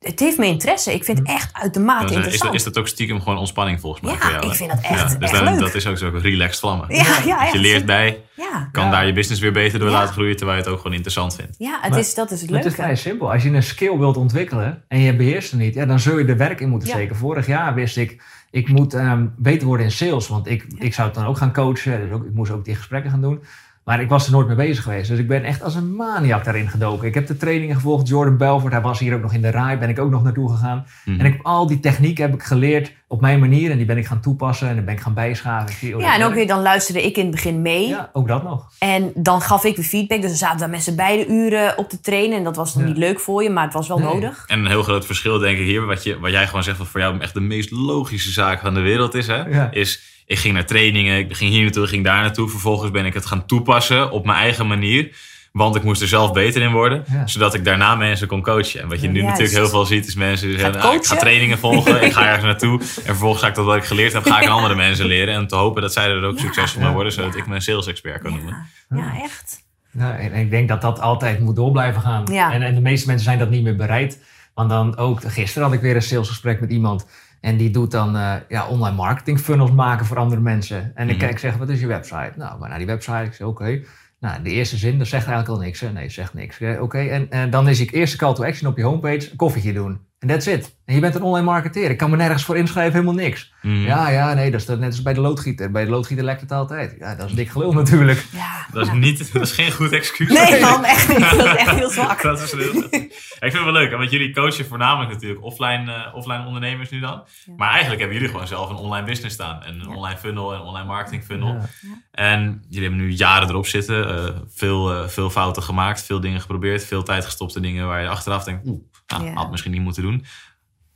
[0.04, 0.94] het heeft me interesse.
[0.94, 2.52] Ik vind het echt uitermate Dan is, is, interessant.
[2.52, 4.46] dat, is dat ook stiekem gewoon ontspanning volgens mij Ja, voor jou?
[4.48, 5.60] ik vind dat echt- Ja, dus echt dan- leuk.
[5.60, 6.96] Dat is ook zo relaxed vlammen.
[6.96, 7.54] Ja, ja, echt.
[7.54, 8.92] je leert bij, Ja, kan Ja.
[8.92, 9.94] daar je business weer beter door Ja.
[9.94, 11.56] laten groeien, terwijl je het ook gewoon interessant vindt.
[11.58, 12.92] ja het Maar- is, dat is het Maar het is leuke.
[12.94, 13.32] vrij simpel.
[13.32, 16.26] Als je een skill wilt ontwikkelen en je beheerst het niet, ja, dan zul je
[16.26, 16.96] er werk in moeten Ja.
[16.96, 17.16] steken.
[17.16, 21.08] Vorig jaar wist ik, ik moet ehm, beter worden in sales, want ik, ik zou
[21.08, 22.02] het dan ook gaan coachen.
[22.02, 23.44] Dus ook, ik moest ook die gesprekken gaan doen.
[23.84, 25.10] Maar ik was er nooit mee bezig geweest.
[25.10, 27.08] Dus ik ben echt als een maniak daarin gedoken.
[27.08, 28.08] Ik heb de trainingen gevolgd.
[28.08, 30.50] Jordan Belfort, hij was hier ook nog in de RAI, ben ik ook nog naartoe
[30.50, 30.86] gegaan.
[31.06, 31.20] Mhm.
[31.20, 33.72] En ik heb al die technieken heb ik geleerd op mijn manier.
[33.72, 35.94] En die ben ik gaan toepassen en dan ben ik gaan bijschaven.
[35.96, 37.88] Oh, Ja, en ook weer dan luisterde ik in het begin mee.
[37.88, 38.68] Ja, ook dat nog.
[38.80, 40.22] En dan gaf ik weer feedback.
[40.22, 42.38] Dus dan zaten met z'n beide uren op te trainen.
[42.38, 42.88] En dat was dan Ja.
[42.88, 44.14] niet leuk voor je, maar het was wel Nee.
[44.14, 44.44] nodig.
[44.48, 46.88] En een heel groot verschil, denk ik, hier, wat, je, wat jij gewoon zegt, wat
[46.88, 49.72] voor jou echt de meest logische zaak van de wereld is, hè, Ja.
[49.72, 52.50] is ik ging naar trainingen, ik ging hier naartoe, ik ging daar naartoe.
[52.50, 55.16] Vervolgens ben ik het gaan toepassen op mijn eigen manier.
[55.54, 57.28] Want ik moest er zelf beter in worden, Ja.
[57.28, 58.82] zodat ik daarna mensen kon coachen.
[58.82, 59.30] En wat je nu Juist.
[59.30, 62.12] natuurlijk heel veel ziet, is mensen die zeggen, "Nou, ik ga coachen?" trainingen volgen, ik
[62.14, 62.80] ga ergens naartoe.
[62.80, 65.34] En vervolgens ga ik dat wat ik geleerd heb, ga ik aan andere mensen leren.
[65.34, 66.42] En te hopen dat zij er ook Ja.
[66.44, 68.56] succesvol mee worden, zodat ik mijn sales expert kan noemen.
[68.90, 69.64] Ja, echt.
[69.92, 72.26] Ja, en ik denk dat dat altijd moet door blijven gaan.
[72.32, 72.54] Ja.
[72.54, 74.20] En, en de meeste mensen zijn dat niet meer bereid.
[74.54, 77.08] Want dan ook, gisteren had ik weer een salesgesprek met iemand.
[77.42, 80.92] En die doet dan eh, ja, online marketing funnels maken voor andere mensen.
[80.96, 81.26] En ik Mhm.
[81.26, 82.32] kijk, zeg, wat is je website?
[82.36, 83.24] Nou, maar naar die website.
[83.24, 83.82] Ik zeg, oké.
[84.24, 85.80] Nou, de eerste zin, dat zegt eigenlijk al niks.
[85.80, 85.92] Hè?
[85.92, 86.60] Nee, zegt niks.
[86.80, 89.74] Oké, en, en dan is je eerste call to action op je homepage, een koffietje
[89.74, 90.00] doen.
[90.24, 90.76] En that's it.
[90.86, 91.90] En je bent een online marketeer.
[91.90, 93.52] Ik kan me nergens voor inschrijven, helemaal niks.
[93.62, 93.76] Mhm.
[93.86, 95.72] Ja, ja, nee, dat is dat net als bij de loodgieter.
[95.72, 96.96] Bij de loodgieter lekt het altijd.
[97.00, 98.26] Ja, dat is dik gelul natuurlijk.
[98.32, 98.66] Ja.
[98.72, 98.94] Dat is, ja.
[98.94, 100.34] niet, dat is geen goed excuus.
[100.50, 101.20] Nee, man, echt niet.
[101.20, 102.22] Dat is echt heel zwak.
[102.22, 105.94] Dat is heel Ja, Ik vind het wel leuk, want jullie coachen voornamelijk natuurlijk offline,
[105.94, 107.24] eh, offline ondernemers nu dan.
[107.46, 107.54] Ja.
[107.58, 109.64] Maar eigenlijk hebben jullie gewoon zelf een online business staan.
[109.64, 109.96] En een Ja.
[109.96, 111.54] online funnel en een online marketing funnel.
[111.54, 111.66] Ja.
[112.12, 114.08] En jullie hebben nu jaren erop zitten.
[114.18, 116.86] eh, veel, eh, veel fouten gemaakt, veel dingen geprobeerd.
[116.86, 118.68] Veel tijd gestopt in dingen waar je achteraf denkt...
[118.68, 118.82] Oeh,
[119.18, 119.34] nou, Ja.
[119.34, 120.26] had misschien niet moeten doen.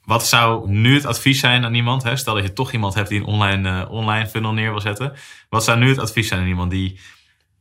[0.04, 2.04] Wat zou nu het advies zijn aan iemand?
[2.04, 2.16] Hè?
[2.16, 5.14] Stel dat je toch iemand hebt die een online, eh, online funnel neer wil zetten.
[5.50, 7.00] Wat zou nu het advies zijn aan iemand die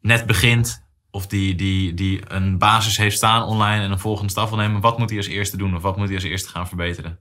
[0.01, 0.85] net begint...
[1.11, 4.81] of die, die, die een basis heeft staan online en een volgende stap wil nemen?
[4.81, 5.77] Wat moet hij als eerste doen?
[5.77, 7.19] Of wat moet hij als eerste gaan verbeteren?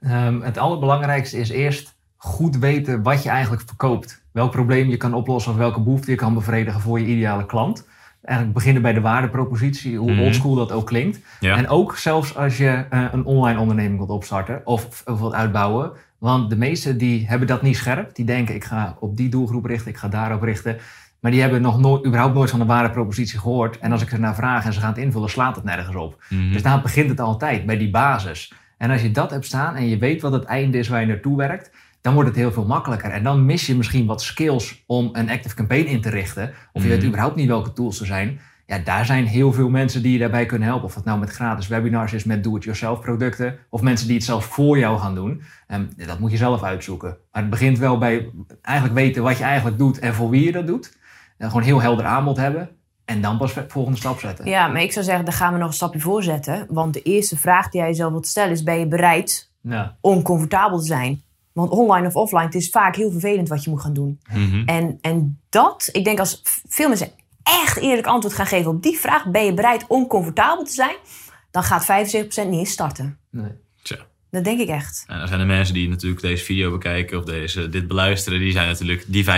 [0.00, 4.24] Ehm, het allerbelangrijkste is eerst goed weten wat je eigenlijk verkoopt.
[4.32, 7.86] Welk probleem je kan oplossen of welke behoefte je kan bevredigen voor je ideale klant.
[8.26, 10.20] Eigenlijk beginnen bij de waardepropositie, hoe Mhm.
[10.20, 11.20] oldschool dat ook klinkt.
[11.40, 11.56] Ja.
[11.56, 15.90] En ook zelfs als je eh, een online onderneming wilt opstarten of, of wilt uitbouwen.
[16.18, 18.14] Want de meesten die hebben dat niet scherp.
[18.14, 20.76] Die denken ik ga op die doelgroep richten, ik ga daarop richten.
[21.20, 23.78] Maar die hebben nog nooit, überhaupt nooit van de waardepropositie gehoord.
[23.78, 26.22] En als ik er naar vraag en ze gaan het invullen, slaat het nergens op.
[26.28, 26.52] Mhm.
[26.52, 28.52] Dus daar begint het altijd, bij die basis.
[28.78, 31.06] En als je dat hebt staan en je weet wat het einde is waar je
[31.06, 31.70] naartoe werkt,
[32.06, 33.10] dan wordt het heel veel makkelijker.
[33.10, 36.48] En dan mis je misschien wat skills om een active campaign in te richten.
[36.72, 36.96] Of je Mhm.
[36.98, 38.40] weet überhaupt niet welke tools er zijn.
[38.66, 40.86] Ja, daar zijn heel veel mensen die je daarbij kunnen helpen.
[40.86, 43.58] Of het nou met gratis webinars is, met do-it-yourself producten.
[43.70, 45.42] Of mensen die het zelf voor jou gaan doen.
[45.66, 47.16] En dat moet je zelf uitzoeken.
[47.32, 48.30] Maar het begint wel bij
[48.62, 50.96] eigenlijk weten wat je eigenlijk doet en voor wie je dat doet.
[51.38, 52.68] En gewoon heel helder aanbod hebben.
[53.04, 54.46] En dan pas de volgende stap zetten.
[54.46, 56.66] Ja, maar ik zou zeggen, daar gaan we nog een stapje voor zetten.
[56.70, 58.62] Want de eerste vraag die jij jezelf wilt stellen is...
[58.62, 59.96] ben je bereid Ja.
[60.00, 61.22] om comfortabel te zijn?
[61.56, 64.20] Want online of offline, het is vaak heel vervelend wat je moet gaan doen.
[64.32, 64.62] Mhm.
[64.66, 67.10] En, en dat, ik denk als veel mensen
[67.42, 69.30] echt eerlijk antwoord gaan geven op die vraag...
[69.30, 70.96] ben je bereid om comfortabel te zijn?
[71.50, 73.18] Dan gaat 75% niet eens starten.
[73.30, 73.50] Nee.
[74.36, 75.04] Dat denk ik echt.
[75.06, 78.38] En dan zijn er mensen die natuurlijk deze video bekijken of deze, dit beluisteren.
[78.38, 79.28] Die zijn natuurlijk die 25%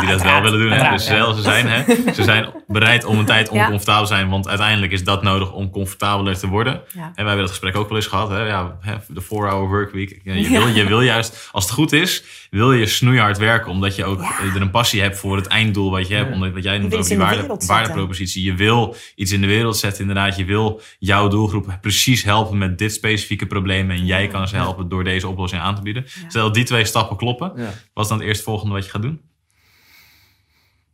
[0.00, 0.70] die dat wel willen doen.
[0.70, 0.90] Hè?
[0.90, 1.14] Dus ja.
[1.14, 1.82] stel, ze zijn, hè?
[2.14, 4.28] ze zijn bereid om een tijd oncomfortabel te zijn.
[4.28, 6.72] Want uiteindelijk is dat nodig om comfortabeler te worden.
[6.72, 7.02] Ja.
[7.02, 8.28] En wij hebben dat gesprek ook wel eens gehad.
[8.28, 8.46] Hè?
[8.46, 10.20] Ja, hè, de 4-hour workweek.
[10.22, 13.70] Je, wil, je wil juist, als het goed is, wil je snoeihard werken.
[13.70, 14.54] Omdat je ook Ja.
[14.54, 16.28] er een passie hebt voor het einddoel wat je hebt.
[16.28, 16.34] Ja.
[16.34, 18.44] Omdat wat jij noemt die de waarde, waardepropositie.
[18.44, 20.36] Je wil iets in de wereld zetten inderdaad.
[20.36, 23.90] Je wil jouw doelgroep precies helpen met dit specifieke probleem.
[23.90, 26.04] En jij kan ze helpen door deze oplossing aan te bieden.
[26.28, 27.70] Stel dat die twee stappen kloppen, Ja.
[27.94, 29.20] wat is dan het eerstvolgende wat je gaat doen?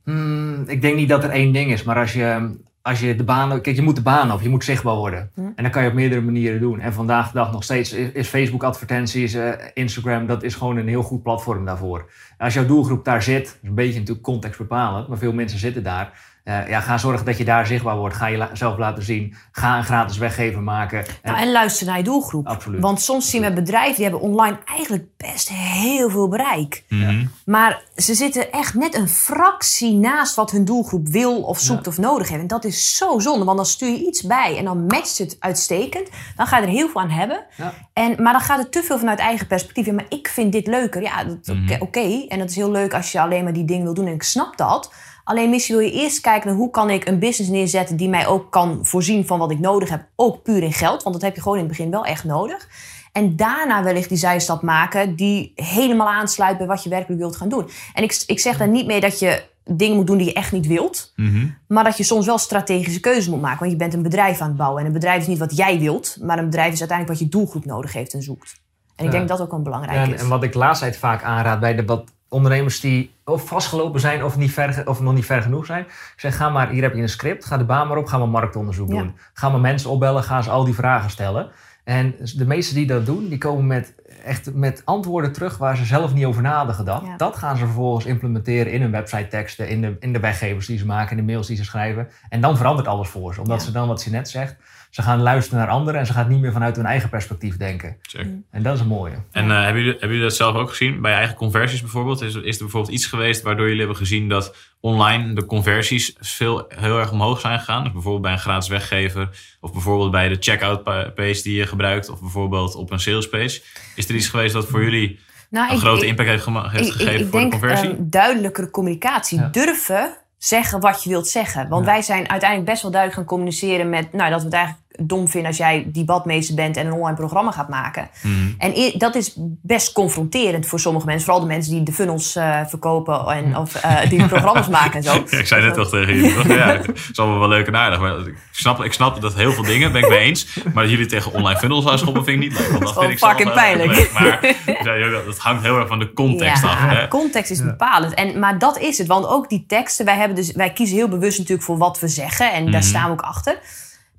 [0.04, 3.24] Hmm, ik denk niet dat er één ding is, maar als je, als je de
[3.24, 3.60] baan...
[3.60, 5.30] Kijk, je moet de baan op, je moet zichtbaar worden.
[5.56, 6.80] En dat kan je op meerdere manieren doen.
[6.80, 10.76] En vandaag de dag nog steeds is, is Facebook advertenties, eh, Instagram, dat is gewoon
[10.76, 12.10] een heel goed platform daarvoor.
[12.38, 15.82] Als jouw doelgroep daar zit, is een beetje natuurlijk context bepalend, maar veel mensen zitten
[15.82, 16.28] daar.
[16.44, 18.14] Eh, ja, ga zorgen dat je daar zichtbaar wordt.
[18.16, 19.34] Ga jezelf laten zien.
[19.52, 20.98] Ga een gratis weggever maken.
[20.98, 22.46] En- Nou, en luister naar je doelgroep.
[22.46, 22.80] Absoluut.
[22.80, 26.84] Want soms zien we bedrijven die hebben online eigenlijk best heel veel bereik.
[26.88, 27.24] Mhm.
[27.44, 31.98] Maar ze zitten echt net een fractie naast wat hun doelgroep wil of zoekt of
[31.98, 32.40] nodig heeft.
[32.40, 35.36] En dat is zo zonde, want dan stuur je iets bij en dan matcht het
[35.38, 36.08] uitstekend.
[36.36, 37.44] Dan ga je er heel veel aan hebben.
[37.56, 37.72] Ja.
[37.92, 39.86] En, maar dan gaat het te veel vanuit eigen perspectief.
[39.86, 41.02] Ja, maar ik vind dit leuker.
[41.02, 41.58] Ja, dat- oké.
[41.58, 41.82] Mhm.
[41.82, 42.24] oké.
[42.28, 44.06] En dat is heel leuk als je alleen maar die dingen wil doen.
[44.06, 44.92] En ik snap dat.
[45.24, 48.26] Alleen misschien wil je eerst kijken naar hoe kan ik een business neerzetten die mij
[48.26, 50.06] ook kan voorzien van wat ik nodig heb.
[50.16, 52.68] Ook puur in geld, want dat heb je gewoon in het begin wel echt nodig.
[53.12, 57.48] En daarna wellicht die zijstap maken die helemaal aansluit bij wat je werkelijk wilt gaan
[57.48, 57.68] doen.
[57.94, 60.52] En ik, ik zeg daar niet mee dat je dingen moet doen die je echt
[60.52, 61.12] niet wilt.
[61.16, 61.46] Mhm.
[61.68, 63.58] Maar dat je soms wel strategische keuzes moet maken.
[63.58, 64.80] Want je bent een bedrijf aan het bouwen.
[64.80, 66.16] En een bedrijf is niet wat jij wilt.
[66.20, 68.60] Maar een bedrijf is uiteindelijk wat je doelgroep nodig heeft en zoekt.
[68.96, 69.16] En ik Ja.
[69.18, 70.20] denk dat dat ook wel belangrijk Ja, en, is.
[70.20, 74.24] en wat ik laatst tijd vaak aanraad bij de wat ondernemers die of vastgelopen zijn
[74.24, 75.82] of, niet ver, of nog niet ver genoeg zijn.
[75.84, 78.18] Ik zeg, ga maar, hier heb je een script, ga de baan maar op, ga
[78.18, 78.96] maar marktonderzoek Ja.
[78.98, 79.16] doen.
[79.32, 81.48] Ga maar mensen opbellen, ga ze al die vragen stellen.
[81.84, 85.84] En de meesten die dat doen, die komen met, echt met antwoorden terug waar ze
[85.84, 87.06] zelf niet over hadden gedacht.
[87.06, 87.16] Ja.
[87.16, 90.78] Dat gaan ze vervolgens implementeren in hun website teksten, in de, in de weggevers die
[90.78, 92.08] ze maken, in de mails die ze schrijven.
[92.28, 93.40] En dan verandert alles voor ze.
[93.40, 93.64] Omdat Ja.
[93.66, 94.56] ze dan, wat ze net zegt,
[94.90, 97.96] ze gaan luisteren naar anderen en ze gaan niet meer vanuit hun eigen perspectief denken.
[98.02, 98.26] Check.
[98.50, 99.14] En dat is een mooie.
[99.32, 101.00] En eh, hebben, jullie, hebben jullie dat zelf ook gezien?
[101.00, 102.20] Bij je eigen conversies bijvoorbeeld?
[102.20, 106.64] Is, is er bijvoorbeeld iets geweest waardoor jullie hebben gezien dat online de conversies veel,
[106.68, 107.82] heel erg omhoog zijn gegaan?
[107.82, 109.28] Dus bijvoorbeeld bij een gratis weggever.
[109.60, 112.08] Of bijvoorbeeld bij de checkout pa- page die je gebruikt.
[112.08, 113.60] Of bijvoorbeeld op een sales page.
[113.94, 115.18] Is er iets geweest wat voor jullie
[115.50, 117.58] Nou, een ik- grote ik- impact heeft, heeft ik, gegeven ik, ik voor denk de
[117.58, 117.88] conversie?
[117.90, 119.38] ehm, duidelijkere communicatie.
[119.38, 119.48] Ja.
[119.48, 121.68] Durven zeggen wat je wilt zeggen.
[121.68, 121.92] Want Ja.
[121.92, 124.12] wij zijn uiteindelijk best wel duidelijk gaan communiceren met...
[124.12, 127.50] Nou, dat we het eigenlijk dom vinden als jij debatmeester bent en een online programma
[127.50, 128.08] gaat maken.
[128.22, 128.34] Mhm.
[128.58, 131.24] En dat is best confronterend voor sommige mensen.
[131.24, 135.02] Vooral de mensen die de funnels eh, verkopen en of, eh, die programma's maken en
[135.02, 135.12] zo.
[135.30, 136.34] Ja, ik zei net toch tegen jullie.
[136.34, 136.46] toch?
[136.46, 138.00] Ja, het is allemaal wel leuk en aardig.
[138.00, 140.46] Maar ik snap, ik snap dat heel veel dingen, ben ik mee eens.
[140.74, 142.68] Maar dat jullie tegen online funnels gaan schoppen vind ik niet leuk.
[142.70, 143.94] Want dat Dat vind ik fucking pijnlijk.
[143.96, 144.12] leuk.
[144.12, 146.78] Maar ik zei, joh, dat hangt heel erg van de context ja, af.
[146.78, 147.08] Hè?
[147.08, 147.64] context is Ja.
[147.64, 148.14] bepalend.
[148.14, 149.06] En, maar dat is het.
[149.06, 152.08] Want ook die teksten, wij, hebben dus, wij kiezen heel bewust natuurlijk voor wat we
[152.08, 152.52] zeggen.
[152.52, 152.88] En daar Mhm.
[152.88, 153.58] staan we ook achter.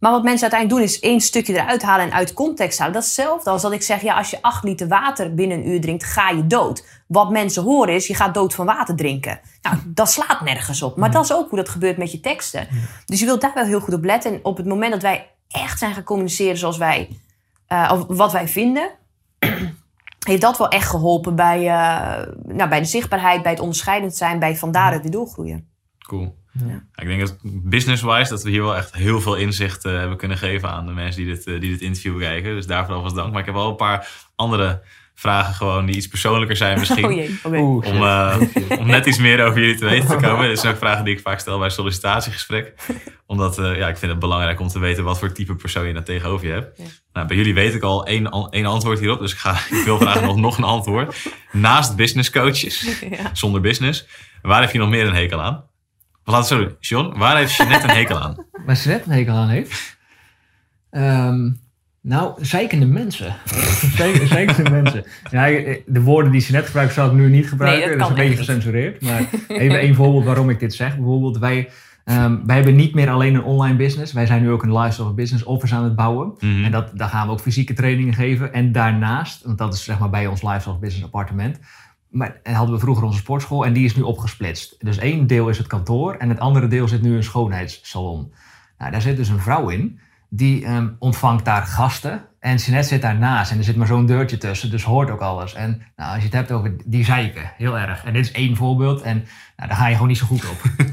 [0.01, 2.93] Maar wat mensen uiteindelijk doen is één stukje eruit halen en uit context halen.
[2.93, 5.67] Dat is hetzelfde als dat ik zeg, ja, als je acht liter water binnen een
[5.67, 7.03] uur drinkt, ga je dood.
[7.07, 9.39] Wat mensen horen is, je gaat dood van water drinken.
[9.61, 10.97] Nou, dat slaat nergens op.
[10.97, 12.67] Maar dat is ook hoe dat gebeurt met je teksten.
[13.05, 14.33] Dus je wilt daar wel heel goed op letten.
[14.33, 17.09] En op het moment dat wij echt zijn gaan communiceren zoals wij,
[17.67, 18.89] eh, of wat wij vinden,
[20.27, 24.39] heeft dat wel echt geholpen bij, eh, nou, bij de zichtbaarheid, bij het onderscheidend zijn,
[24.39, 25.69] bij van daaruit weer doorgroeien.
[25.97, 26.39] Cool.
[26.51, 26.83] Ja.
[26.95, 30.37] Ik denk dat business-wise dat we hier wel echt heel veel inzicht eh, hebben kunnen
[30.37, 32.55] geven aan de mensen die dit, eh, die dit interview kijken.
[32.55, 33.31] Dus daarvoor alvast dank.
[33.31, 34.81] Maar ik heb wel een paar andere
[35.15, 37.05] vragen gewoon die iets persoonlijker zijn misschien.
[37.09, 37.39] Oh jee.
[37.45, 38.37] Oeh, Om, eh,
[38.79, 40.47] om net iets meer over jullie te weten te komen.
[40.47, 42.73] Dit zijn ook vragen die ik vaak stel bij sollicitatiegesprek.
[43.25, 45.93] Omdat eh, ja, ik vind het belangrijk om te weten wat voor type persoon je
[45.93, 46.77] dan tegenover je hebt.
[46.77, 46.83] Ja.
[47.13, 49.19] Nou, bij jullie weet ik al één, één antwoord hierop.
[49.19, 51.25] Dus ik, ga, ik wil graag nog, nog een antwoord.
[51.51, 53.29] Naast business coaches, Ja.
[53.33, 54.07] zonder business,
[54.41, 55.63] waar heb je nog meer een hekel aan?
[56.31, 56.75] Laat doen.
[56.79, 58.35] John, waar heeft Jeanette een hekel aan?
[58.65, 59.97] Waar ze net een hekel aan heeft?
[60.89, 61.49] Ehm,
[62.01, 63.35] nou, zeikende mensen.
[63.97, 65.05] Zeik- zeikende mensen.
[65.31, 65.45] Ja,
[65.85, 67.87] de woorden die ze net gebruikt zou ik nu niet gebruiken.
[67.89, 69.01] Nee, dat is een beetje gecensureerd.
[69.01, 70.95] Maar even één voorbeeld waarom ik dit zeg.
[70.95, 71.69] Bijvoorbeeld, wij,
[72.05, 74.13] ehm, wij hebben niet meer alleen een online business.
[74.13, 76.33] Wij zijn nu ook een lifestyle business office aan het bouwen.
[76.39, 76.63] Mhm.
[76.63, 78.53] En dat, daar gaan we ook fysieke trainingen geven.
[78.53, 81.59] En daarnaast, want dat is zeg maar bij ons lifestyle business appartement.
[82.11, 84.75] Maar en hadden we vroeger onze sportschool en die is nu opgesplitst.
[84.79, 88.33] Dus één deel is het kantoor en het andere deel zit nu een schoonheidssalon.
[88.77, 89.99] Nou, daar zit dus een vrouw in,
[90.29, 92.25] die ehm, ontvangt daar gasten.
[92.39, 95.53] En Jeanette zit daarnaast en er zit maar zo'n deurtje tussen, dus hoort ook alles.
[95.53, 98.03] En nou, als je het hebt over die zeiken, heel erg.
[98.03, 99.15] En dit is één voorbeeld en
[99.55, 100.61] nou, daar ga je gewoon niet zo goed op.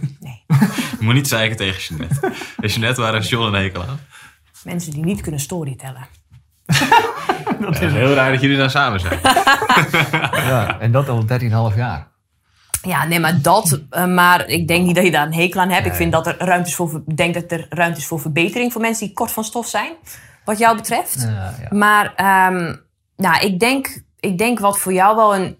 [0.99, 2.33] Je moet niet zeiken tegen Jeanette.
[2.57, 4.01] Dus Jeanette, waar heeft John een hekel aan?
[4.65, 6.07] Mensen die niet kunnen storytellen.
[7.67, 9.19] Het is heel raar dat jullie daar samen zijn.
[10.51, 11.25] ja, en dat al
[11.73, 12.07] 13,5 jaar.
[12.83, 13.81] Ja, nee, maar dat.
[13.91, 15.87] eh, maar ik denk niet dat je daar een hekel aan hebt.
[15.87, 18.73] Ik vind dat er ruimtes voor, ver- ik denk dat er ruimte is voor verbetering
[18.73, 19.93] voor mensen die kort van stof zijn.
[20.45, 21.23] Wat jou betreft.
[21.29, 21.77] Ja, ja.
[21.77, 22.75] Maar ehm,
[23.17, 25.57] nou, ik, denk, ik denk wat voor jou wel een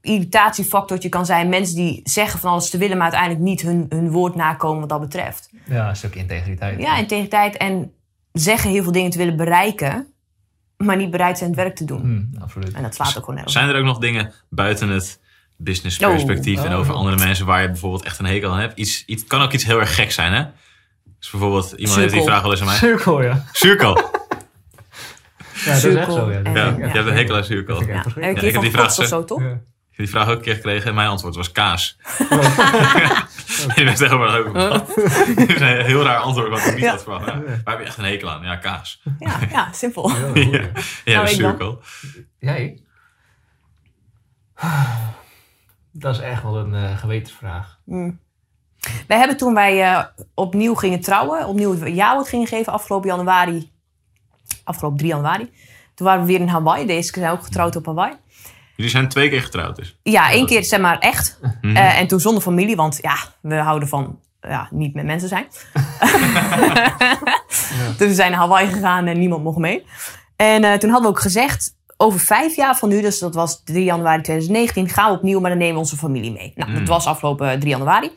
[0.00, 1.48] irritatiefactortje kan zijn.
[1.48, 4.88] Mensen die zeggen van alles te willen, maar uiteindelijk niet hun, hun woord nakomen wat
[4.88, 5.50] dat betreft.
[5.64, 6.80] ja, een stukje integriteit.
[6.80, 7.92] Ja, integriteit en
[8.32, 10.06] zeggen heel veel dingen te willen bereiken.
[10.84, 12.00] Maar niet bereid zijn het werk te doen.
[12.00, 12.72] Hmm, absoluut.
[12.72, 13.52] En dat slaat ook gewoon nergens.
[13.54, 15.20] Zijn er ook nog dingen buiten het
[15.56, 16.64] business perspectief Oh.
[16.64, 18.78] en over andere mensen waar je bijvoorbeeld echt een hekel aan hebt?
[18.78, 20.44] Iets, iets het kan ook iets heel erg gek zijn, hè?
[21.18, 22.76] Dus bijvoorbeeld, iemand heeft die vraag wel eens aan mij.
[22.76, 23.44] Cirkel, ja.
[23.52, 23.96] Cirkel.
[25.64, 26.38] Ja, dat is echt zo, ja.
[26.44, 26.50] je
[26.86, 27.76] hebt een hekel aan cirkel.
[27.76, 29.42] Vind ik Heb die vraag zo, toch?
[29.96, 30.02] Ja.
[30.02, 31.96] Ik heb die vraag ook een keer gekregen en mijn antwoord was kaas.
[32.18, 34.86] en je bent tegenwoordig ook wat?
[35.36, 36.90] Dat is een heel raar antwoord wat ik niet Ja.
[36.90, 37.26] had verwacht.
[37.26, 38.42] Ja, Waar heb je echt een hekel aan?
[38.42, 39.02] Ja, kaas.
[39.18, 40.10] Ja, ja, simpel.
[40.10, 40.70] Ja, ja.
[41.04, 41.80] Ja, Nou, cirkel.
[42.38, 42.78] Jij?
[45.92, 47.78] Dat is echt wel een eh, gewetensvraag.
[49.06, 53.72] Wij hebben toen wij eh, opnieuw gingen trouwen, opnieuw het jaarwoord gingen geven afgelopen januari,
[54.64, 55.52] afgelopen 3 januari.
[55.94, 56.86] Toen waren we weer in Hawaii.
[56.86, 58.14] Deze keer zijn we ook getrouwd op Hawaii.
[58.76, 59.98] Jullie zijn twee keer getrouwd dus.
[60.02, 61.38] Ja, één keer zeg maar echt.
[61.60, 61.76] Mhm.
[61.76, 65.46] Eh, en toen zonder familie, want ja, we houden van ja, niet met mensen zijn.
[67.98, 69.84] Dus we zijn naar Hawaii gegaan en niemand mocht mee.
[70.36, 73.62] En eh, toen hadden we ook gezegd, over vijf jaar van nu, dus dat was
[73.64, 76.52] 3 januari 2019, gaan we opnieuw, maar dan nemen we onze familie mee.
[76.54, 78.10] Nou, dat was afgelopen eh, 3 januari.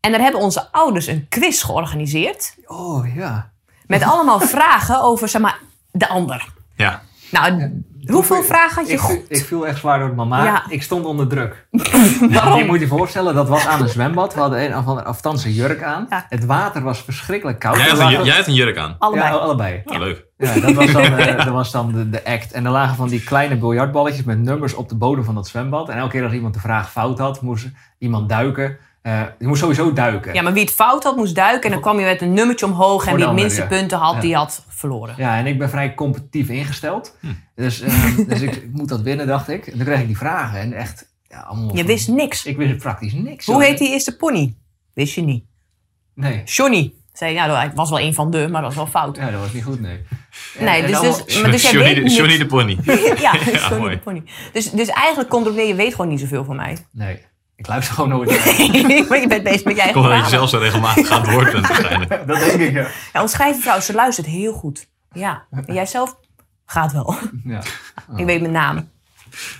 [0.00, 2.56] En daar hebben onze ouders een quiz georganiseerd.
[2.66, 3.50] Oh, ja.
[3.86, 5.58] Met allemaal vragen over, zeg maar,
[5.92, 6.48] de ander.
[6.76, 7.02] Ja.
[7.30, 9.20] Nou, hoeveel vragen had je Ik, goed?
[9.28, 10.44] ik viel echt zwaar door het mama.
[10.44, 10.64] Ja.
[10.68, 11.66] Ik stond onder druk.
[12.56, 14.34] Je moet je voorstellen, dat was aan een zwembad.
[14.34, 16.06] We hadden een of andere aftanse jurk aan.
[16.10, 16.26] Ja.
[16.28, 17.76] Het water was verschrikkelijk koud.
[17.76, 18.96] Jij had, een, lagen- jij had een jurk aan.
[18.98, 19.28] Allebei.
[19.32, 19.82] Ja, allebei.
[19.84, 20.24] Oh, leuk.
[20.38, 22.52] Ja, dat was dan, eh, dat was dan de, de act.
[22.52, 25.88] En er lagen van die kleine biljartballetjes met nummers op de bodem van dat zwembad.
[25.88, 28.76] En elke keer als iemand de vraag fout had, moest iemand duiken.
[29.02, 30.34] Eh, je moest sowieso duiken.
[30.34, 31.62] Ja, maar wie het fout had, moest duiken.
[31.64, 33.06] En dan kwam je met een nummertje omhoog.
[33.06, 34.20] En wie het minste punten had, Ja.
[34.20, 35.14] die had verloren.
[35.18, 37.16] Ja, en ik ben vrij competitief ingesteld.
[37.20, 37.26] Hm.
[37.54, 39.66] Dus, eh, dus ik, ik moet dat winnen, dacht ik.
[39.66, 40.60] En toen kreeg ik die vragen.
[40.60, 42.44] En echt, ja, allemaal Je wist niks.
[42.46, 43.46] Ik wist praktisch niks.
[43.46, 43.64] Hoe hoor.
[43.64, 44.54] heet die eerste pony?
[44.94, 45.44] Wist je niet.
[46.14, 46.42] Nee.
[46.44, 46.92] Johnny.
[47.12, 49.16] Zei, nou, hij was wel een van de, maar dat was wel fout.
[49.16, 50.00] Ja, dat was niet goed, nee.
[50.58, 52.14] Nee, En dus, allemaal- dus, maar dus jij Johnny, weet de.
[52.14, 52.78] Johnny de pony.
[53.20, 53.94] ja, Johnny mooi.
[53.94, 54.22] de pony.
[54.52, 56.76] Dus, dus eigenlijk komt er weer, je weet gewoon niet zoveel van mij.
[56.92, 57.18] Nee,
[57.60, 59.06] ik luister gewoon nooit naar.
[59.08, 61.52] maar je bent bezig met eigen Kom dat je zelf zo regelmatig aan het woord
[61.52, 62.10] bent waarschijnlijk.
[62.26, 62.88] dat denk ik, ja.
[63.12, 64.88] Ja, schrijvenvrouw, ze luistert heel goed.
[65.12, 66.16] Ja, en jij zelf
[66.66, 67.14] gaat wel.
[67.44, 67.62] ja.
[68.16, 68.90] Ik weet mijn naam.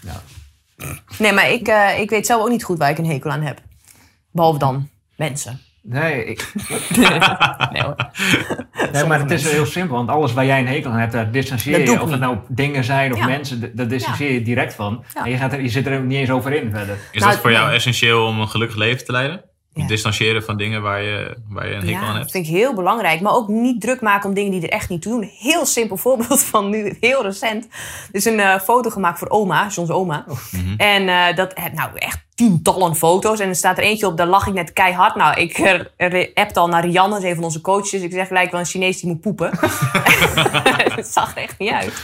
[0.03, 0.23] Ja.
[1.19, 3.43] Nee, maar ik, eh, ik weet zelf ook niet goed waar ik een hekel aan
[3.43, 3.61] heb.
[4.31, 5.61] Behalve dan mensen.
[5.83, 6.53] Nee, ik,
[7.73, 7.97] Nee hoor.
[8.93, 9.97] nee, maar het is heel simpel.
[9.97, 11.93] Want alles waar jij een hekel aan hebt, daar distancieer Dat je.
[11.95, 13.27] ik Of het nou dingen zijn of Ja.
[13.27, 15.05] mensen, daar distancieer je direct van.
[15.15, 15.25] Ja.
[15.25, 16.97] En je, gaat er, je zit er niet eens over in verder.
[17.13, 17.75] Is Nou, dat voor jou nee.
[17.77, 19.45] essentieel om een gelukkig leven te leiden?
[19.73, 19.87] Ja.
[19.87, 22.31] Distancieren van dingen waar je, waar je een hekel Ja, aan dat hebt?
[22.31, 23.21] vind ik heel belangrijk.
[23.21, 25.31] Maar ook niet druk maken om dingen die er echt niet toe doen.
[25.39, 27.65] Heel simpel voorbeeld van nu, heel recent.
[27.65, 27.71] Er
[28.11, 30.25] is een eh, foto gemaakt voor oma, John's oma.
[30.51, 30.75] Mhm.
[30.77, 33.41] En eh, dat heb nou echt tientallen foto's.
[33.41, 35.15] En er staat er eentje op, daar lag ik net keihard.
[35.15, 38.03] Nou, ik uh, appte al naar Rianne, dat is een van onze coaches.
[38.03, 39.51] Ik zeg gelijk wel een Chinees die moet poepen.
[40.97, 42.03] Het zag er echt niet uit.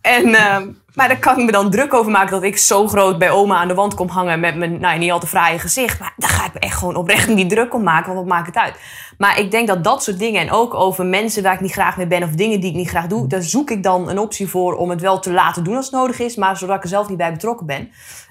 [0.00, 3.18] En, ehm, maar daar kan ik me dan druk over maken dat ik zo groot
[3.18, 6.00] bij oma aan de wand kom hangen met mijn nou, niet al te fraaie gezicht.
[6.00, 8.46] Maar daar ga ik me echt gewoon oprecht niet druk om maken, want wat maakt
[8.46, 8.74] het uit?
[9.18, 11.96] Maar ik denk dat dat soort dingen en ook over mensen waar ik niet graag
[11.96, 14.48] mee ben of dingen die ik niet graag doe, daar zoek ik dan een optie
[14.48, 16.88] voor om het wel te laten doen als het nodig is, maar zodat ik er
[16.88, 17.90] zelf niet bij betrokken ben.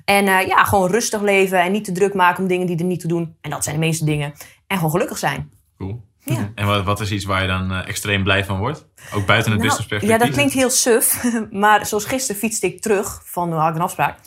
[0.10, 2.84] En eh, ja, gewoon rustig leven en niet te druk maken om dingen die er
[2.84, 3.36] niet te doen.
[3.42, 4.34] En dat zijn de meeste dingen.
[4.68, 5.52] En gewoon gelukkig zijn.
[5.78, 6.02] Cool.
[6.24, 6.52] Ja.
[6.56, 8.88] En wat, wat is iets waar je dan eh, extreem blij van wordt?
[9.14, 10.10] Ook buiten het Nou, business perspectief?
[10.10, 11.24] ja, dat klinkt heel suf.
[11.52, 14.20] Maar zoals gisteren fietste ik terug van had ik een afspraak.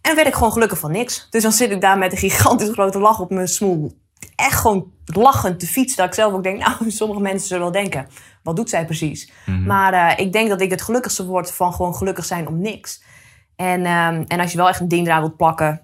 [0.00, 1.26] En werd ik gewoon gelukkig van niks.
[1.30, 3.98] Dus dan zit ik daar met een gigantisch grote lach op mijn smoel.
[4.36, 5.96] Echt gewoon lachend te fietsen.
[5.96, 8.08] Dat ik zelf ook denk, nou, sommige mensen zullen wel denken.
[8.42, 9.32] Wat doet zij precies?
[9.46, 9.64] Mhm.
[9.64, 13.02] Maar eh, ik denk dat ik het gelukkigste word van gewoon gelukkig zijn om niks.
[13.56, 15.80] En, ehm, en als je wel echt een ding eraan wilt plakken.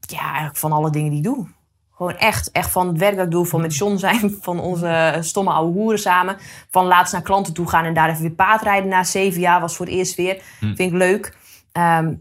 [0.00, 1.46] Ja, eigenlijk van alle dingen die ik doe.
[1.92, 5.16] Gewoon echt, echt van het werk dat ik doe, van met John zijn, van onze
[5.20, 6.36] stomme oude hoeren samen.
[6.70, 9.76] Van laatst naar klanten toe gaan en daar even weer paardrijden na zeven jaar was
[9.76, 10.42] voor het eerst weer.
[10.60, 10.74] Hm.
[10.74, 11.36] Vind ik leuk.
[11.72, 12.14] Ehm,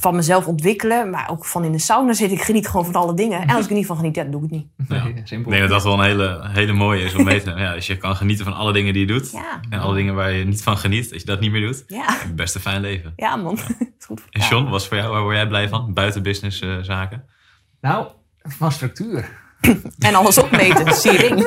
[0.00, 2.30] van mezelf ontwikkelen, maar ook van in de sauna zit.
[2.30, 3.40] Ik geniet gewoon van alle dingen.
[3.40, 4.88] En als ik er niet van geniet, dan doe ik het niet.
[4.88, 5.04] Ja.
[5.04, 5.50] Nee, Ik simpel.
[5.50, 7.62] denk dat dat wel een hele, hele mooie is om mee te nemen.
[7.68, 9.30] Ja, als je kan genieten van alle dingen die je doet.
[9.30, 11.84] Ja, En alle dingen waar je niet van geniet, dat je dat niet meer doet.
[11.86, 13.12] ja, best een fijn leven.
[13.16, 13.58] ja man.
[13.98, 14.22] Is goed.
[14.30, 14.40] En.
[14.48, 15.92] John, wat is voor jou, waar word jij blij van?
[15.92, 17.24] Buiten business eh, zaken?
[17.80, 18.06] Nou,
[18.42, 19.28] van structuur.
[19.98, 21.46] En alles opmeten, siering.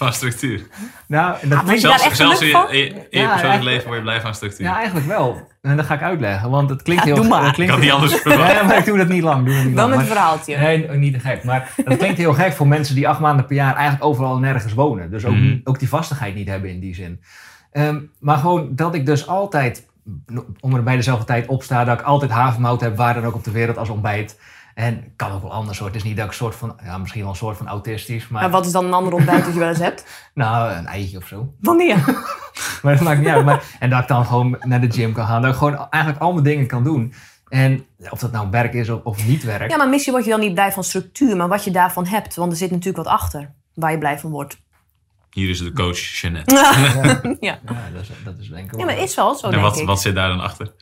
[0.00, 0.60] Van structuur.
[1.06, 3.06] Nou, dat Ah, klinkt- je daar Zelfs, echt zelfs in je, geluk in je- in
[3.10, 4.66] je Ja, persoonlijk leven word je blij van structuur.
[4.66, 5.48] ja, eigenlijk wel.
[5.62, 7.20] En dat ga ik uitleggen, want het klinkt Ja, heel...
[7.22, 7.52] doe maar.
[7.52, 8.22] klinkt kan niet anders.
[8.24, 9.44] Nee, maar ik doe dat niet lang.
[9.46, 9.96] Doe dat niet Wel lang.
[10.00, 10.56] met een Maar- verhaaltje.
[10.56, 11.44] Nee, niet te gek.
[11.44, 14.40] Maar dat klinkt heel gek voor mensen die acht maanden per jaar eigenlijk overal en
[14.40, 15.10] nergens wonen.
[15.10, 15.56] Dus ook, Mhm.
[15.64, 17.20] ook die vastigheid niet hebben in die zin.
[17.72, 19.86] Ehm, maar gewoon dat ik dus altijd
[20.60, 21.84] om er bij dezelfde tijd opsta.
[21.84, 24.38] Dat ik altijd havermout heb, waar dan ook op de wereld als ontbijt.
[24.74, 25.86] En kan ook wel anders hoor.
[25.86, 28.28] Het is niet dat ik een soort van, ja, misschien wel een soort van autistisch,
[28.28, 30.04] maar, Maar wat is dan een ander ontbijt dat je wel eens hebt?
[30.34, 31.54] nou, een eitje of zo.
[31.60, 31.96] Wanneer?
[32.82, 33.44] Maar dat maakt niet uit.
[33.44, 35.42] Maar, en dat ik dan gewoon naar de gym kan gaan.
[35.42, 37.14] Dat ik gewoon eigenlijk al mijn dingen kan doen.
[37.48, 39.70] En of dat nou werk is of, of niet werk.
[39.70, 42.34] Ja, maar misschien word je dan niet blij van structuur, maar wat je daarvan hebt.
[42.34, 44.56] Want er zit natuurlijk wat achter waar je blij van wordt.
[45.30, 46.54] Hier is de coach Jeannette.
[47.40, 47.58] ja.
[47.66, 49.62] Ja, dat is, dat is denk ik wel- ja, maar is wel zo, En denk
[49.62, 49.86] wat, ik.
[49.86, 50.72] wat zit daar dan achter?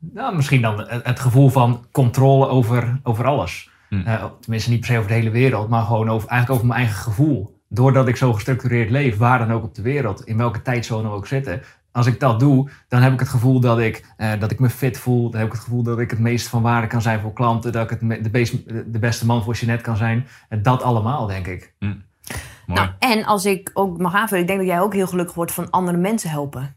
[0.00, 3.70] Nou, misschien dan het, het gevoel van controle over, over alles.
[3.88, 4.00] Hm.
[4.06, 6.80] Eh, tenminste, niet per se over de hele wereld, maar gewoon over, eigenlijk over mijn
[6.86, 7.58] eigen gevoel.
[7.68, 11.14] Doordat ik zo gestructureerd leef, waar dan ook op de wereld, in welke tijdzone we
[11.14, 11.62] ook zitten.
[11.92, 14.70] Als ik dat doe, dan heb ik het gevoel dat ik, eh, dat ik me
[14.70, 15.30] fit voel.
[15.30, 17.72] Dan heb ik het gevoel dat ik het meest van waarde kan zijn voor klanten.
[17.72, 20.26] Dat ik het me- de, beest- de beste man voor Jeanette kan zijn.
[20.48, 21.74] En dat allemaal, denk ik.
[21.78, 22.00] Mooi.
[22.66, 25.52] Nou, en als ik ook mag aanvullen, ik denk dat jij ook heel gelukkig wordt
[25.52, 26.74] van andere mensen helpen.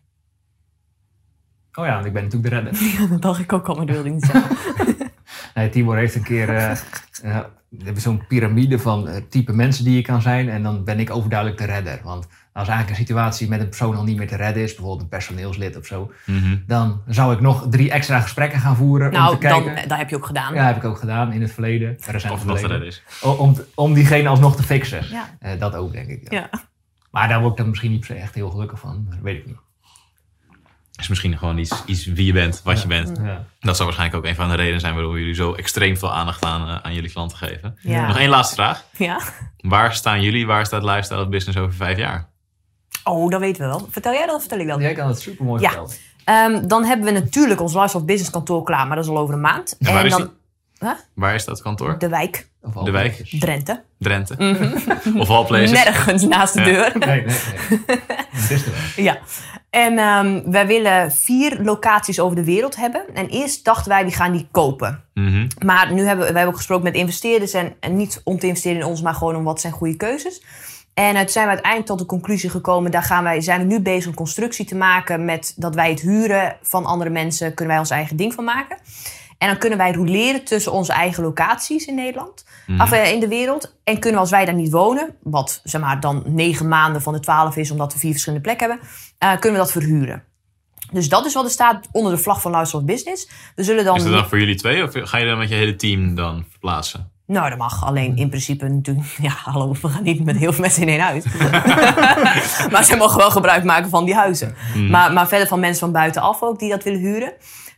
[1.76, 2.84] Oh ja, want ik ben natuurlijk de redder.
[3.00, 4.56] Ja, dat dacht ik ook al, maar dat wilde ik niet zeggen.
[5.54, 6.78] Nee, Tibor heeft een keer eh, eh,
[7.70, 10.50] we hebben zo'n piramide van eh, type mensen die je kan zijn.
[10.50, 12.00] En dan ben ik overduidelijk de redder.
[12.04, 15.02] Want als eigenlijk een situatie met een persoon al niet meer te redden is, bijvoorbeeld
[15.02, 16.58] een personeelslid of zo, Mhm.
[16.68, 19.88] dan zou ik nog drie extra gesprekken gaan voeren om nou, te dan, kijken.
[19.90, 20.54] dat heb je ook gedaan.
[20.54, 21.98] Ja, heb ik ook gedaan in het verleden.
[22.06, 23.04] recent Of het nog te redden is.
[23.22, 25.06] Om, om diegene alsnog te fixen.
[25.10, 25.26] Ja.
[25.40, 26.32] Eh, dat ook, denk ik.
[26.32, 26.40] Ja.
[26.40, 26.50] Ja.
[27.12, 29.06] Maar daar word ik dan misschien niet per se echt heel gelukkig van.
[29.10, 29.58] Dat weet ik niet.
[31.00, 33.18] Is misschien gewoon iets, iets wie je bent, wat je bent.
[33.24, 33.46] Ja.
[33.60, 36.44] Dat zou waarschijnlijk ook een van de redenen zijn waarom jullie zo extreem veel aandacht
[36.46, 37.78] aan, eh, aan jullie klanten geven.
[37.82, 38.08] Ja.
[38.08, 38.84] Nog één laatste vraag.
[38.98, 39.20] Ja.
[39.58, 42.30] Waar staan jullie, waar staat Lifestyle Business over vijf jaar?
[43.04, 43.88] Oh, dat weten we wel.
[43.92, 44.80] Vertel jij dat of vertel ik dat?
[44.80, 45.70] Jij kan het super mooi Ja.
[45.70, 45.92] vertellen.
[46.24, 49.34] Ehm, dan hebben we natuurlijk ons Lifestyle Business kantoor klaar, maar dat is al over
[49.34, 49.76] een maand.
[49.80, 50.16] En waar is
[51.16, 51.98] Waar is dat kantoor?
[52.00, 53.22] de wijk, Of De wijk?
[53.40, 53.84] Drenthe.
[54.00, 54.36] Drenthe?
[55.18, 55.72] Of all places?
[55.72, 56.66] Nergens naast de Ja.
[56.66, 56.92] deur.
[57.00, 57.98] Nee, nee, nee.
[58.32, 59.04] Dat is wel.
[59.04, 59.18] Ja.
[59.70, 63.06] En ehm, wij willen vier locaties over de wereld hebben.
[63.14, 65.04] En eerst dachten wij, we gaan die kopen.
[65.14, 65.48] Mhm.
[65.66, 67.54] Maar nu hebben we, wij hebben ook gesproken met investeerders.
[67.54, 70.44] En, en niet om te investeren in ons, maar gewoon om wat zijn goede keuzes.
[70.94, 72.92] En toen zijn we uiteindelijk tot de conclusie gekomen.
[72.92, 75.26] Daar gaan wij, zijn we nu bezig om constructie te maken.
[75.26, 77.48] Met dat wij het huren van andere mensen.
[77.54, 78.78] Kunnen wij ons eigen ding van maken.
[79.44, 82.46] En dan kunnen wij roleren tussen onze eigen locaties in Nederland.
[82.68, 82.82] Mhm.
[82.82, 83.76] Of eh, in de wereld.
[83.84, 85.16] En kunnen we als wij daar niet wonen.
[85.24, 87.72] Wat zeg maar dan negen maanden van de twaalf is.
[87.72, 88.88] Omdat we vier verschillende plekken hebben.
[89.18, 90.24] eh, kunnen we dat verhuren.
[90.92, 93.30] Dus dat is wat er staat onder de vlag van Lifestyle Business.
[93.56, 93.96] We zullen dan...
[93.96, 96.46] Is dat dan voor julhet twee of ga je dan met je hele team dan
[96.50, 97.12] verplaatsen?
[97.28, 97.86] Nou, dat mag.
[97.86, 99.08] Alleen in principe natuurlijk...
[99.22, 101.24] Ja, hallo, we gaan niet met heel veel mensen in één huis.
[102.72, 104.56] maar ze mogen wel gebruik maken van die huizen.
[104.90, 107.34] Maar, maar verder van mensen van buitenaf ook die dat willen huren.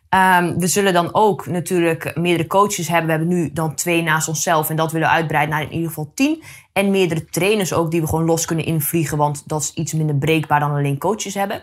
[0.09, 3.05] Ehm, we zullen dan ook natuurlijk meerdere coaches hebben.
[3.05, 4.69] We hebben nu dan twee naast onszelf.
[4.69, 6.43] En dat willen we uitbreiden naar in ieder geval tien.
[6.73, 9.17] En meerdere trainers ook die we gewoon los kunnen invliegen.
[9.17, 11.61] Want dat is iets minder breekbaar dan alleen coaches hebben.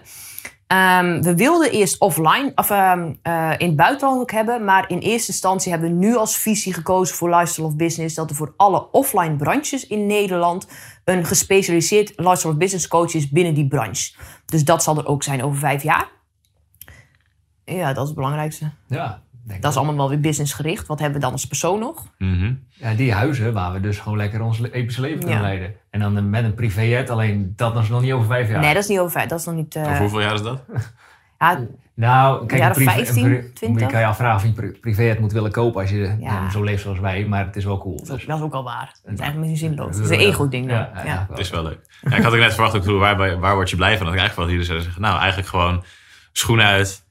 [0.72, 4.64] Ehm, we wilden eerst offline, of ehm, eh, in het buitenland ook hebben.
[4.64, 8.14] Maar in eerste instantie hebben we nu als visie gekozen voor Lifestyle of Business.
[8.14, 10.66] Dat er voor alle offline branches in Nederland
[11.04, 14.12] een gespecialiseerd Lifestyle of Business coach is binnen die branche.
[14.46, 16.08] Dus dat zal er ook zijn over vijf jaar.
[17.64, 18.70] Ja, dat is het belangrijkste.
[18.86, 19.82] Ja, denk Dat is ik.
[19.82, 20.86] allemaal wel weer businessgericht.
[20.86, 22.06] Wat hebben we dan als persoon nog?
[22.18, 22.52] Mhm.
[22.68, 25.42] Ja, die huizen waar we dus gewoon lekker ons epische leven kunnen Ja.
[25.42, 25.74] leiden.
[25.90, 28.60] En dan met een privéjet, alleen dat is nog niet over vijf jaar.
[28.60, 29.28] Nee, dat is niet over vijf.
[29.28, 29.74] Dat is nog niet...
[29.76, 30.62] eh, Over hoeveel jaar is dat?
[31.38, 31.60] ja,
[31.94, 33.82] Nou, kijk, Jaren een privé- 15, een pri- 20?
[33.86, 36.50] Je kan je afvragen of je een pri- privéjet moet willen kopen als je Ja.
[36.50, 37.24] zo leeft zoals wij.
[37.24, 37.96] Maar het is wel cool.
[37.96, 38.86] dat, is ook, Dus, dat is ook al waar.
[39.04, 39.96] Dat is eigenlijk misschien zinloos.
[39.96, 40.76] Dat is een ego-ding dan.
[40.76, 41.26] Ja, Ja, ja, ja.
[41.30, 41.78] Het is wel leuk.
[42.02, 44.04] Ja, ik had ook net verwacht, ook, waar, waar, waar word je blij van?
[44.06, 45.84] Dat ik eigenlijk wel jullie zouden zeggen, nou eigenlijk gewoon
[46.32, 47.01] schoenen uit.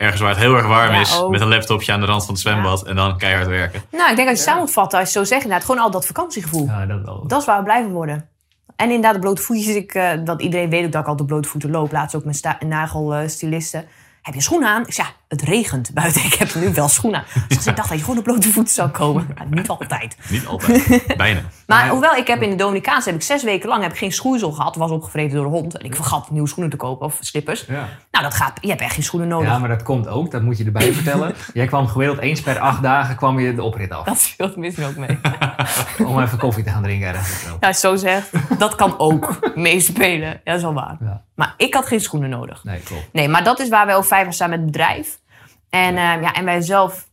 [0.00, 1.20] Ergens waar het heel erg warm Ja, is.
[1.20, 1.30] ook.
[1.30, 2.86] Met een laptopje aan de rand van het zwembad.
[2.86, 3.82] En dan keihard werken.
[3.90, 5.80] Nou, ik denk als je het samen moet vatten, als je zo zegt, inderdaad, gewoon
[5.82, 6.66] al dat vakantiegevoel.
[6.66, 7.26] Ja, dat wel.
[7.26, 8.28] Dat is waar we blij van worden.
[8.76, 9.74] En inderdaad, de blote voetjes.
[9.74, 11.92] Ik, eh, dat iedereen weet ook dat ik altijd op blote voeten loop.
[11.92, 13.84] Laatst ook met sta- nagelstilisten.
[14.22, 14.86] Heb je schoenen aan?
[14.86, 16.24] Ik zeg, ja, het regent buiten.
[16.30, 17.44] Ik heb nu wel schoenen aan.
[17.48, 19.26] Dus ik dacht dat je gewoon op blote voeten zou komen.
[19.36, 20.16] Maar niet altijd.
[20.28, 21.04] Niet altijd.
[21.16, 21.40] Bijna.
[21.66, 24.12] Maar hoewel ik heb in de Dominicaanse heb ik zes weken lang heb ik geen
[24.12, 24.76] schoeisel gehad.
[24.76, 25.78] Was opgevreten door de hond.
[25.78, 27.64] En ik vergat nieuwe schoenen te kopen of slippers.
[27.68, 27.88] Ja.
[28.10, 28.58] Nou, dat gaat.
[28.60, 29.48] Je hebt echt geen schoenen nodig.
[29.48, 30.30] ja, maar dat komt ook.
[30.30, 31.34] Dat moet je erbij vertellen.
[31.52, 34.04] Jij kwam gemiddeld eens per acht dagen kwam je de oprit af.
[34.04, 35.18] Dat speelt misschien ook mee.
[36.06, 37.44] Om even koffie te gaan drinken ergens.
[37.60, 38.30] Ja, zo zegt.
[38.58, 40.28] Dat kan ook meespelen.
[40.28, 40.96] Ja, dat is wel waar.
[41.00, 41.22] Ja.
[41.40, 42.64] Maar ik had geen schoenen nodig.
[42.64, 43.08] Nee, klopt.
[43.12, 45.20] Nee, maar dat is waar wij over vijf jaar staan met het bedrijf.
[45.70, 47.08] En, eh, ja, en wij zelf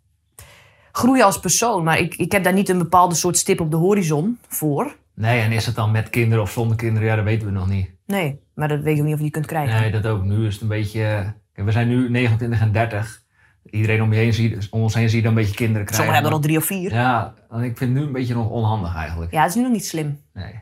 [0.91, 1.83] groeien als persoon.
[1.83, 4.95] Maar ik, ik heb daar niet een bepaalde soort stip op de horizon voor.
[5.13, 7.07] Nee, en is het dan met kinderen of zonder kinderen?
[7.07, 7.89] Ja, dat weten we nog niet.
[8.05, 9.81] Nee, maar dat weet ik ook niet of je die kunt krijgen.
[9.81, 10.23] Nee, dat ook.
[10.23, 11.33] Nu is het een beetje...
[11.53, 13.21] eh, we zijn nu 29 en 30.
[13.69, 16.05] Iedereen om, je heen ziet, om ons heen zie je dan een beetje kinderen krijgen.
[16.05, 16.93] Sommigen hebben er al drie of vier.
[16.93, 19.31] Ja, Ja, en ik vind het nu een beetje nog onhandig eigenlijk.
[19.31, 20.21] dat is nu nog niet slim.
[20.33, 20.59] Nee.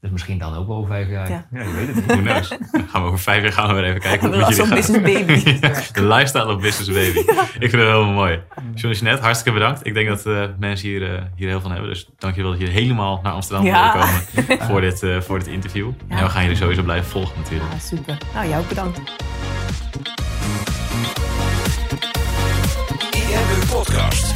[0.00, 1.30] Dus misschien dan ook wel over vijf jaar.
[1.30, 1.46] Ja.
[1.52, 2.26] Ja, je weet het niet.
[2.26, 2.48] Knows?
[2.72, 5.02] Dan gaan we over vijf jaar gaan we weer even kijken hoe het jullie business
[5.02, 5.58] baby.
[6.00, 7.18] De lifestyle of business baby.
[7.18, 8.40] Ik vind het helemaal mooi.
[8.74, 9.86] John Jeanette, hartstikke bedankt.
[9.86, 11.88] Ik denk dat eh, mensen hier, eh, hier heel van hebben.
[11.88, 13.92] Dus dankjewel dat je helemaal naar Amsterdam Ja.
[13.92, 14.08] wilde
[14.46, 15.90] komen voor dit, eh, voor dit interview.
[16.08, 17.72] En we gaan jullie sowieso blijven volgen natuurlijk.
[17.72, 18.16] Ja, super.
[18.34, 18.98] Nou, jou ook bedankt.
[23.12, 24.34] IMU Podcast.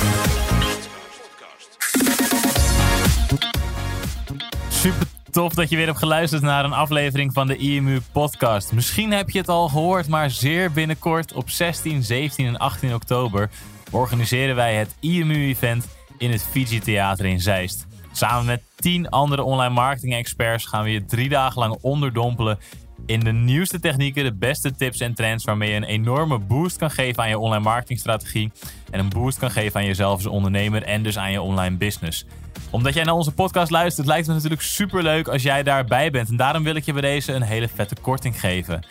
[4.68, 8.72] Super tof dat je weer hebt geluisterd naar een aflevering van de IMU podcast.
[8.72, 13.50] Misschien heb je het al gehoord, maar zeer binnenkort op 16, 17 en 18 oktober
[13.90, 15.86] organiseren wij het IMU-event
[16.18, 17.86] in het Fiji Theater in Zeist.
[18.12, 22.58] Samen met 10 andere online marketing experts gaan we je drie dagen lang onderdompelen
[23.06, 26.90] in de nieuwste technieken, de beste tips en trends waarmee je een enorme boost kan
[26.90, 28.52] geven aan je online marketingstrategie
[28.90, 32.24] en een boost kan geven aan jezelf als ondernemer en dus aan je online business
[32.70, 36.10] omdat jij naar onze podcast luistert, lijkt het me natuurlijk super leuk als jij daarbij
[36.10, 36.28] bent.
[36.28, 38.86] En daarom wil ik je bij deze een hele vette korting geven.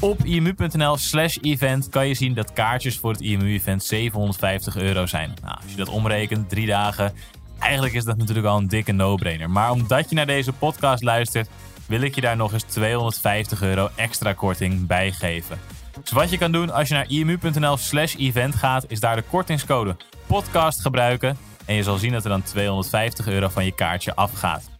[0.00, 5.34] Op imu.nl slash event kan je zien dat kaartjes voor het IMU-event 750 euro zijn.
[5.42, 7.12] Nou, als je dat omrekent, drie dagen,
[7.58, 9.50] eigenlijk is dat natuurlijk al een dikke no-brainer.
[9.50, 11.48] Maar omdat je naar deze podcast luistert,
[11.86, 15.58] wil ik je daar nog eens 250 euro extra korting bij geven.
[16.02, 19.22] Dus wat je kan doen als je naar imu.nl slash event gaat, is daar de
[19.22, 19.96] kortingscode
[20.26, 21.36] podcast gebruiken.
[21.64, 24.70] En je zal zien dat er dan 250 euro van je kaartje afgaat.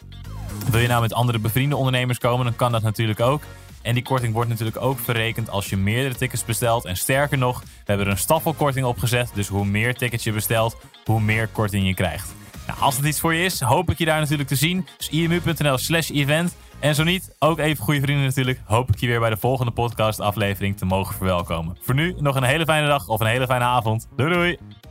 [0.70, 3.42] Wil je nou met andere bevriende ondernemers komen, dan kan dat natuurlijk ook.
[3.82, 6.84] En die korting wordt natuurlijk ook verrekend als je meerdere tickets bestelt.
[6.84, 9.30] En sterker nog, we hebben er een staffelkorting opgezet.
[9.34, 12.34] Dus hoe meer tickets je bestelt, hoe meer korting je krijgt.
[12.66, 14.86] Nou, als het iets voor je is, hoop ik je daar natuurlijk te zien.
[14.96, 16.56] Dus imu.nl slash event.
[16.78, 19.72] En zo niet, ook even goede vrienden natuurlijk, hoop ik je weer bij de volgende
[19.72, 21.76] podcast aflevering te mogen verwelkomen.
[21.80, 24.08] Voor nu nog een hele fijne dag of een hele fijne avond.
[24.16, 24.81] Doei doei!